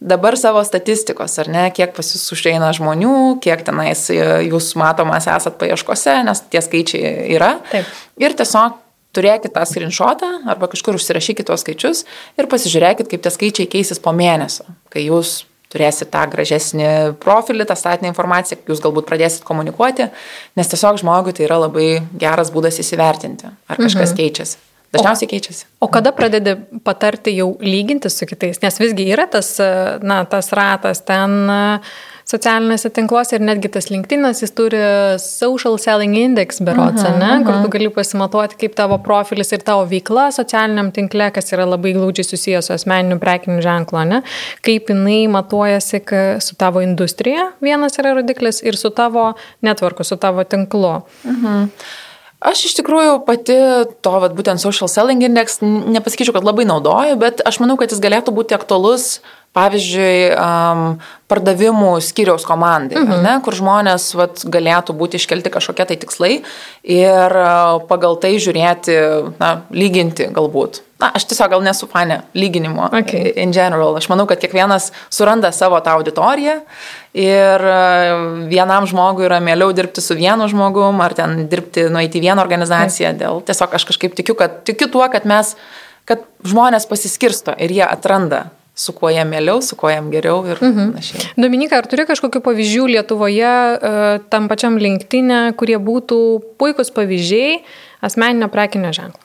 dabar 0.01 0.37
savo 0.41 0.63
statistikos, 0.65 1.35
ar 1.43 1.51
ne, 1.53 1.67
kiek 1.77 1.93
pas 1.97 2.09
jūs 2.15 2.25
užeina 2.33 2.71
žmonių, 2.77 3.37
kiek 3.45 3.65
tenais 3.67 4.07
e, 4.13 4.17
jūs 4.49 4.73
matomas 4.81 5.29
esat 5.29 5.61
paieškose, 5.61 6.17
nes 6.25 6.41
tie 6.49 6.65
skaičiai 6.65 7.13
yra. 7.37 7.59
Taip. 7.69 7.93
Ir 8.21 8.37
tiesiog 8.39 8.81
turėkit 9.17 9.53
tą 9.53 9.65
screenshotą 9.69 10.31
arba 10.49 10.69
kažkur 10.73 10.97
užsirašykit 10.97 11.49
tuos 11.49 11.65
skaičius 11.65 12.05
ir 12.41 12.49
pasižiūrėkit, 12.49 13.13
kaip 13.13 13.25
tie 13.25 13.33
skaičiai 13.33 13.71
keisis 13.77 14.01
po 14.01 14.17
mėnesio, 14.17 14.65
kai 14.93 15.05
jūs 15.09 15.43
turėsit 15.77 16.11
tą 16.15 16.25
gražesnį 16.33 16.91
profilį, 17.23 17.69
tą 17.69 17.77
statinę 17.79 18.11
informaciją, 18.11 18.63
jūs 18.73 18.81
galbūt 18.85 19.09
pradėsit 19.09 19.45
komunikuoti, 19.47 20.09
nes 20.57 20.73
tiesiog 20.73 21.03
žmogui 21.05 21.37
tai 21.37 21.47
yra 21.47 21.61
labai 21.67 21.91
geras 22.17 22.51
būdas 22.55 22.81
įsivertinti, 22.83 23.53
ar 23.69 23.79
kažkas 23.79 24.15
mhm. 24.15 24.19
keičiasi. 24.23 24.63
Dažniausiai 24.97 25.29
keičiasi. 25.29 25.65
O, 25.81 25.89
o 25.89 25.93
kada 25.93 26.13
pradedi 26.15 26.55
patarti 26.87 27.35
jau 27.35 27.51
lyginti 27.61 28.09
su 28.13 28.27
kitais, 28.29 28.63
nes 28.63 28.79
visgi 28.81 29.09
yra 29.11 29.27
tas, 29.31 29.57
na, 30.07 30.23
tas 30.31 30.53
ratas 30.57 31.03
ten. 31.05 31.41
Uh, 31.51 31.97
socialiniuose 32.27 32.91
tinkluose 32.91 33.37
ir 33.39 33.45
netgi 33.47 33.71
tas 33.77 33.87
LinkedInas, 33.91 34.41
jis 34.43 34.53
turi 34.59 34.81
Social 35.23 35.77
Selling 35.79 36.17
Index 36.19 36.59
berots, 36.61 37.03
-huh, 37.03 37.19
ne, 37.19 37.27
-huh. 37.27 37.45
kur 37.47 37.63
tu 37.63 37.69
gali 37.77 37.91
pasimatuoti, 37.91 38.57
kaip 38.61 38.75
tavo 38.75 38.99
profilis 38.99 39.53
ir 39.53 39.63
tavo 39.63 39.85
veikla 39.85 40.31
socialiniam 40.31 40.91
tinkle, 40.93 41.31
kas 41.31 41.53
yra 41.53 41.69
labai 41.71 41.93
glaudžiai 41.93 42.25
susijęs 42.25 42.67
su 42.67 42.73
asmeniniu 42.73 43.19
prekiniu 43.19 43.63
ženklu, 43.63 44.05
ne, 44.05 44.23
kaip 44.63 44.89
jinai 44.89 45.29
matuojasi 45.29 46.03
su 46.41 46.55
tavo 46.55 46.81
industrija, 46.81 47.53
vienas 47.61 47.99
yra 47.99 48.15
rodiklis, 48.15 48.63
ir 48.63 48.77
su 48.77 48.91
tavo 48.91 49.33
netvarku, 49.61 50.05
su 50.05 50.17
tavo 50.17 50.45
tinklu. 50.45 51.01
-huh. 51.25 51.69
Aš 52.41 52.67
iš 52.69 52.75
tikrųjų 52.77 53.25
pati 53.25 53.55
to, 54.05 54.11
vat, 54.21 54.35
būtent 54.37 54.61
social 54.61 54.91
selling 54.93 55.25
index, 55.25 55.57
nepasakyčiau, 55.65 56.35
kad 56.37 56.45
labai 56.45 56.67
naudoju, 56.69 57.17
bet 57.17 57.41
aš 57.49 57.59
manau, 57.63 57.79
kad 57.81 57.91
jis 57.91 58.03
galėtų 58.05 58.35
būti 58.37 58.55
aktualus 58.55 59.21
pavyzdžiui, 59.57 60.17
um, 60.37 60.97
pardavimų 61.31 61.97
skyriaus 62.05 62.45
komandai, 62.47 63.01
mhm. 63.01 63.23
ne, 63.25 63.37
kur 63.45 63.57
žmonės 63.57 64.11
vat, 64.19 64.45
galėtų 64.53 64.95
būti 64.97 65.19
iškelti 65.19 65.53
kažkokie 65.55 65.89
tai 65.89 65.97
tikslai 66.03 66.33
ir 66.97 67.39
pagal 67.91 68.19
tai 68.23 68.37
žiūrėti, 68.43 68.99
na, 69.41 69.57
lyginti 69.75 70.29
galbūt. 70.35 70.83
Na, 70.97 71.11
aš 71.13 71.27
tiesiog 71.29 71.51
gal 71.53 71.65
nesu 71.65 71.85
fane 71.91 72.23
lyginimo 72.33 72.87
okay. 72.89 73.35
in 73.43 73.51
general. 73.53 73.99
Aš 73.99 74.07
manau, 74.09 74.25
kad 74.29 74.41
kiekvienas 74.41 74.89
suranda 75.13 75.51
savo 75.53 75.77
tą 75.85 75.99
auditoriją 75.99 76.55
ir 77.21 77.65
vienam 78.49 78.87
žmogui 78.89 79.27
yra 79.29 79.43
mieliau 79.45 79.75
dirbti 79.77 80.01
su 80.01 80.17
vienu 80.17 80.49
žmogum 80.49 81.03
ar 81.05 81.13
ten 81.19 81.43
dirbti, 81.53 81.91
nueiti 81.93 82.17
į 82.17 82.31
vieną 82.31 82.41
organizaciją. 82.41 83.13
Okay. 83.13 83.21
Dėl 83.21 83.45
tiesiog 83.51 83.77
aš 83.77 83.85
kažkaip 83.91 84.17
tikiu, 84.17 84.39
kad 84.41 84.63
tikiu 84.69 84.89
tuo, 84.93 85.05
kad 85.13 85.29
mes 85.29 85.53
kad 86.09 86.23
žmonės 86.47 86.89
pasiskirsto 86.89 87.53
ir 87.61 87.77
jie 87.77 87.85
atranda 87.85 88.47
su 88.77 88.93
kuo 88.93 89.11
jam 89.11 89.29
mieliau, 89.33 89.63
su 89.65 89.77
kuo 89.77 89.91
jam 89.91 90.11
geriau 90.13 90.43
ir 90.45 90.61
mhm. 90.61 90.91
panašiai. 90.93 91.31
Dominika, 91.41 91.81
ar 91.81 91.89
turi 91.89 92.05
kažkokių 92.09 92.43
pavyzdžių 92.45 92.89
Lietuvoje, 92.93 93.53
e, 93.53 94.09
tam 94.33 94.51
pačiam 94.53 94.77
linktinė, 94.81 95.55
kurie 95.57 95.79
būtų 95.81 96.19
puikus 96.61 96.93
pavyzdžiai 96.97 97.63
asmeninio 98.05 98.51
prekinio 98.53 98.93
ženklo? 98.93 99.23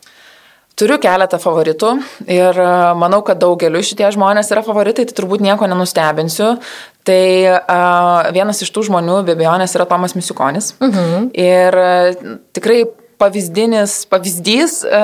Turiu 0.80 0.96
keletą 1.04 1.36
favoritų 1.38 1.92
ir 2.32 2.62
e, 2.64 2.70
manau, 2.98 3.20
kad 3.28 3.42
daugeliu 3.44 3.84
šitie 3.84 4.08
žmonės 4.16 4.54
yra 4.56 4.64
favoritai, 4.66 5.04
tai 5.10 5.18
turbūt 5.20 5.44
nieko 5.44 5.68
nenustebinsiu. 5.68 6.56
Tai 7.02 7.24
uh, 7.50 8.28
vienas 8.30 8.60
iš 8.62 8.70
tų 8.76 8.84
žmonių 8.86 9.16
be 9.26 9.34
abejonės 9.34 9.74
yra 9.74 9.88
Tomas 9.90 10.14
Misiukonis. 10.14 10.76
Uh 10.78 10.86
mhm. 10.86 11.00
-huh. 11.02 11.24
Ir 11.34 12.36
tikrai 12.54 12.84
pavyzdinis 13.22 13.94
pavyzdys, 14.12 14.82
e, 14.84 15.02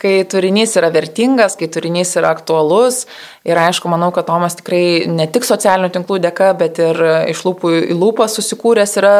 kai 0.00 0.14
turinys 0.30 0.74
yra 0.80 0.88
vertingas, 0.94 1.58
kai 1.60 1.68
turinys 1.68 2.16
yra 2.18 2.32
aktualus. 2.34 3.04
Ir 3.44 3.60
aišku, 3.60 3.90
manau, 3.92 4.08
kad 4.16 4.26
Tomas 4.30 4.56
tikrai 4.56 5.04
ne 5.10 5.28
tik 5.28 5.44
socialinių 5.44 5.92
tinklų 5.92 6.18
dėka, 6.24 6.54
bet 6.56 6.80
ir 6.80 7.04
iš 7.34 7.44
lūpų 7.44 7.74
į 7.92 7.98
lūpą 8.00 8.26
susikūręs 8.32 8.96
yra 9.02 9.16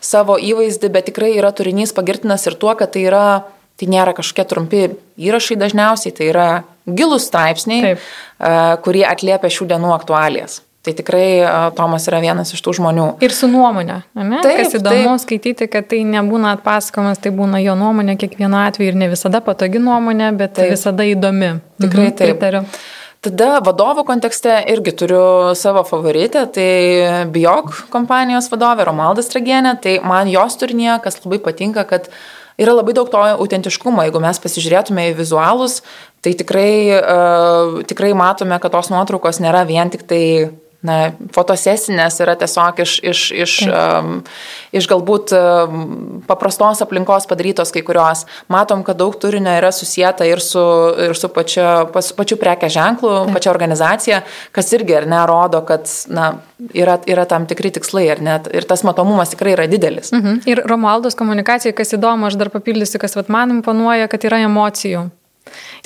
savo 0.00 0.40
įvaizdį, 0.40 0.92
bet 0.96 1.10
tikrai 1.12 1.34
yra 1.36 1.52
turinys 1.52 1.92
pagirtinas 1.92 2.48
ir 2.48 2.56
tuo, 2.56 2.72
kad 2.78 2.96
tai 2.96 3.04
yra 3.10 3.28
Tai 3.78 3.86
nėra 3.86 4.10
kažkokie 4.10 4.44
trumpi 4.50 4.80
įrašai 5.22 5.54
dažniausiai, 5.60 6.10
tai 6.10 6.32
yra 6.32 6.46
gilus 6.82 7.28
straipsniai, 7.30 7.92
Taip. 7.94 8.08
E, 8.42 8.54
kurie 8.82 9.04
atliepia 9.06 9.50
šių 9.54 9.68
dienų 9.70 9.92
aktualijas. 9.94 10.58
Tai 10.88 10.94
tikrai 10.96 11.44
Tomas 11.76 12.06
yra 12.08 12.16
vienas 12.22 12.54
iš 12.56 12.62
tų 12.64 12.72
žmonių. 12.78 13.06
Ir 13.20 13.32
su 13.36 13.44
nuomonė, 13.50 13.98
ne? 14.16 14.38
Taip, 14.40 14.62
Kas 14.62 14.76
įdomu 14.78 15.10
taip. 15.10 15.20
skaityti, 15.20 15.66
kad 15.68 15.84
tai 15.90 15.98
nebūna 16.08 16.54
atpasakomas, 16.56 17.18
tai 17.20 17.28
būna 17.36 17.58
jo 17.60 17.74
nuomonė 17.76 18.14
kiekvienu 18.16 18.56
atveju 18.62 18.94
ir 18.94 18.96
ne 18.96 19.10
visada 19.12 19.42
patogi 19.44 19.82
nuomonė, 19.84 20.30
bet 20.38 20.54
taip. 20.56 20.70
visada 20.72 21.04
įdomi. 21.04 21.58
Tikrai 21.76 22.06
mhm, 22.06 22.14
taip. 22.16 22.30
Pritariu. 22.38 22.62
Tada 23.20 23.58
vadovų 23.66 24.06
kontekste 24.08 24.54
irgi 24.72 24.94
turiu 24.96 25.52
savo 25.58 25.82
favoritę, 25.84 26.46
tai 26.56 26.70
Biok 27.34 27.90
kompanijos 27.92 28.48
vadovė 28.48 28.86
Romaldas 28.88 29.28
Tragienė, 29.28 29.74
tai 29.82 29.98
man 30.00 30.30
jos 30.32 30.56
turinė, 30.56 30.94
kas 31.04 31.20
labai 31.20 31.40
patinka, 31.50 31.84
kad 31.90 32.08
yra 32.56 32.78
labai 32.78 32.94
daug 32.96 33.10
to 33.12 33.20
autentiškumo. 33.34 34.06
Jeigu 34.06 34.22
mes 34.24 34.40
pasižiūrėtume 34.40 35.10
į 35.10 35.18
vizualus, 35.18 35.82
tai 36.24 36.32
tikrai, 36.38 36.70
uh, 36.96 37.82
tikrai 37.90 38.14
matome, 38.16 38.56
kad 38.62 38.72
tos 38.72 38.88
nuotraukos 38.94 39.42
nėra 39.44 39.66
vien 39.68 39.92
tik 39.92 40.08
tai 40.08 40.22
na, 40.86 40.96
fotosesinės 41.34 42.20
yra 42.22 42.36
tiesiog 42.38 42.82
iš, 42.84 42.92
iš, 43.02 43.22
iš, 43.34 43.54
um, 43.66 44.20
iš 44.70 44.86
galbūt 44.90 45.32
um, 45.34 45.80
paprastos 46.28 46.82
aplinkos 46.84 47.26
padarytos 47.30 47.72
kai 47.74 47.82
kurios. 47.86 48.24
Matom, 48.52 48.84
kad 48.86 49.00
daug 49.00 49.16
turinio 49.18 49.56
yra 49.58 49.72
susijęta 49.74 50.28
ir 50.28 50.42
su, 50.44 50.62
ir 51.08 51.18
su 51.18 51.32
pačia, 51.34 51.88
pas, 51.94 52.12
pačiu 52.14 52.38
prekė 52.38 52.70
ženklu, 52.70 53.10
Taip. 53.24 53.34
pačia 53.34 53.52
organizacija, 53.54 54.22
kas 54.54 54.70
irgi 54.78 55.00
ir 55.00 55.08
nerodo, 55.10 55.64
kad 55.66 55.90
na, 56.14 56.30
yra, 56.70 57.00
yra 57.10 57.26
tam 57.30 57.50
tikri 57.50 57.74
tikslai 57.74 58.06
ir, 58.12 58.22
net, 58.22 58.46
ir 58.54 58.66
tas 58.68 58.86
matomumas 58.86 59.34
tikrai 59.34 59.56
yra 59.58 59.66
didelis. 59.70 60.12
Mhm. 60.14 60.42
Ir 60.46 60.62
Romualdos 60.68 61.18
komunikacija, 61.18 61.74
kas 61.74 61.96
įdomu, 61.98 62.30
aš 62.30 62.38
dar 62.38 62.54
papildysiu, 62.54 63.02
kas 63.02 63.18
vat, 63.18 63.32
man 63.32 63.58
imponuoja, 63.58 64.06
kad 64.10 64.30
yra 64.30 64.44
emocijų. 64.46 65.08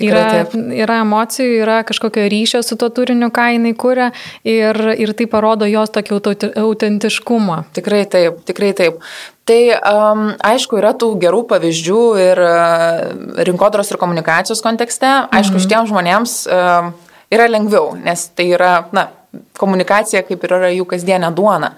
Tikrai 0.00 0.22
yra, 0.22 0.44
taip. 0.50 0.56
yra 0.84 1.00
emocijų, 1.04 1.58
yra 1.62 1.78
kažkokio 1.88 2.24
ryšio 2.32 2.62
su 2.66 2.78
tuo 2.80 2.88
turiniu, 2.94 3.30
ką 3.34 3.48
jinai 3.56 3.74
kuria 3.78 4.10
ir, 4.44 4.78
ir 4.96 5.14
tai 5.18 5.28
parodo 5.30 5.68
jos 5.68 5.92
tokį 5.94 6.18
autentiškumą. 6.62 7.62
Tikrai 7.76 8.02
taip, 8.10 8.42
tikrai 8.48 8.72
taip. 8.78 9.00
Tai 9.48 9.60
um, 9.74 10.28
aišku, 10.46 10.78
yra 10.78 10.92
tų 10.94 11.14
gerų 11.22 11.42
pavyzdžių 11.50 12.02
ir 12.22 12.42
uh, 12.44 13.40
rinkodaros 13.48 13.90
ir 13.90 13.98
komunikacijos 13.98 14.62
kontekste. 14.62 15.08
Aišku, 15.08 15.56
mhm. 15.56 15.64
šitiems 15.64 15.90
žmonėms 15.90 16.36
uh, 16.46 16.92
yra 17.32 17.48
lengviau, 17.50 17.96
nes 17.98 18.28
tai 18.36 18.52
yra, 18.54 18.76
na, 18.94 19.08
komunikacija 19.56 20.22
kaip 20.26 20.42
ir 20.44 20.54
yra 20.58 20.70
jų 20.72 20.84
kasdienė 20.90 21.30
duona. 21.36 21.72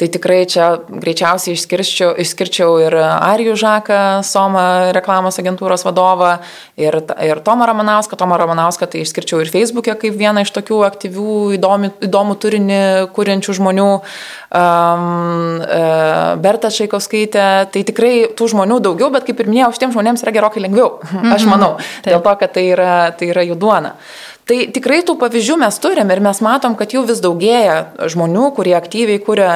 Tai 0.00 0.08
tikrai 0.12 0.44
čia 0.48 0.68
greičiausiai 0.88 1.56
išskirčiau, 1.58 2.12
išskirčiau 2.24 2.78
ir 2.80 2.96
Arijų 2.96 3.56
Žaką, 3.60 4.00
Soma 4.24 4.64
reklamos 4.96 5.38
agentūros 5.42 5.84
vadovą, 5.84 6.36
ir, 6.80 6.96
ir 7.26 7.42
Tomą 7.44 7.68
Ramanauską. 7.68 8.16
Tomą 8.20 8.38
Ramanauską 8.40 8.88
tai 8.90 9.04
išskirčiau 9.04 9.42
ir 9.44 9.52
Facebook'e 9.52 9.96
kaip 10.00 10.16
vieną 10.20 10.46
iš 10.46 10.54
tokių 10.56 10.80
aktyvių, 10.88 11.36
įdomi, 11.58 11.92
įdomų 12.08 12.38
turinį 12.40 12.82
kuriančių 13.16 13.58
žmonių. 13.60 13.88
Um, 14.54 15.62
uh, 15.64 16.36
Berta 16.40 16.70
Šaikauskaitė, 16.70 17.46
tai 17.74 17.82
tikrai 17.86 18.12
tų 18.38 18.52
žmonių 18.54 18.78
daugiau, 18.84 19.10
bet 19.14 19.26
kaip 19.26 19.42
ir 19.42 19.50
minėjau, 19.50 19.72
šitiems 19.74 19.96
žmonėms 19.96 20.22
yra 20.22 20.34
gerokai 20.36 20.62
lengviau, 20.62 21.00
aš 21.34 21.42
mhm. 21.42 21.50
manau, 21.50 21.72
dėl 22.06 22.22
to, 22.22 22.36
kad 22.38 22.54
tai 22.54 22.68
yra, 22.70 22.92
tai 23.18 23.32
yra 23.34 23.42
jų 23.48 23.58
duona. 23.58 23.96
Uh, 23.98 24.33
Tai 24.44 24.58
tikrai 24.76 25.00
tų 25.06 25.14
pavyzdžių 25.16 25.56
mes 25.62 25.78
turim 25.80 26.10
ir 26.12 26.20
mes 26.20 26.40
matom, 26.44 26.74
kad 26.76 26.92
jų 26.92 27.06
vis 27.08 27.22
daugėja 27.24 27.76
žmonių, 28.12 28.50
kurie 28.58 28.74
aktyviai 28.76 29.22
kuria 29.24 29.50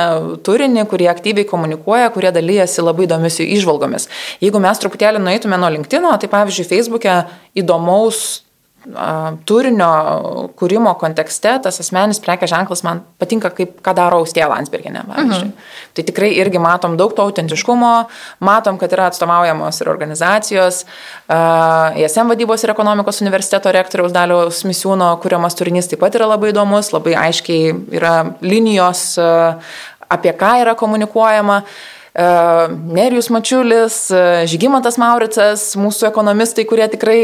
turinį, 0.47 0.87
kurie 0.89 1.11
aktyviai 1.13 1.45
komunikuoja, 1.49 2.09
kurie 2.15 2.33
dalyjasi 2.33 2.85
labai 2.87 3.05
įdomis 3.05 3.37
jų 3.43 3.51
išvalgomis. 3.59 4.09
Jeigu 4.41 4.63
mes 4.65 4.81
truputėlį 4.81 5.21
nueitume 5.21 5.61
nuo 5.61 5.69
LinkedIn, 5.77 6.09
tai 6.23 6.33
pavyzdžiui, 6.33 6.69
Facebook'e 6.73 7.19
įdomaus 7.61 8.48
turinio 9.45 9.89
kūrimo 10.57 10.93
kontekste 11.01 11.51
tas 11.65 11.81
asmenis 11.83 12.21
prekės 12.25 12.53
ženklas 12.53 12.85
man 12.87 13.03
patinka, 13.21 13.51
kaip 13.55 13.81
ką 13.85 13.95
daro 13.97 14.21
Austėja 14.23 14.49
Landsberginė. 14.49 15.03
Uh 15.09 15.19
mhm. 15.19 15.33
-huh. 15.33 15.51
Tai 15.95 16.05
tikrai 16.05 16.31
irgi 16.39 16.59
matom 16.59 16.97
daug 16.97 17.15
to 17.15 17.23
autentiškumo, 17.23 18.09
matom, 18.41 18.79
kad 18.79 18.93
yra 18.93 19.07
atstovaujamos 19.11 19.81
ir 19.81 19.89
organizacijos, 19.89 20.85
uh, 21.29 21.97
ESM 21.97 22.29
vadybos 22.33 22.65
ir 22.65 22.71
ekonomikos 22.71 23.21
universiteto 23.21 23.73
rektoriaus 23.73 24.13
daliaus 24.13 24.65
misiūno 24.65 25.19
kuriamas 25.21 25.55
turinys 25.55 25.89
taip 25.89 26.01
pat 26.01 26.15
yra 26.15 26.27
labai 26.27 26.53
įdomus, 26.53 26.93
labai 26.93 27.15
aiškiai 27.15 27.75
yra 27.91 28.33
linijos, 28.41 29.19
uh, 29.19 29.55
apie 30.09 30.33
ką 30.33 30.61
yra 30.63 30.75
komunikuojama. 30.75 31.63
Nerijus 32.19 33.29
Mačiulis, 33.31 33.97
Žygimantas 34.51 34.99
Mauricas, 34.99 35.69
mūsų 35.79 36.09
ekonomistai, 36.09 36.65
kurie 36.67 36.89
tikrai 36.91 37.19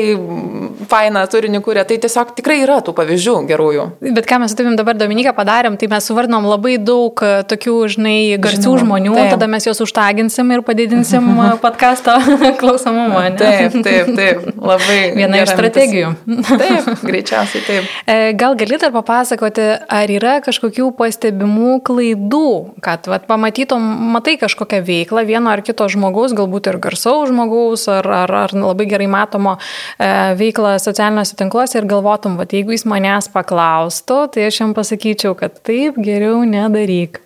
fainą 0.90 1.24
turinį 1.30 1.60
kūrė. 1.64 1.82
Tai 1.88 1.96
tiesiog 2.04 2.34
tikrai 2.38 2.60
yra 2.62 2.78
tų 2.84 2.94
pavyzdžių 2.94 3.34
gerųjų. 3.48 3.86
Bet 4.14 4.28
ką 4.30 4.38
mes 4.42 4.54
su 4.54 4.58
tavim 4.60 4.76
dabar 4.78 4.94
Dominiką 4.98 5.34
padarėm, 5.34 5.78
tai 5.80 5.88
mes 5.90 6.06
suvardinom 6.06 6.46
labai 6.46 6.76
daug 6.78 7.18
tokių, 7.50 7.74
žinai, 7.96 8.16
garsių 8.38 8.62
Žinoma, 8.62 8.84
žmonių, 8.84 9.14
taip. 9.18 9.32
tada 9.34 9.48
mes 9.50 9.66
juos 9.66 9.82
užtaginsim 9.82 10.52
ir 10.54 10.62
padidinsim 10.66 11.26
podkasto 11.64 12.14
klausomumą. 12.60 13.24
Ne? 13.34 13.40
Taip, 13.40 13.78
taip, 13.82 14.12
taip. 14.14 14.46
Labai. 14.54 15.00
Viena 15.18 15.42
iš 15.42 15.54
strategijų. 15.56 16.12
Taip, 16.52 16.90
greičiausiai 17.02 17.66
taip. 17.66 17.90
Gal 18.38 18.54
gali 18.60 18.78
dar 18.80 18.94
papasakoti, 18.94 19.66
ar 19.98 20.14
yra 20.14 20.38
kažkokių 20.44 20.92
pastebimų 20.98 21.80
klaidų, 21.86 22.46
kad 22.84 23.10
vat, 23.10 23.26
pamatytum, 23.30 23.82
matai 24.14 24.36
kažkokią 24.40 24.83
veiklą 24.86 25.24
vieno 25.28 25.52
ar 25.52 25.62
kito 25.66 25.86
žmogaus, 25.90 26.34
galbūt 26.36 26.70
ir 26.70 26.78
garsaus 26.82 27.30
žmogaus, 27.32 27.86
ar, 27.92 28.08
ar, 28.24 28.34
ar 28.44 28.54
labai 28.56 28.86
gerai 28.90 29.08
matomo 29.10 29.56
e, 29.56 30.08
veiklą 30.38 30.76
socialiniuose 30.82 31.38
tinkluose 31.40 31.80
ir 31.80 31.88
galvotum, 31.90 32.38
vat, 32.40 32.54
jeigu 32.54 32.76
jis 32.76 32.86
manęs 32.88 33.30
paklaustų, 33.34 34.20
tai 34.34 34.48
aš 34.50 34.60
jam 34.62 34.76
pasakyčiau, 34.76 35.34
kad 35.38 35.58
taip 35.66 35.98
geriau 36.00 36.44
nedaryk. 36.48 37.22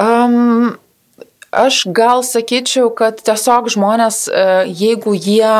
Um, 0.00 0.76
aš 1.52 1.84
gal 1.92 2.24
sakyčiau, 2.24 2.88
kad 2.96 3.20
tiesiog 3.20 3.68
žmonės, 3.74 4.24
e, 4.30 4.48
jeigu 4.70 5.14
jie 5.18 5.54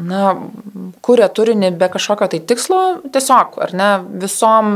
na, 0.00 0.34
kuria 1.04 1.28
turinį 1.32 1.72
be 1.78 1.88
kažkokio 1.92 2.28
tai 2.32 2.40
tikslo, 2.48 2.80
tiesiog, 3.12 3.58
ar 3.64 3.74
ne, 3.76 3.90
visom, 4.22 4.72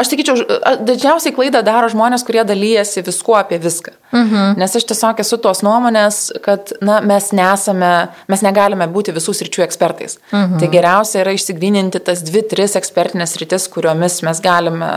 aš 0.00 0.12
sakyčiau, 0.12 0.44
dažniausiai 0.84 1.34
klaidą 1.36 1.62
daro 1.66 1.88
žmonės, 1.92 2.24
kurie 2.26 2.44
dalyjasi 2.46 3.04
viskuo 3.06 3.38
apie 3.40 3.60
viską. 3.62 3.94
Mhm. 4.10 4.58
Nes 4.58 4.74
aš 4.76 4.84
tiesiog 4.90 5.20
esu 5.22 5.38
tos 5.42 5.62
nuomonės, 5.62 6.18
kad, 6.42 6.72
na, 6.82 6.98
mes 7.04 7.30
nesame, 7.36 7.92
mes 8.30 8.42
negalime 8.42 8.88
būti 8.90 9.14
visų 9.14 9.34
sričių 9.38 9.64
ekspertais. 9.66 10.18
Mhm. 10.32 10.58
Tai 10.60 10.70
geriausia 10.72 11.20
yra 11.22 11.34
išsigryninti 11.36 12.02
tas 12.04 12.24
dvi, 12.26 12.42
tris 12.50 12.74
ekspertinės 12.80 13.36
rytis, 13.40 13.68
kuriomis 13.70 14.20
mes 14.26 14.42
galime 14.42 14.90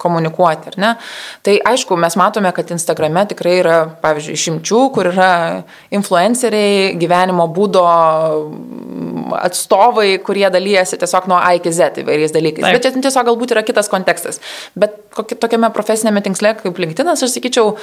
komunikuoti, 0.00 0.74
ar 0.74 0.80
ne. 0.80 0.92
Tai 1.46 1.56
aišku, 1.72 1.96
mes 2.00 2.16
matome, 2.20 2.52
kad 2.56 2.70
Instagrame 2.74 3.24
tikrai 3.32 3.56
yra, 3.62 3.78
pavyzdžiui, 4.02 4.40
šimčių, 4.44 4.82
kur 4.94 5.10
yra 5.14 5.32
influenceriai, 5.96 6.92
gyvenimo 7.00 7.48
būdo 7.50 7.86
atstovai, 9.40 10.18
kurie 10.24 10.46
dalyjasi 10.52 10.98
tiesiog 11.00 11.28
nuo 11.30 11.38
A 11.38 11.52
iki 11.56 11.72
Z 11.72 12.02
įvairiais 12.02 12.34
dalykais. 12.34 12.64
Taip. 12.64 12.76
Bet 12.76 12.86
čia 12.86 13.04
tiesiog 13.06 13.28
galbūt 13.30 13.54
yra 13.54 13.62
kitas 13.66 13.90
kontekstas. 13.92 14.40
Bet 14.78 14.96
kokie, 15.16 15.38
tokiame 15.40 15.70
profesinėme 15.74 16.22
tinkle 16.24 16.54
kaip 16.60 16.80
LinkedInas, 16.84 17.22
aš 17.24 17.36
sakyčiau, 17.36 17.74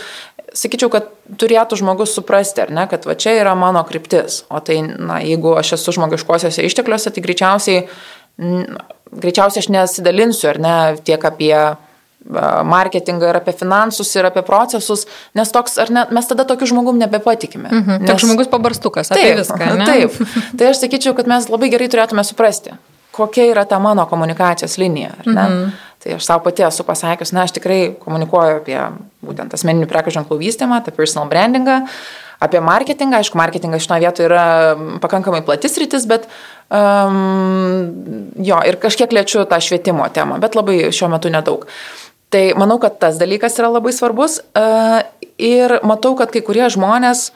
sakyčiau, 0.57 0.91
kad 0.93 1.09
turėtų 1.41 1.79
žmogus 1.81 2.15
suprasti, 2.17 2.65
ar 2.65 2.73
ne, 2.73 2.85
kad 2.91 3.07
va 3.09 3.17
čia 3.19 3.37
yra 3.39 3.55
mano 3.59 3.83
kryptis. 3.87 4.43
O 4.53 4.61
tai, 4.63 4.79
na, 4.83 5.21
jeigu 5.25 5.55
aš 5.59 5.75
esu 5.79 5.97
žmogiškosiuose 5.97 6.65
ištekliuose, 6.67 7.13
tai 7.13 7.25
greičiausiai, 7.25 7.83
greičiausiai 9.17 9.65
aš 9.65 9.71
nesidalinsiu, 9.73 10.51
ar 10.53 10.61
ne, 10.63 10.77
tiek 11.07 11.27
apie 11.31 11.53
marketingą 12.63 13.29
ir 13.29 13.39
apie 13.39 13.53
finansus 13.55 14.11
ir 14.15 14.27
apie 14.27 14.43
procesus, 14.45 15.05
nes 15.37 15.51
toks, 15.53 15.77
ar 15.81 15.91
ne, 15.93 16.05
mes 16.13 16.27
tada 16.27 16.45
tokiu 16.47 16.67
žmogum 16.73 16.99
nebepatikime. 16.99 17.69
Mhm. 17.71 18.03
Nes... 18.03 18.11
Toks 18.11 18.27
žmogus 18.27 18.51
pabarstukas, 18.51 19.11
apie 19.11 19.31
taip, 19.31 19.41
viską. 19.41 19.71
Ne? 19.79 19.87
Taip. 19.87 20.37
Tai 20.59 20.69
aš 20.73 20.83
sakyčiau, 20.83 21.15
kad 21.17 21.29
mes 21.29 21.49
labai 21.51 21.71
gerai 21.73 21.89
turėtume 21.91 22.25
suprasti, 22.27 22.75
kokia 23.15 23.47
yra 23.53 23.65
ta 23.69 23.79
mano 23.83 24.05
komunikacijos 24.09 24.77
linija. 24.81 25.15
Mhm. 25.25 25.75
Tai 26.03 26.13
aš 26.19 26.27
savo 26.27 26.43
pati 26.45 26.63
esu 26.63 26.85
pasakius, 26.85 27.33
na, 27.33 27.47
aš 27.47 27.55
tikrai 27.57 27.79
komunikuoju 27.99 28.59
apie 28.61 28.77
būtent 29.25 29.55
asmeninių 29.57 29.89
prekių 29.89 30.13
ženklų 30.19 30.37
vystymą, 30.43 30.77
apie 30.83 30.93
personal 30.93 31.25
brandingą, 31.31 31.79
apie 32.43 32.61
marketingą. 32.61 33.17
Aišku, 33.17 33.39
marketingas 33.39 33.81
šitoje 33.81 34.05
vietoje 34.05 34.29
yra 34.29 34.43
pakankamai 35.01 35.41
platis 35.47 35.73
rytis, 35.81 36.05
bet 36.07 36.29
um, 36.69 38.37
jo, 38.37 38.61
ir 38.69 38.77
kažkiek 38.83 39.15
lėčiu 39.17 39.47
tą 39.49 39.57
švietimo 39.57 40.05
temą, 40.13 40.37
bet 40.43 40.55
labai 40.59 40.93
šiuo 40.93 41.09
metu 41.17 41.33
nedaug. 41.33 41.65
Uh, 41.65 42.06
Tai 42.33 42.43
manau, 42.59 42.75
kad 42.83 42.97
tas 42.99 43.19
dalykas 43.19 43.55
yra 43.59 43.69
labai 43.71 43.93
svarbus 43.95 44.39
e, 44.39 44.63
ir 45.39 45.77
matau, 45.87 46.11
kad 46.19 46.33
kai 46.33 46.41
kurie 46.43 46.65
žmonės, 46.73 47.29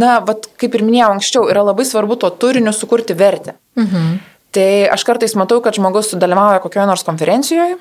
na, 0.00 0.18
vat, 0.24 0.48
kaip 0.60 0.76
ir 0.76 0.84
minėjau 0.86 1.10
anksčiau, 1.16 1.48
yra 1.52 1.66
labai 1.66 1.84
svarbu 1.88 2.16
to 2.20 2.30
turiniu 2.40 2.72
sukurti 2.72 3.16
vertę. 3.18 3.58
Mhm. 3.80 4.14
Tai 4.54 4.70
aš 4.94 5.02
kartais 5.04 5.34
matau, 5.36 5.58
kad 5.60 5.76
žmogus 5.76 6.14
dalyvauja 6.14 6.62
kokioje 6.62 6.86
nors 6.88 7.04
konferencijoje 7.04 7.76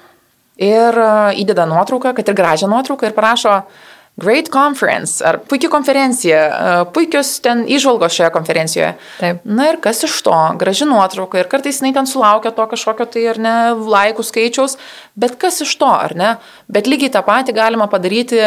ir 0.60 1.02
e, 1.08 1.10
įdeda 1.46 1.68
nuotrauką, 1.70 2.16
kad 2.18 2.30
ir 2.30 2.38
gražią 2.38 2.68
nuotrauką 2.72 3.08
ir 3.08 3.16
parašo, 3.16 3.58
uh, 3.64 3.93
Great 4.22 4.52
conference, 4.54 5.24
ar 5.26 5.40
puikia 5.50 5.72
konferencija, 5.74 6.38
e, 6.38 6.74
puikios 6.94 7.32
ten 7.42 7.64
išvalgos 7.66 8.14
šioje 8.14 8.30
konferencijoje. 8.36 8.92
Taip. 9.18 9.40
Na 9.44 9.72
ir 9.72 9.80
kas 9.82 10.04
iš 10.06 10.20
to, 10.28 10.36
graži 10.62 10.86
nuotrauka 10.86 11.42
ir 11.42 11.50
kartais 11.50 11.82
jinai 11.82 11.96
ten 11.96 12.06
sulaukia 12.06 12.52
to 12.54 12.68
kažkokio 12.76 13.08
tai 13.10 13.24
ar 13.32 13.42
ne 13.42 13.56
laikų 13.74 14.22
skaičiaus, 14.28 14.78
bet 15.18 15.40
kas 15.42 15.64
iš 15.66 15.74
to, 15.82 15.90
ar 15.90 16.14
ne? 16.20 16.36
Bet 16.70 16.86
lygiai 16.86 17.10
tą 17.16 17.24
patį 17.26 17.58
galima 17.58 17.90
padaryti, 17.90 18.38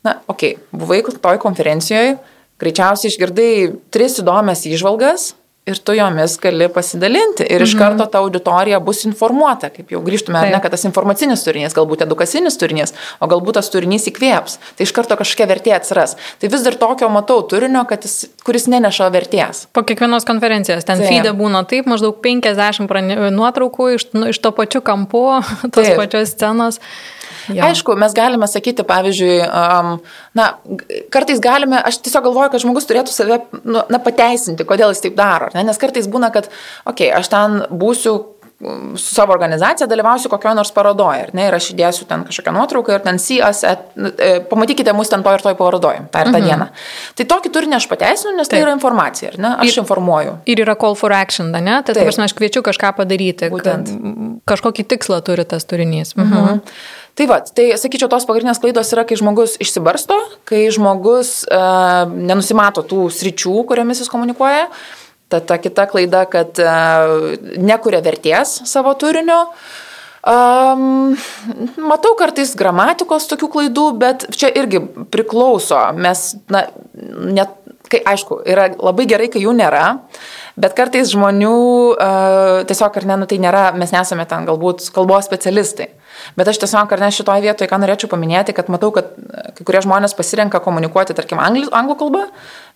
na, 0.00 0.16
okei, 0.32 0.54
okay, 0.56 0.80
buvai 0.80 1.02
toj 1.04 1.42
konferencijoje, 1.44 2.16
greičiausiai 2.62 3.12
išgirdai 3.12 3.52
tris 3.92 4.16
įdomias 4.24 4.64
išvalgas, 4.64 5.34
ir 5.66 5.78
tu 5.78 5.94
jomis 5.94 6.34
gali 6.42 6.66
pasidalinti. 6.72 7.46
Ir 7.46 7.62
iš 7.62 7.76
mhm. 7.76 7.78
karto 7.78 8.06
ta 8.10 8.18
auditorija 8.22 8.80
bus 8.82 9.04
informuota, 9.06 9.70
kaip 9.70 9.92
jau 9.94 10.00
grįžtume, 10.02 10.38
ar 10.40 10.50
ne, 10.50 10.58
kad 10.62 10.74
tas 10.74 10.82
informacinis 10.88 11.44
turinys, 11.46 11.76
galbūt 11.76 12.02
edukacinis 12.06 12.58
turinys, 12.58 12.94
o 13.22 13.28
galbūt 13.30 13.60
tas 13.60 13.70
turinys 13.70 14.08
įkvėps. 14.10 14.58
Tai 14.78 14.88
iš 14.88 14.94
karto 14.96 15.18
kažkokia 15.20 15.46
vertė 15.52 15.76
atsiras. 15.76 16.16
Tai 16.42 16.50
vis 16.50 16.66
dar 16.66 16.78
tokio 16.80 17.10
matau 17.14 17.38
turinio, 17.46 17.84
jis, 17.94 18.18
kuris 18.46 18.66
neneša 18.72 19.10
vertės. 19.14 19.66
Po 19.76 19.86
kiekvienos 19.86 20.26
konferencijos 20.26 20.86
ten 20.88 21.04
feed 21.04 21.30
būna 21.38 21.62
taip, 21.70 21.86
maždaug 21.90 22.18
50 22.24 23.30
nuotraukų 23.30 23.92
iš, 23.96 24.08
nu, 24.16 24.28
iš 24.34 24.42
to 24.42 24.50
pačiu 24.56 24.82
kampu, 24.82 25.28
tos 25.74 25.86
taip. 25.86 25.98
pačios 26.00 26.34
scenos. 26.34 26.82
Jo. 27.52 27.62
Aišku, 27.68 27.96
mes 28.00 28.14
galime 28.16 28.48
sakyti, 28.50 28.84
pavyzdžiui, 28.88 29.38
um, 29.46 29.94
na, 30.38 30.48
kartais 31.14 31.40
galime, 31.42 31.80
aš 31.80 32.02
tiesiog 32.04 32.28
galvoju, 32.28 32.52
kad 32.54 32.64
žmogus 32.64 32.88
turėtų 32.90 33.14
save 33.14 33.40
nu, 33.62 33.82
na, 33.82 34.02
pateisinti, 34.02 34.66
kodėl 34.68 34.94
jis 34.94 35.04
taip 35.06 35.18
daro. 35.18 35.50
Ne? 35.56 35.66
Nes 35.68 35.80
kartais 35.80 36.10
būna, 36.10 36.32
kad, 36.34 36.50
okei, 36.84 37.10
okay, 37.10 37.16
aš 37.18 37.32
ten 37.32 37.60
būsiu 37.70 38.18
su 38.96 39.14
savo 39.14 39.32
organizacija 39.32 39.86
dalyvausiu 39.86 40.30
kokioje 40.30 40.54
nors 40.54 40.70
parodoje, 40.72 41.26
ne, 41.34 41.48
ir 41.48 41.56
aš 41.56 41.72
įdėsiu 41.72 42.06
ten 42.06 42.22
kažkokią 42.28 42.52
nuotrauką 42.54 42.94
ir 42.94 43.02
ten 43.02 43.18
sijas, 43.18 43.62
e, 43.66 43.74
pamatykite 44.50 44.94
mus 44.94 45.10
ten 45.10 45.24
to 45.26 45.32
ir 45.34 45.42
toj 45.42 45.56
parodoje, 45.58 46.04
tą 46.14 46.22
ir 46.22 46.30
tą 46.30 46.38
mhm. 46.38 46.46
dieną. 46.46 46.68
Tai 47.18 47.26
tokį 47.34 47.52
turinį 47.56 47.78
aš 47.80 47.88
pateisinu, 47.90 48.36
nes 48.36 48.46
tai 48.46 48.56
Taip. 48.56 48.62
tai 48.62 48.68
yra 48.68 48.76
informacija, 48.76 49.32
ne, 49.36 49.54
aš 49.64 49.72
ir, 49.72 49.82
informuoju. 49.82 50.36
Ir 50.46 50.62
yra 50.64 50.76
call 50.78 50.98
for 50.98 51.14
action, 51.16 51.50
ne, 51.50 51.80
tai 51.82 51.96
taip, 51.98 52.12
aš 52.12 52.36
kviečiu 52.38 52.62
kažką 52.66 52.94
padaryti, 53.02 53.50
Būtent. 53.52 53.90
kažkokį 54.46 54.86
tikslą 54.94 55.22
turi 55.26 55.46
tas 55.48 55.66
turinys. 55.66 56.14
Mhm. 56.16 56.32
Mhm. 56.32 56.66
Tai 57.12 57.26
va, 57.28 57.42
tai 57.44 57.66
sakyčiau, 57.76 58.08
tos 58.08 58.24
pagrindinės 58.24 58.60
klaidos 58.62 58.88
yra, 58.94 59.04
kai 59.04 59.18
žmogus 59.20 59.58
išsibarsto, 59.60 60.16
kai 60.48 60.64
žmogus 60.72 61.42
uh, 61.44 62.08
nenusimato 62.08 62.84
tų 62.88 63.10
sričių, 63.12 63.58
kuriomis 63.68 64.00
jis 64.00 64.08
komunikuoja. 64.12 64.70
Ta, 65.28 65.42
ta 65.44 65.58
kita 65.60 65.84
klaida, 65.92 66.24
kad 66.32 66.56
uh, 66.64 67.34
nekuria 67.60 68.00
vertės 68.04 68.62
savo 68.68 68.94
turinio. 68.96 69.42
Um, 70.22 71.12
matau 71.82 72.14
kartais 72.16 72.54
gramatikos 72.56 73.28
tokių 73.28 73.48
klaidų, 73.58 73.86
bet 74.00 74.28
čia 74.32 74.48
irgi 74.56 74.80
priklauso. 75.12 75.82
Mes, 75.98 76.30
na, 76.52 76.64
net, 77.28 77.52
kai, 77.92 78.00
aišku, 78.08 78.40
yra 78.48 78.70
labai 78.72 79.04
gerai, 79.10 79.28
kai 79.28 79.44
jų 79.44 79.52
nėra, 79.58 79.98
bet 80.56 80.78
kartais 80.78 81.12
žmonių 81.12 81.56
uh, 81.92 82.62
tiesiog, 82.70 83.02
ar 83.02 83.08
ne, 83.10 83.20
nu, 83.20 83.28
tai 83.28 83.42
nėra, 83.42 83.66
mes 83.76 83.92
nesame 83.92 84.24
ten 84.30 84.48
galbūt 84.48 84.88
kalbos 84.96 85.28
specialistai. 85.28 85.92
Bet 86.36 86.48
aš 86.48 86.60
tiesiog, 86.62 86.92
ar 86.92 87.02
ne 87.02 87.10
šitoje 87.12 87.44
vietoje, 87.44 87.68
ką 87.70 87.78
norėčiau 87.82 88.10
paminėti, 88.12 88.54
kad 88.56 88.70
matau, 88.72 88.92
kad 88.94 89.12
kai 89.56 89.66
kurie 89.66 89.82
žmonės 89.84 90.16
pasirenka 90.16 90.60
komunikuoti, 90.64 91.16
tarkim, 91.16 91.40
anglų, 91.42 91.68
anglų 91.76 91.96
kalbą, 92.00 92.22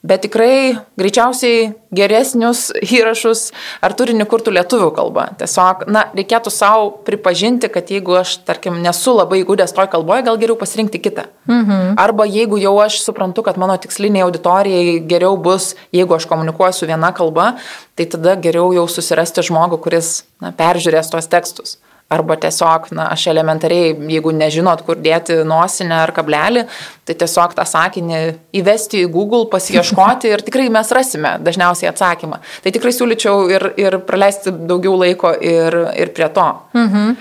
bet 0.06 0.24
tikrai 0.26 0.76
greičiausiai 1.00 1.70
geresnius 1.96 2.68
įrašus 2.98 3.50
ar 3.84 3.94
turinį 3.96 4.26
kurtų 4.30 4.54
lietuvių 4.56 4.90
kalba. 4.96 5.28
Tiesiog, 5.40 5.86
na, 5.92 6.06
reikėtų 6.16 6.52
savo 6.52 6.90
pripažinti, 7.06 7.70
kad 7.72 7.90
jeigu 7.92 8.18
aš, 8.20 8.38
tarkim, 8.48 8.80
nesu 8.84 9.16
labai 9.16 9.40
įgūdęs 9.42 9.74
toj 9.76 9.90
kalboje, 9.92 10.26
gal 10.28 10.40
geriau 10.40 10.58
pasirinkti 10.60 11.00
kitą. 11.02 11.26
Mhm. 11.48 11.96
Arba 12.02 12.28
jeigu 12.28 12.60
jau 12.60 12.76
aš 12.82 13.00
suprantu, 13.04 13.46
kad 13.46 13.58
mano 13.60 13.78
tiksliniai 13.80 14.26
auditorijai 14.26 15.00
geriau 15.08 15.36
bus, 15.40 15.74
jeigu 15.94 16.18
aš 16.18 16.28
komunikuosiu 16.30 16.90
viena 16.90 17.12
kalba, 17.16 17.54
tai 17.96 18.08
tada 18.10 18.36
geriau 18.36 18.72
jau 18.76 18.86
susirasti 18.90 19.44
žmogų, 19.46 19.80
kuris 19.82 20.20
na, 20.42 20.52
peržiūrės 20.56 21.12
tos 21.12 21.30
tekstus. 21.32 21.78
Arba 22.06 22.36
tiesiog, 22.38 22.92
na, 22.94 23.08
aš 23.10 23.24
elementariai, 23.32 23.90
jeigu 24.12 24.30
nežinot, 24.30 24.84
kur 24.86 25.00
dėti 25.02 25.40
nosinę 25.48 25.96
ar 26.04 26.12
kablelį, 26.14 26.62
tai 27.02 27.16
tiesiog 27.18 27.56
tą 27.58 27.64
sakinį 27.66 28.20
įvesti 28.60 29.02
į 29.02 29.10
Google, 29.10 29.48
pasieškoti 29.50 30.30
ir 30.30 30.44
tikrai 30.46 30.68
mes 30.70 30.92
rasime 30.94 31.34
dažniausiai 31.42 31.90
atsakymą. 31.90 32.38
Tai 32.62 32.74
tikrai 32.78 32.94
siūlyčiau 32.94 33.48
ir, 33.50 33.68
ir 33.82 33.98
praleisti 34.06 34.54
daugiau 34.54 34.94
laiko 35.02 35.34
ir, 35.34 35.80
ir 35.98 36.14
prie 36.14 36.30
to. 36.36 36.46
Mhm. 36.78 37.14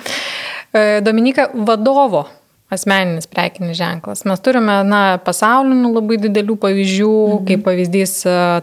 E, 0.76 0.88
Dominika, 1.02 1.50
vadovo 1.56 2.28
asmeninis 2.74 3.28
prekinis 3.30 3.78
ženklas. 3.78 4.24
Mes 4.26 4.42
turime, 4.42 4.80
na, 4.90 5.20
pasaulinių 5.22 5.92
labai 5.94 6.18
didelių 6.24 6.56
pavyzdžių, 6.64 7.10
mhm. 7.12 7.44
kaip 7.46 7.62
pavyzdys, 7.68 8.14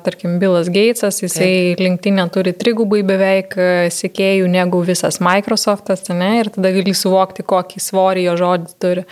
tarkim, 0.02 0.40
Billas 0.42 0.66
Gatesas, 0.74 1.20
jisai 1.22 1.76
linktinė 1.78 2.24
turi 2.34 2.50
trigubai 2.58 3.04
beveik 3.06 3.54
sekėjų 3.94 4.48
negu 4.50 4.80
visas 4.82 5.20
Microsoftas, 5.22 6.02
ne, 6.10 6.32
ir 6.40 6.50
tada 6.50 6.72
gali 6.74 6.94
suvokti, 6.98 7.44
kokį 7.46 7.82
svorį 7.84 8.26
jo 8.26 8.34
žodį 8.40 8.74
turi. 8.82 9.06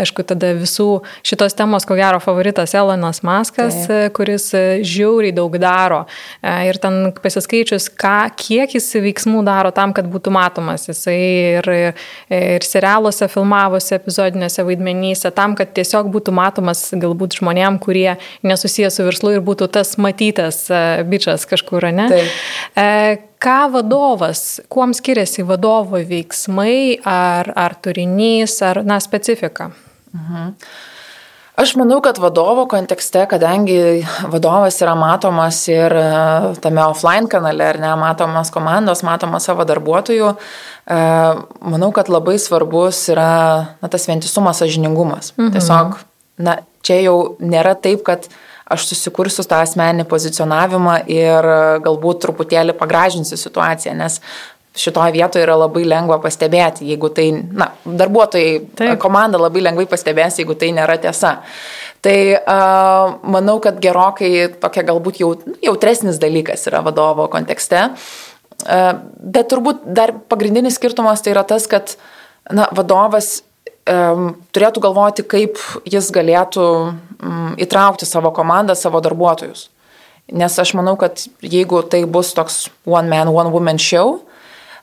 Aišku, 0.00 0.24
tada 0.32 0.54
visų 0.56 0.88
šitos 1.26 1.58
temos, 1.58 1.84
ko 1.84 1.98
gero, 2.00 2.22
favoritas 2.24 2.72
Elonas 2.78 3.20
Maskas, 3.26 3.76
Taip. 3.84 4.16
kuris 4.16 4.48
žiauriai 4.80 5.36
daug 5.36 5.52
daro. 5.60 6.06
Ir 6.40 6.80
ten 6.80 7.12
pasiskaičius, 7.20 7.90
ką, 7.92 8.16
kiek 8.40 8.72
jis 8.78 8.88
veiksmų 9.04 9.44
daro 9.44 9.68
tam, 9.76 9.92
kad 9.92 10.08
būtų 10.08 10.32
matomas. 10.32 10.88
Jisai 10.88 11.20
ir, 11.60 11.70
ir 12.32 12.64
serialuose 12.64 13.28
filmavosi 13.28 13.98
epizodų 14.00 14.29
epizodinėse 14.30 14.64
vaidmenyse, 14.64 15.30
tam, 15.34 15.54
kad 15.58 15.72
tiesiog 15.74 16.10
būtų 16.12 16.32
matomas 16.34 16.90
galbūt 16.92 17.40
žmonėm, 17.40 17.78
kurie 17.82 18.18
nesusijęs 18.42 18.98
su 18.98 19.06
verslu 19.06 19.34
ir 19.34 19.42
būtų 19.44 19.70
tas 19.72 19.96
matytas 19.98 20.68
uh, 20.70 21.02
bičias 21.04 21.46
kažkur, 21.46 21.90
ne? 21.92 22.08
Taip. 22.10 22.38
Uh, 22.74 23.18
ką 23.40 23.70
vadovas, 23.72 24.60
kuom 24.68 24.94
skiriasi 24.94 25.44
vadovo 25.46 25.98
veiksmai, 25.98 27.00
ar, 27.04 27.52
ar 27.56 27.76
turinys, 27.82 28.60
ar, 28.62 28.84
na, 28.84 29.00
specifika? 29.00 29.72
Mhm. 30.14 30.54
Aš 31.60 31.74
manau, 31.76 31.98
kad 32.00 32.16
vadovo 32.18 32.62
kontekste, 32.68 33.26
kadangi 33.28 34.06
vadovas 34.32 34.78
yra 34.80 34.94
matomas 34.96 35.58
ir 35.68 35.92
e, 35.92 36.04
tame 36.64 36.80
offline 36.86 37.28
kanale, 37.28 37.66
ar 37.74 37.78
ne, 37.82 37.90
matomas 38.00 38.48
komandos, 38.54 39.02
matomas 39.04 39.44
savo 39.44 39.66
darbuotojų, 39.68 40.30
e, 40.32 41.00
manau, 41.74 41.90
kad 41.92 42.08
labai 42.08 42.38
svarbus 42.40 43.02
yra 43.12 43.32
na, 43.76 43.90
tas 43.92 44.08
vientisumas, 44.08 44.62
sažiningumas. 44.62 45.34
Mhm. 45.36 45.50
Tiesiog, 45.58 45.98
na, 46.46 46.56
čia 46.86 47.02
jau 47.02 47.18
nėra 47.44 47.74
taip, 47.76 48.06
kad 48.08 48.30
aš 48.70 48.86
susikursiu 48.94 49.44
tą 49.44 49.60
asmeninį 49.66 50.08
pozicionavimą 50.08 50.96
ir 51.12 51.50
galbūt 51.84 52.24
truputėlį 52.24 52.78
pagražinsiu 52.80 53.36
situaciją, 53.36 53.98
nes 54.00 54.20
šitoje 54.76 55.12
vietoje 55.12 55.44
yra 55.44 55.56
labai 55.58 55.82
lengva 55.88 56.20
pastebėti, 56.22 56.86
jeigu 56.92 57.10
tai, 57.14 57.26
na, 57.34 57.70
darbuotojai, 57.84 58.52
Taip. 58.78 58.98
komanda 59.02 59.40
labai 59.40 59.64
lengvai 59.66 59.86
pastebės, 59.90 60.38
jeigu 60.38 60.54
tai 60.58 60.70
nėra 60.76 60.96
tiesa. 61.02 61.40
Tai 62.04 62.16
uh, 62.38 63.18
manau, 63.28 63.58
kad 63.60 63.80
gerokai 63.82 64.48
tokia 64.62 64.86
galbūt 64.88 65.20
jau, 65.20 65.34
jautresnis 65.64 66.20
dalykas 66.22 66.64
yra 66.70 66.84
vadovo 66.86 67.26
kontekste. 67.32 67.90
Uh, 68.60 68.94
bet 69.20 69.50
turbūt 69.52 69.84
dar 69.84 70.14
pagrindinis 70.30 70.78
skirtumas 70.78 71.24
tai 71.24 71.34
yra 71.34 71.44
tas, 71.48 71.66
kad 71.68 71.96
na, 72.52 72.70
vadovas 72.76 73.40
um, 73.90 74.32
turėtų 74.54 74.82
galvoti, 74.84 75.26
kaip 75.26 75.60
jis 75.88 76.08
galėtų 76.14 76.64
um, 76.70 77.52
įtraukti 77.60 78.08
savo 78.08 78.32
komandą, 78.36 78.76
savo 78.78 79.02
darbuotojus. 79.04 79.68
Nes 80.30 80.56
aš 80.62 80.74
manau, 80.78 80.94
kad 81.00 81.24
jeigu 81.42 81.82
tai 81.90 82.04
bus 82.06 82.32
toks 82.36 82.68
one 82.86 83.10
man, 83.10 83.32
one 83.34 83.50
woman 83.50 83.80
show, 83.82 84.20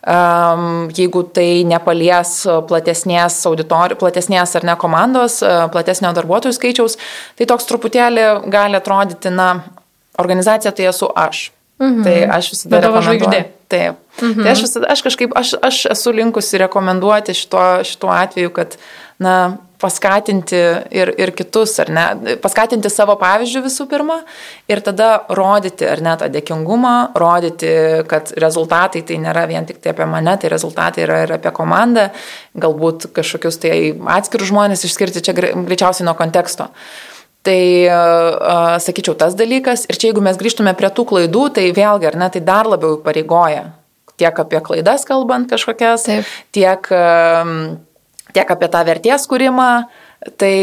jeigu 0.07 1.23
tai 1.35 1.65
nepalies 1.67 2.45
platesnės 2.69 3.41
auditorijos, 3.49 3.99
platesnės 3.99 4.55
ar 4.55 4.67
ne 4.67 4.75
komandos, 4.79 5.41
platesnio 5.73 6.13
darbuotojų 6.15 6.55
skaičiaus, 6.55 6.95
tai 7.35 7.47
toks 7.49 7.67
truputėlį 7.67 8.27
gali 8.53 8.79
atrodyti, 8.79 9.33
na, 9.33 9.49
organizacija 10.17 10.71
tai 10.71 10.87
esu 10.93 11.09
aš. 11.15 11.51
Mhm. 11.81 12.03
Tai 12.03 12.15
aš 12.37 12.51
visada 12.55 12.81
rekomenduoju. 12.87 13.45
Taip. 13.67 13.99
Mhm. 14.21 14.43
Tai 14.43 14.51
aš, 14.51 14.61
visada, 14.63 14.87
aš 14.89 15.03
kažkaip, 15.05 15.33
aš, 15.35 15.53
aš 15.61 15.85
esu 15.91 16.13
linkusi 16.15 16.57
rekomenduoti 16.63 17.35
šituo, 17.35 17.83
šituo 17.83 18.09
atveju, 18.15 18.53
kad, 18.55 18.77
na, 19.19 19.57
paskatinti 19.81 20.59
ir, 20.95 21.11
ir 21.21 21.31
kitus, 21.37 21.75
ar 21.83 21.91
ne, 21.93 22.05
paskatinti 22.41 22.89
savo 22.89 23.13
pavyzdžių 23.21 23.61
visų 23.67 23.85
pirma 23.91 24.19
ir 24.69 24.81
tada 24.85 25.09
rodyti, 25.37 25.85
ar 25.85 26.01
ne, 26.03 26.15
tą 26.17 26.29
dėkingumą, 26.33 26.95
rodyti, 27.17 27.69
kad 28.09 28.31
rezultatai 28.41 29.03
tai 29.07 29.19
nėra 29.21 29.45
vien 29.49 29.67
tik 29.69 29.81
tai 29.83 29.93
apie 29.93 30.07
mane, 30.09 30.33
tai 30.41 30.51
rezultatai 30.53 31.05
yra 31.05 31.21
ir 31.25 31.35
apie 31.37 31.53
komandą, 31.53 32.09
galbūt 32.57 33.11
kažkokius 33.17 33.61
tai 33.61 33.75
atskirus 34.17 34.49
žmonės 34.49 34.87
išskirti 34.87 35.23
čia 35.25 35.37
greičiausiai 35.37 36.07
nuo 36.07 36.17
konteksto. 36.17 36.71
Tai, 37.47 37.61
sakyčiau, 38.83 39.13
tas 39.15 39.37
dalykas. 39.39 39.85
Ir 39.87 39.95
čia, 39.95 40.09
jeigu 40.09 40.19
mes 40.25 40.35
grįžtume 40.35 40.73
prie 40.75 40.89
tų 40.91 41.05
klaidų, 41.07 41.45
tai 41.55 41.69
vėlgi, 41.71 42.09
ar 42.09 42.17
ne, 42.19 42.27
tai 42.33 42.41
dar 42.43 42.67
labiau 42.67 42.97
pareigoja. 42.99 43.69
Tiek 44.19 44.39
apie 44.41 44.59
klaidas 44.65 45.05
kalbant 45.07 45.47
kažkokias, 45.47 46.07
Taip. 46.09 46.31
tiek 46.51 46.89
tiek 48.35 48.51
apie 48.51 48.69
tą 48.73 48.83
vertės 48.87 49.27
kūrimą. 49.29 49.71
Tai 50.41 50.53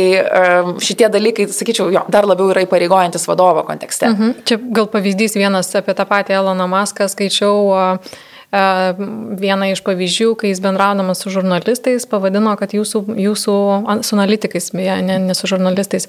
šitie 0.83 1.07
dalykai, 1.15 1.47
sakyčiau, 1.55 1.87
jo, 1.95 2.03
dar 2.11 2.27
labiau 2.27 2.51
yra 2.51 2.65
įpareigojantis 2.67 3.29
vadovo 3.31 3.63
kontekste. 3.65 4.11
Mhm. 4.11 4.33
Čia 4.49 4.59
gal 4.75 4.91
pavyzdys 4.91 5.39
vienas 5.39 5.71
apie 5.79 5.95
tą 5.95 6.09
patį 6.11 6.41
Eloną 6.41 6.67
Maską 6.73 7.07
skaičiau. 7.09 8.01
Vieną 8.55 9.67
iš 9.73 9.81
pavyzdžių, 9.83 10.29
kai 10.39 10.53
jis 10.53 10.61
bendraudamas 10.63 11.25
su 11.25 11.31
žurnalistais 11.35 12.05
pavadino, 12.07 12.53
kad 12.61 12.71
jūsų, 12.77 13.01
jūsų 13.19 13.55
su 14.07 14.15
analitikais, 14.15 14.69
beje, 14.71 15.01
ne, 15.03 15.17
ne 15.25 15.35
su 15.35 15.51
žurnalistais, 15.51 16.07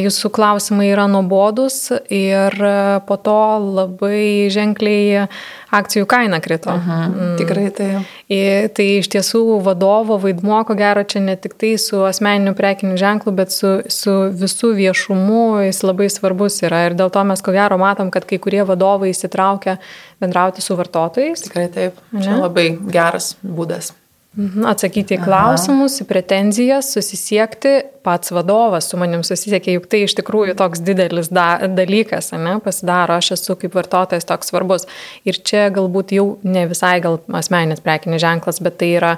jūsų 0.00 0.30
klausimai 0.32 0.88
yra 0.94 1.04
nuobodus 1.10 1.90
ir 2.08 2.56
po 3.04 3.18
to 3.20 3.36
labai 3.76 4.48
ženkliai 4.52 5.26
akcijų 5.74 6.06
kaina 6.10 6.38
krito. 6.44 6.70
Aha, 6.70 6.98
mm. 7.08 7.34
Tikrai 7.40 7.66
tai. 7.74 7.88
Ir 8.32 8.68
tai 8.76 8.86
iš 9.00 9.10
tiesų 9.12 9.42
vadovo 9.66 10.18
vaidmuo, 10.22 10.60
ko 10.68 10.76
gero, 10.78 11.02
čia 11.08 11.22
ne 11.24 11.36
tik 11.40 11.56
tai 11.58 11.74
su 11.80 12.04
asmeniniu 12.06 12.54
prekiniu 12.58 12.98
ženklu, 13.00 13.34
bet 13.36 13.54
su, 13.54 13.78
su 13.92 14.16
visų 14.36 14.72
viešumu 14.78 15.66
jis 15.66 15.82
labai 15.86 16.08
svarbus 16.12 16.62
yra. 16.66 16.86
Ir 16.90 16.98
dėl 16.98 17.12
to 17.14 17.26
mes 17.26 17.42
ko 17.44 17.54
gero 17.56 17.78
matom, 17.82 18.12
kad 18.14 18.28
kai 18.28 18.40
kurie 18.42 18.62
vadovai 18.66 19.12
įsitraukia 19.14 19.78
bendrauti 20.22 20.64
su 20.64 20.78
vartotojais. 20.78 21.46
Tikrai 21.48 21.68
taip. 21.74 22.02
Čia 22.14 22.36
ne? 22.36 22.42
labai 22.46 22.70
geras 22.86 23.34
būdas. 23.42 23.94
Mhm, 24.36 24.66
atsakyti 24.68 25.16
į 25.16 25.22
klausimus, 25.24 25.94
Aha. 25.96 26.04
į 26.04 26.08
pretenzijas, 26.10 26.90
susisiekti, 26.92 27.70
pats 28.04 28.34
vadovas 28.36 28.90
su 28.90 28.98
manim 29.00 29.22
susisiekė, 29.24 29.78
juk 29.78 29.86
tai 29.88 30.02
iš 30.04 30.12
tikrųjų 30.18 30.58
toks 30.58 30.82
didelis 30.84 31.30
da, 31.32 31.46
dalykas, 31.72 32.34
ne, 32.36 32.58
pasidaro, 32.60 33.16
aš 33.16 33.32
esu 33.38 33.56
kaip 33.56 33.72
vartotojas 33.78 34.28
toks 34.28 34.52
svarbus. 34.52 34.84
Ir 35.24 35.40
čia 35.40 35.70
galbūt 35.72 36.12
jau 36.18 36.26
ne 36.44 36.66
visai 36.68 36.98
gal 37.04 37.16
asmeninis 37.40 37.80
prekinis 37.80 38.20
ženklas, 38.26 38.60
bet 38.60 38.76
tai 38.82 38.92
yra 38.98 39.14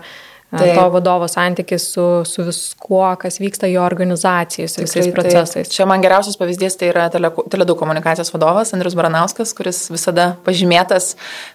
tai, 0.50 0.70
to 0.76 0.86
vadovo 0.94 1.28
santykis 1.28 1.84
su, 1.92 2.06
su 2.24 2.44
viskuo, 2.46 3.04
kas 3.20 3.36
vyksta 3.40 3.68
jo 3.68 3.82
organizacijai, 3.84 4.68
su 4.68 4.80
visais 4.80 5.10
procesais. 5.12 5.68
Tai, 5.68 5.74
čia 5.74 5.86
man 5.88 6.04
geriausias 6.04 6.40
pavyzdys 6.40 6.78
tai 6.80 6.88
yra 6.92 7.08
tele, 7.12 7.30
Teledu 7.52 7.76
komunikacijos 7.76 8.32
vadovas 8.32 8.72
Andrius 8.76 8.96
Baranauskas, 8.96 9.52
kuris 9.56 9.84
visada 9.92 10.30
pažymėtas 10.46 11.14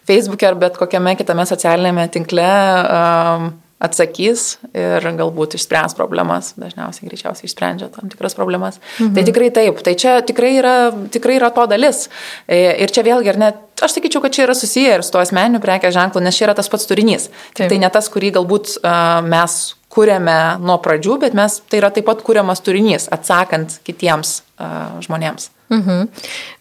Facebook'e 0.09 0.51
ar 0.51 0.59
bet 0.61 0.77
kokiame 0.77 1.15
kitame 1.17 1.47
socialinėme 1.49 2.05
tinkle. 2.13 2.49
Um, 2.93 3.51
atsakys 3.83 4.45
ir 4.71 5.03
galbūt 5.19 5.57
išspręs 5.57 5.95
problemas, 5.97 6.53
dažniausiai 6.59 7.09
greičiausiai 7.09 7.49
išsprendžia 7.49 7.91
tam 7.93 8.11
tikras 8.11 8.37
problemas. 8.37 8.79
Tai 8.79 9.07
mhm. 9.09 9.13
Tai 9.17 9.25
tikrai 9.27 9.51
taip, 9.55 9.83
tai 9.85 9.95
čia 9.99 10.15
tikrai 10.25 10.55
yra, 10.61 10.75
tikrai 11.13 11.37
yra 11.39 11.51
to 11.55 11.67
dalis. 11.71 12.07
E, 12.47 12.63
ir 12.83 12.93
čia 12.93 13.05
vėlgi, 13.05 13.33
ar 13.33 13.39
net, 13.41 13.61
aš 13.83 13.97
sakyčiau, 13.97 14.23
kad 14.23 14.35
čia 14.35 14.47
yra 14.47 14.57
susiję 14.57 14.97
ir 14.97 15.05
su 15.05 15.13
tuo 15.13 15.21
asmeniniu 15.23 15.61
prekės 15.63 15.95
ženklu, 15.95 16.23
nes 16.23 16.37
čia 16.37 16.47
yra 16.47 16.57
tas 16.57 16.71
pats 16.71 16.87
turinys. 16.89 17.29
Taip. 17.53 17.69
Tai 17.71 17.79
ne 17.83 17.91
tas, 17.93 18.09
kurį 18.11 18.33
galbūt 18.39 18.77
uh, 18.79 19.19
mes 19.27 19.61
kūrėme 19.93 20.37
nuo 20.63 20.79
pradžių, 20.81 21.19
bet 21.21 21.35
mes 21.37 21.59
tai 21.69 21.81
yra 21.83 21.91
taip 21.93 22.07
pat 22.09 22.23
kūriamas 22.25 22.63
turinys, 22.65 23.05
atsakant 23.13 23.77
kitiems 23.85 24.39
uh, 24.57 24.97
žmonėms. 25.05 25.51
Mhm. 25.73 26.07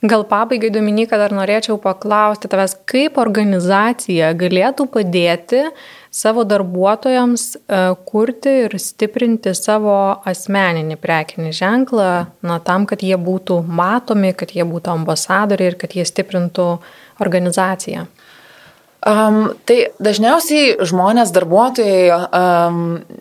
Gal 0.08 0.24
pabaigai, 0.28 0.70
Dominika, 0.72 1.18
dar 1.20 1.34
norėčiau 1.36 1.78
paklausti 1.82 2.48
tavęs, 2.52 2.76
kaip 2.88 3.18
organizacija 3.20 4.32
galėtų 4.38 4.86
padėti 4.92 5.66
savo 6.12 6.44
darbuotojams 6.44 7.44
e, 7.56 7.60
kurti 8.04 8.52
ir 8.66 8.74
stiprinti 8.80 9.54
savo 9.56 9.94
asmeninį 10.28 10.98
prekinį 11.00 11.52
ženklą, 11.56 12.08
na, 12.44 12.58
tam, 12.60 12.84
kad 12.88 13.00
jie 13.00 13.16
būtų 13.16 13.62
matomi, 13.64 14.34
kad 14.36 14.52
jie 14.52 14.66
būtų 14.68 14.92
ambasadoriai 14.92 15.72
ir 15.72 15.78
kad 15.80 15.96
jie 15.96 16.04
stiprintų 16.04 16.66
organizaciją. 17.24 18.04
Um, 19.02 19.56
tai 19.66 19.88
dažniausiai 19.98 20.76
žmonės, 20.86 21.32
darbuotojai 21.34 22.12
um, 22.12 22.76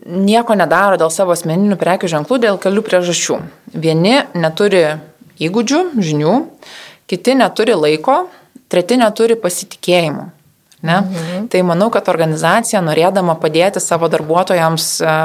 nieko 0.06 0.54
nedaro 0.54 1.00
dėl 1.00 1.10
savo 1.10 1.34
asmeninių 1.34 1.80
prekių 1.80 2.12
ženklų 2.12 2.38
dėl 2.44 2.60
kelių 2.62 2.84
priežasčių. 2.86 3.40
Vieni 3.72 4.20
neturi 4.36 4.84
įgūdžių, 5.42 5.80
žinių, 5.96 6.36
kiti 7.10 7.34
neturi 7.40 7.74
laiko, 7.74 8.20
treti 8.70 9.00
neturi 9.00 9.34
pasitikėjimo. 9.40 10.28
Ne? 10.82 10.98
Mhm. 10.98 11.46
Tai 11.52 11.62
manau, 11.62 11.88
kad 11.94 12.08
organizacija, 12.10 12.82
norėdama 12.82 13.36
padėti 13.38 13.80
savo 13.82 14.08
darbuotojams 14.10 14.88
e, 14.98 15.16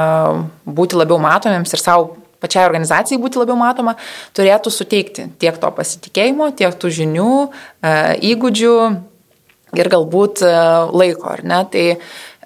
būti 0.78 0.98
labiau 1.00 1.18
matomiems 1.22 1.74
ir 1.74 1.82
savo 1.82 2.12
pačiai 2.38 2.68
organizacijai 2.68 3.18
būti 3.18 3.40
labiau 3.40 3.58
matoma, 3.58 3.96
turėtų 4.38 4.70
suteikti 4.70 5.26
tiek 5.42 5.58
to 5.58 5.70
pasitikėjimo, 5.74 6.52
tiek 6.58 6.74
tų 6.78 6.92
žinių, 7.00 7.32
e, 7.82 7.94
įgūdžių 8.30 8.74
ir 9.82 9.90
galbūt 9.92 10.44
e, 10.46 10.54
laiko? 10.94 11.34
Tai 11.74 11.86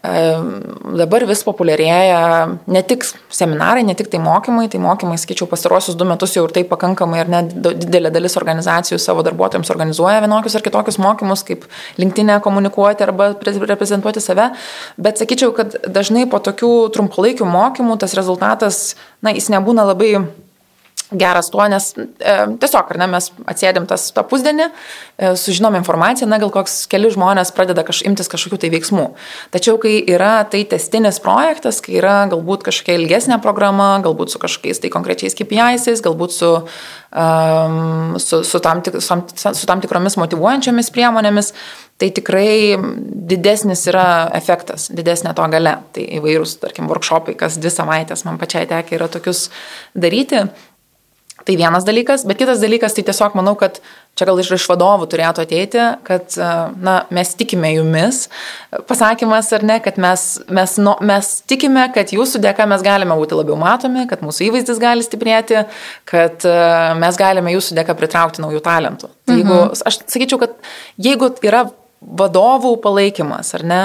dabar 0.02 1.22
vis 1.30 1.44
populiarėja 1.46 2.18
ne 2.66 2.80
tik 2.82 3.04
seminarai, 3.30 3.84
ne 3.86 3.94
tik 3.94 4.08
tai 4.10 4.18
mokymai, 4.22 4.66
tai 4.72 4.80
mokymai, 4.82 5.14
skaičiau, 5.20 5.46
pastarosius 5.46 5.94
du 5.98 6.06
metus 6.08 6.34
jau 6.34 6.42
ir 6.48 6.54
tai 6.56 6.64
pakankamai 6.66 7.20
ir 7.22 7.30
net 7.30 7.52
didelė 7.54 8.10
dalis 8.10 8.34
organizacijų 8.40 8.98
savo 8.98 9.22
darbuotojams 9.22 9.70
organizuoja 9.70 10.24
vienokius 10.24 10.58
ar 10.58 10.66
kitokius 10.66 10.98
mokymus, 11.02 11.46
kaip 11.46 11.68
linktinę 12.02 12.40
komunikuoti 12.42 13.06
arba 13.06 13.30
reprezentuoti 13.38 14.24
save, 14.24 14.50
bet 14.98 15.22
sakyčiau, 15.22 15.54
kad 15.54 15.78
dažnai 15.86 16.26
po 16.26 16.42
tokių 16.42 16.72
trumpalaikių 16.96 17.46
mokymų 17.46 18.00
tas 18.02 18.18
rezultatas, 18.18 18.82
na, 19.22 19.30
jis 19.38 19.52
nebūna 19.54 19.86
labai 19.92 20.16
geras 21.18 21.50
tuo, 21.52 21.62
nes 21.70 21.90
e, 21.96 22.34
tiesiog, 22.62 22.92
ar 22.94 23.00
ne, 23.00 23.08
mes 23.14 23.28
atsėdėm 23.50 23.86
tas 23.90 24.08
tą 24.14 24.24
pusdienį, 24.28 24.68
e, 24.68 25.32
sužinom 25.38 25.76
informaciją, 25.78 26.28
na, 26.30 26.38
gal 26.42 26.52
koks 26.54 26.86
keli 26.92 27.10
žmonės 27.12 27.52
pradeda 27.56 27.84
kaž, 27.86 28.02
imtis 28.08 28.30
kažkokių 28.32 28.60
tai 28.62 28.72
veiksmų. 28.74 29.06
Tačiau, 29.54 29.78
kai 29.82 29.98
yra 30.02 30.34
tai 30.48 30.64
testinis 30.68 31.20
projektas, 31.22 31.82
kai 31.84 31.98
yra 32.00 32.16
galbūt 32.32 32.66
kažkokia 32.68 32.98
ilgesnė 33.00 33.38
programa, 33.44 33.94
galbūt 34.04 34.34
su 34.34 34.42
kažkokiais 34.42 34.82
tai 34.82 34.92
konkrečiais 34.94 35.36
KPI'ais, 35.38 36.02
galbūt 36.04 36.36
su, 36.36 36.52
um, 37.12 38.18
su, 38.18 38.42
su, 38.48 38.62
tam 38.64 38.82
tik, 38.82 39.00
su, 39.04 39.20
su 39.36 39.70
tam 39.70 39.82
tikromis 39.84 40.18
motivuojančiomis 40.20 40.92
priemonėmis, 40.94 41.52
tai 42.02 42.10
tikrai 42.10 42.76
didesnis 43.30 43.84
yra 43.90 44.06
efektas, 44.34 44.88
didesnė 44.90 45.34
to 45.38 45.46
gale. 45.52 45.76
Tai 45.94 46.06
įvairūs, 46.18 46.56
tarkim, 46.62 46.88
workshopai, 46.90 47.36
kas 47.38 47.60
dvi 47.62 47.70
savaitės 47.70 48.26
man 48.26 48.40
pačiai 48.42 48.66
tekia 48.70 48.98
yra 48.98 49.10
tokius 49.12 49.46
daryti. 49.94 50.48
Tai 51.42 51.56
vienas 51.58 51.86
dalykas, 51.86 52.22
bet 52.28 52.38
kitas 52.38 52.60
dalykas, 52.62 52.94
tai 52.94 53.02
tiesiog 53.06 53.34
manau, 53.34 53.54
kad 53.58 53.80
čia 54.18 54.26
gal 54.28 54.38
iš, 54.38 54.52
iš 54.54 54.66
vadovų 54.70 55.08
turėtų 55.10 55.42
ateiti, 55.42 55.80
kad 56.06 56.36
e, 56.36 56.50
na, 56.84 56.94
mes 57.14 57.32
tikime 57.38 57.72
jumis, 57.74 58.26
pasakymas 58.88 59.48
ar 59.56 59.64
ne, 59.66 59.78
kad 59.82 59.98
mes, 60.02 60.26
mes, 60.52 60.76
no, 60.82 60.94
mes 61.02 61.32
tikime, 61.50 61.88
kad 61.94 62.12
jūsų 62.14 62.42
dėka 62.44 62.66
mes 62.70 62.84
galime 62.86 63.16
būti 63.18 63.38
labiau 63.38 63.56
matomi, 63.58 64.04
kad 64.10 64.22
mūsų 64.22 64.46
įvaizdis 64.50 64.78
gali 64.82 65.02
stiprėti, 65.06 65.64
kad 66.08 66.46
e, 66.46 66.56
mes 67.02 67.18
galime 67.18 67.56
jūsų 67.56 67.80
dėka 67.80 67.96
pritraukti 67.98 68.44
naujų 68.44 68.62
talentų. 68.62 69.10
Tai 69.26 69.38
jeigu, 69.40 69.58
mhm. 69.64 69.82
aš 69.88 70.02
sakyčiau, 70.04 70.38
kad 70.44 70.54
jeigu 71.00 71.32
yra 71.42 71.66
vadovų 72.02 72.76
palaikymas, 72.82 73.54
ar 73.58 73.66
ne, 73.66 73.82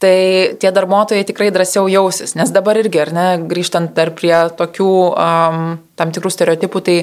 tai 0.00 0.16
tie 0.60 0.72
darbuotojai 0.72 1.26
tikrai 1.28 1.50
drąsiau 1.52 1.88
jausis, 1.92 2.34
nes 2.38 2.52
dabar 2.54 2.78
irgi, 2.80 3.02
ar 3.02 3.12
ne, 3.12 3.26
grįžtant 3.50 3.92
dar 3.96 4.14
prie 4.16 4.34
tokių 4.56 4.90
um, 5.10 5.64
tam 6.00 6.14
tikrų 6.16 6.32
stereotipų, 6.32 6.82
tai 6.86 6.96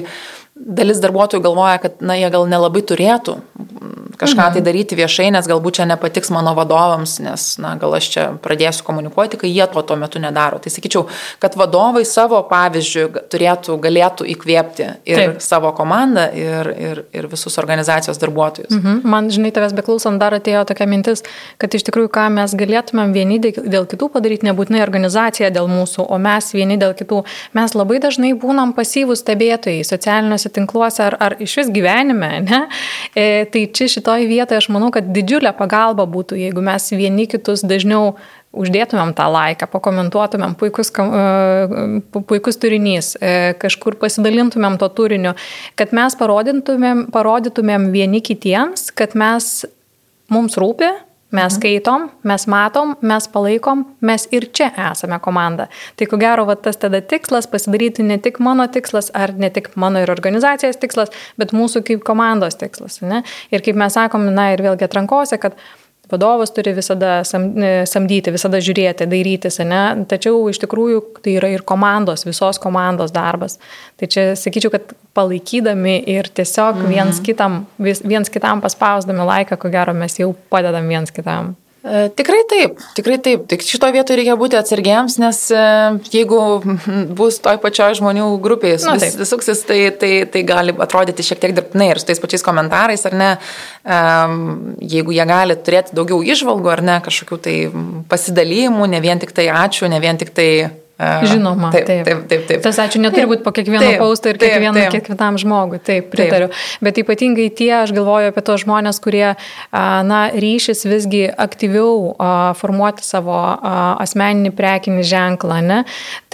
dalis 0.58 0.98
darbuotojų 1.02 1.44
galvoja, 1.44 1.78
kad, 1.84 2.00
na, 2.02 2.18
jie 2.18 2.30
gal 2.34 2.48
nelabai 2.50 2.82
turėtų 2.82 3.38
kažką 4.18 4.42
mhm. 4.42 4.56
tai 4.56 4.62
daryti 4.66 4.98
viešai, 4.98 5.28
nes 5.34 5.48
galbūt 5.48 5.78
čia 5.80 5.86
nepatiks 5.88 6.32
mano 6.34 6.54
vadovams, 6.58 7.18
nes, 7.22 7.46
na, 7.62 7.74
gal 7.80 7.94
aš 7.98 8.10
čia 8.14 8.24
pradėsiu 8.42 8.86
komunikuoti, 8.86 9.38
kai 9.40 9.50
jie 9.52 9.66
to 9.70 9.82
tuo 9.86 9.96
metu 10.00 10.20
nedaro. 10.22 10.58
Tai 10.62 10.72
sakyčiau, 10.72 11.06
kad 11.42 11.56
vadovai 11.58 12.04
savo 12.08 12.40
pavyzdžių 12.50 13.06
turėtų, 13.30 13.76
galėtų 13.82 14.26
įkvėpti 14.34 14.88
ir 15.08 15.22
Taip. 15.22 15.38
savo 15.44 15.72
komandą, 15.76 16.28
ir, 16.34 16.72
ir, 16.74 17.02
ir 17.14 17.28
visus 17.30 17.58
organizacijos 17.60 18.20
darbuotojus. 18.20 18.74
Mhm. 18.74 19.00
Man, 19.08 19.30
žinai, 19.34 19.52
tavęs 19.54 19.76
beklausant 19.76 20.20
dar 20.20 20.36
atėjo 20.36 20.64
tokia 20.68 20.88
mintis, 20.90 21.24
kad 21.62 21.74
iš 21.74 21.86
tikrųjų, 21.88 22.10
ką 22.14 22.26
mes 22.34 22.54
galėtumėm 22.58 23.14
vieni 23.14 23.38
dėl 23.42 23.86
kitų 23.88 24.10
padaryti, 24.14 24.48
nebūtinai 24.48 24.82
organizacija 24.84 25.52
dėl 25.54 25.70
mūsų, 25.70 26.08
o 26.08 26.18
mes 26.22 26.50
vieni 26.56 26.78
dėl 26.80 26.96
kitų. 26.98 27.22
Mes 27.58 27.76
labai 27.78 28.00
dažnai 28.02 28.34
būnam 28.38 28.74
pasyvūs 28.76 29.22
stebėtojai 29.22 29.86
socialiniuose 29.86 30.52
tinkluose 30.54 31.04
ar, 31.06 31.18
ar 31.20 31.36
iš 31.42 31.58
vis 31.62 31.72
gyvenime, 31.74 32.30
ne? 32.46 32.60
E, 33.14 33.46
tai 33.52 33.66
čia 33.74 33.88
šitą 33.92 34.07
šitoj 34.08 34.26
vietoje 34.26 34.58
aš 34.58 34.68
manau, 34.72 34.88
kad 34.88 35.04
didžiulė 35.12 35.52
pagalba 35.52 36.06
būtų, 36.08 36.38
jeigu 36.40 36.62
mes 36.64 36.86
vieni 36.96 37.26
kitus 37.28 37.60
dažniau 37.60 38.16
uždėtumėm 38.56 39.12
tą 39.12 39.26
laiką, 39.28 39.68
pakomentuotumėm 39.68 40.54
puikus, 40.56 40.88
e, 40.96 42.00
puikus 42.16 42.56
turinys, 42.56 43.18
e, 43.20 43.52
kažkur 43.60 43.98
pasidalintumėm 44.00 44.78
to 44.80 44.88
turiniu, 44.88 45.34
kad 45.76 45.92
mes 45.92 46.16
parodytumėm, 46.16 47.10
parodytumėm 47.12 47.90
vieni 47.92 48.22
kitiems, 48.24 48.90
kad 48.96 49.12
mes 49.12 49.66
mums 50.32 50.56
rūpi, 50.56 50.88
Mes 51.30 51.52
mhm. 51.52 51.56
skaitom, 51.58 52.06
mes 52.24 52.46
matom, 52.48 52.94
mes 53.04 53.26
palaikom, 53.28 53.82
mes 54.00 54.24
ir 54.32 54.46
čia 54.56 54.70
esame 54.88 55.18
komanda. 55.20 55.66
Tai 56.00 56.06
ko 56.08 56.16
gero, 56.20 56.46
va, 56.48 56.56
tas 56.56 56.80
tada 56.80 57.02
tikslas 57.04 57.50
pasidaryti 57.52 58.06
ne 58.06 58.16
tik 58.24 58.40
mano 58.40 58.64
tikslas, 58.72 59.10
ar 59.14 59.34
ne 59.36 59.50
tik 59.52 59.74
mano 59.76 60.00
ir 60.00 60.12
organizacijos 60.14 60.80
tikslas, 60.80 61.12
bet 61.36 61.52
mūsų 61.52 61.84
kaip 61.90 62.06
komandos 62.08 62.56
tikslas. 62.56 63.02
Ne? 63.04 63.20
Ir 63.52 63.64
kaip 63.66 63.76
mes 63.76 63.92
sakom, 63.98 64.24
na 64.32 64.54
ir 64.54 64.64
vėlgi 64.64 64.88
atrankose, 64.88 65.36
kad 65.42 65.58
Vadovas 66.08 66.52
turi 66.56 66.72
visada 66.72 67.20
e, 67.20 67.70
samdyti, 67.84 68.32
visada 68.32 68.60
žiūrėti, 68.64 69.06
dairytis, 69.10 69.60
ne? 69.68 69.82
tačiau 70.08 70.40
iš 70.48 70.62
tikrųjų 70.62 71.02
tai 71.20 71.36
yra 71.36 71.52
ir 71.52 71.64
komandos, 71.68 72.24
visos 72.24 72.60
komandos 72.62 73.12
darbas. 73.12 73.58
Tai 74.00 74.08
čia 74.08 74.24
sakyčiau, 74.38 74.72
kad 74.72 74.94
palaikydami 75.18 75.98
ir 76.08 76.30
tiesiog 76.32 76.80
mhm. 76.80 76.92
viens, 76.94 77.22
kitam, 77.24 77.62
viens 77.78 78.32
kitam 78.32 78.64
paspausdami 78.64 79.26
laiką, 79.32 79.60
ko 79.60 79.72
gero 79.74 79.96
mes 79.96 80.16
jau 80.20 80.32
padedam 80.48 80.88
viens 80.88 81.12
kitam. 81.12 81.56
E, 81.88 82.08
tikrai 82.12 82.42
taip, 82.48 82.80
tikrai 82.96 83.16
taip. 83.24 83.44
Tik 83.48 83.62
šito 83.64 83.88
vietoje 83.94 84.18
reikia 84.20 84.36
būti 84.38 84.58
atsargiems, 84.58 85.16
nes 85.22 85.38
e, 85.54 85.62
jeigu 86.12 86.40
bus 87.18 87.38
toj 87.44 87.60
pačioj 87.62 87.96
žmonių 88.00 88.26
grupėje 88.44 88.80
vis, 88.84 89.16
vis 89.16 89.32
suksis, 89.32 89.62
tai, 89.68 89.80
tai, 89.96 90.12
tai 90.28 90.42
gali 90.48 90.74
atrodyti 90.84 91.24
šiek 91.24 91.40
tiek 91.42 91.54
dirbtinai 91.56 91.90
ir 91.92 92.02
su 92.02 92.10
tais 92.10 92.20
pačiais 92.20 92.44
komentarais, 92.44 93.06
ar 93.08 93.16
ne, 93.16 93.30
jeigu 94.96 95.14
jie 95.16 95.28
gali 95.28 95.56
turėti 95.64 95.96
daugiau 95.96 96.20
išvalgų, 96.34 96.72
ar 96.74 96.84
ne, 96.84 96.98
kažkokių 97.04 97.40
tai 97.46 97.56
pasidalymų, 98.10 98.90
ne 98.92 99.00
vien 99.04 99.22
tik 99.22 99.32
tai 99.36 99.48
ačiū, 99.54 99.88
ne 99.88 100.02
vien 100.04 100.20
tik 100.20 100.34
tai 100.36 100.50
Žinoma, 100.98 101.68
taip, 101.70 101.84
taip, 101.86 102.00
taip, 102.08 102.22
taip, 102.26 102.46
taip. 102.48 102.62
Tas 102.64 102.78
ačiū 102.82 102.98
neturi 102.98 103.28
būti 103.30 103.44
po 103.44 103.52
kiekvieno 103.54 103.92
pausto 104.00 104.32
ir 104.32 104.38
kiekvieno, 104.40 104.72
taip, 104.74 104.88
taip. 104.90 105.04
kiekvienam 105.06 105.36
žmogui, 105.38 105.78
taip, 105.78 106.08
pritariu. 106.10 106.48
Taip. 106.50 106.80
Bet 106.82 106.96
ypatingai 106.98 107.46
tie, 107.54 107.70
aš 107.84 107.92
galvoju 107.94 108.32
apie 108.32 108.42
tos 108.42 108.64
žmonės, 108.64 108.98
kurie, 109.04 109.28
na, 109.70 110.18
ryšys 110.34 110.82
visgi 110.90 111.28
aktyviau 111.30 112.16
formuoti 112.58 113.06
savo 113.06 113.36
asmeninį 114.02 114.50
prekinį 114.58 115.04
ženklą, 115.06 115.60
ne? 115.62 115.84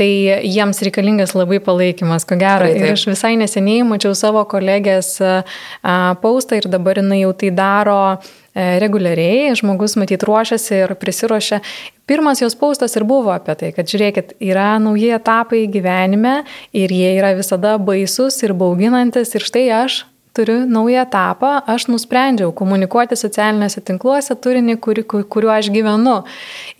tai 0.00 0.08
jiems 0.40 0.80
reikalingas 0.88 1.36
labai 1.36 1.60
palaikymas, 1.64 2.24
ko 2.24 2.38
gero. 2.40 2.64
Taip, 2.64 2.78
taip. 2.78 2.86
Ir 2.88 2.96
aš 2.96 3.04
visai 3.10 3.34
neseniai 3.40 3.84
mačiau 3.84 4.16
savo 4.16 4.46
kolegės 4.48 5.18
paustą 6.24 6.62
ir 6.62 6.70
dabar 6.72 7.02
jinai 7.02 7.20
jau 7.20 7.34
tai 7.36 7.52
daro 7.52 8.00
reguliariai, 8.54 9.54
žmogus 9.58 9.96
matyt 9.98 10.22
ruošiasi 10.26 10.80
ir 10.84 10.94
prisiruošia. 11.00 11.60
Pirmas 12.06 12.42
jos 12.42 12.54
paustas 12.58 12.94
ir 12.96 13.06
buvo 13.08 13.32
apie 13.34 13.56
tai, 13.58 13.72
kad 13.74 13.88
žiūrėkit, 13.90 14.36
yra 14.44 14.74
nauji 14.82 15.10
etapai 15.16 15.64
gyvenime 15.72 16.42
ir 16.76 16.92
jie 16.92 17.14
yra 17.18 17.34
visada 17.36 17.76
baisus 17.82 18.42
ir 18.44 18.54
bauginantis 18.54 19.34
ir 19.34 19.46
štai 19.46 19.68
aš 19.84 20.02
turiu 20.34 20.66
naują 20.66 21.02
etapą, 21.02 21.60
aš 21.66 21.86
nusprendžiau 21.86 22.52
komunikuoti 22.52 23.16
socialiniuose 23.16 23.80
tinkluose 23.86 24.34
turinį, 24.34 24.76
kuri, 24.82 25.04
kuriuo 25.06 25.52
aš 25.54 25.70
gyvenu. 25.74 26.16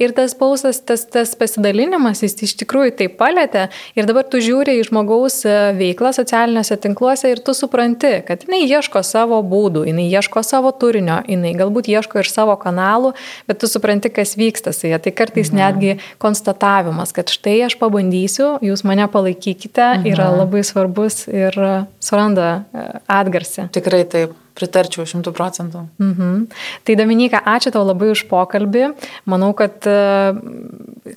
Ir 0.02 0.14
tas 0.16 0.34
pausas, 0.34 0.80
tas, 0.82 1.04
tas 1.06 1.34
pasidalinimas, 1.38 2.24
jis 2.24 2.34
iš 2.48 2.56
tikrųjų 2.64 2.96
tai 2.98 3.08
palėtė. 3.20 3.68
Ir 3.94 4.08
dabar 4.10 4.26
tu 4.26 4.40
žiūri 4.42 4.74
į 4.80 4.88
žmogaus 4.88 5.40
e, 5.46 5.54
veiklą 5.78 6.10
socialiniuose 6.16 6.78
tinkluose 6.82 7.30
ir 7.30 7.42
tu 7.46 7.54
supranti, 7.54 8.10
kad 8.26 8.42
jinai 8.46 8.64
ieško 8.66 9.04
savo 9.06 9.38
būdų, 9.46 9.84
jinai 9.90 10.08
ieško 10.10 10.42
savo 10.42 10.74
turinio, 10.74 11.20
jinai 11.30 11.54
galbūt 11.58 11.92
ieško 11.94 12.24
ir 12.24 12.30
savo 12.30 12.58
kanalų, 12.58 13.14
bet 13.46 13.62
tu 13.62 13.70
supranti, 13.70 14.10
kas 14.10 14.34
vyksta 14.40 14.74
su 14.74 14.90
ja. 14.90 14.98
Tai 14.98 15.14
kartais 15.14 15.52
mhm. 15.52 15.60
netgi 15.60 16.18
konstatavimas, 16.22 17.14
kad 17.14 17.30
štai 17.30 17.60
aš 17.68 17.78
pabandysiu, 17.78 18.56
jūs 18.66 18.82
mane 18.88 19.06
palaikykite, 19.14 19.86
mhm. 20.00 20.10
yra 20.10 20.32
labai 20.34 20.66
svarbus 20.66 21.28
ir 21.30 21.54
suranda 22.02 22.50
e, 22.74 22.88
atgarsį 23.14 23.43
tarsi. 23.44 23.68
Tikrai 23.72 24.04
taip, 24.08 24.32
pritarčiau 24.54 25.04
šimtų 25.08 25.32
procentų. 25.34 25.84
Mhm. 25.98 26.46
Tai 26.84 26.96
Dominika, 26.96 27.40
ačiū 27.44 27.72
tau 27.74 27.84
labai 27.84 28.12
už 28.12 28.26
pokalbį. 28.30 28.94
Manau, 29.26 29.52
kad 29.54 29.84
e, 29.86 30.32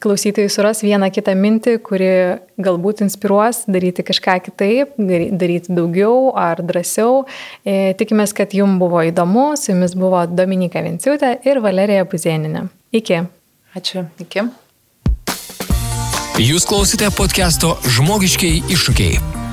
klausytojai 0.02 0.50
suras 0.50 0.84
vieną 0.84 1.10
kitą 1.14 1.36
mintį, 1.38 1.78
kuri 1.86 2.12
galbūt 2.58 3.04
inspiruos 3.06 3.66
daryti 3.68 4.04
kažką 4.04 4.40
kitaip, 4.50 4.98
daryti 4.98 5.74
daugiau 5.74 6.34
ar 6.36 6.62
drąsiau. 6.62 7.26
E, 7.64 7.94
tikimės, 7.98 8.34
kad 8.34 8.54
jums 8.54 8.80
buvo 8.80 9.04
įdomu. 9.06 9.56
Su 9.58 9.72
jumis 9.72 9.96
buvo 9.96 10.26
Dominika 10.28 10.82
Vinciutė 10.82 11.38
ir 11.48 11.62
Valerija 11.64 12.06
Puzieninė. 12.10 12.68
Iki. 12.92 13.26
Ačiū. 13.78 14.08
Iki. 14.24 14.50
Jūs 16.38 16.68
klausite 16.70 17.10
podcast'o 17.18 17.78
Žmogiškiai 17.98 18.62
iššūkiai. 18.70 19.47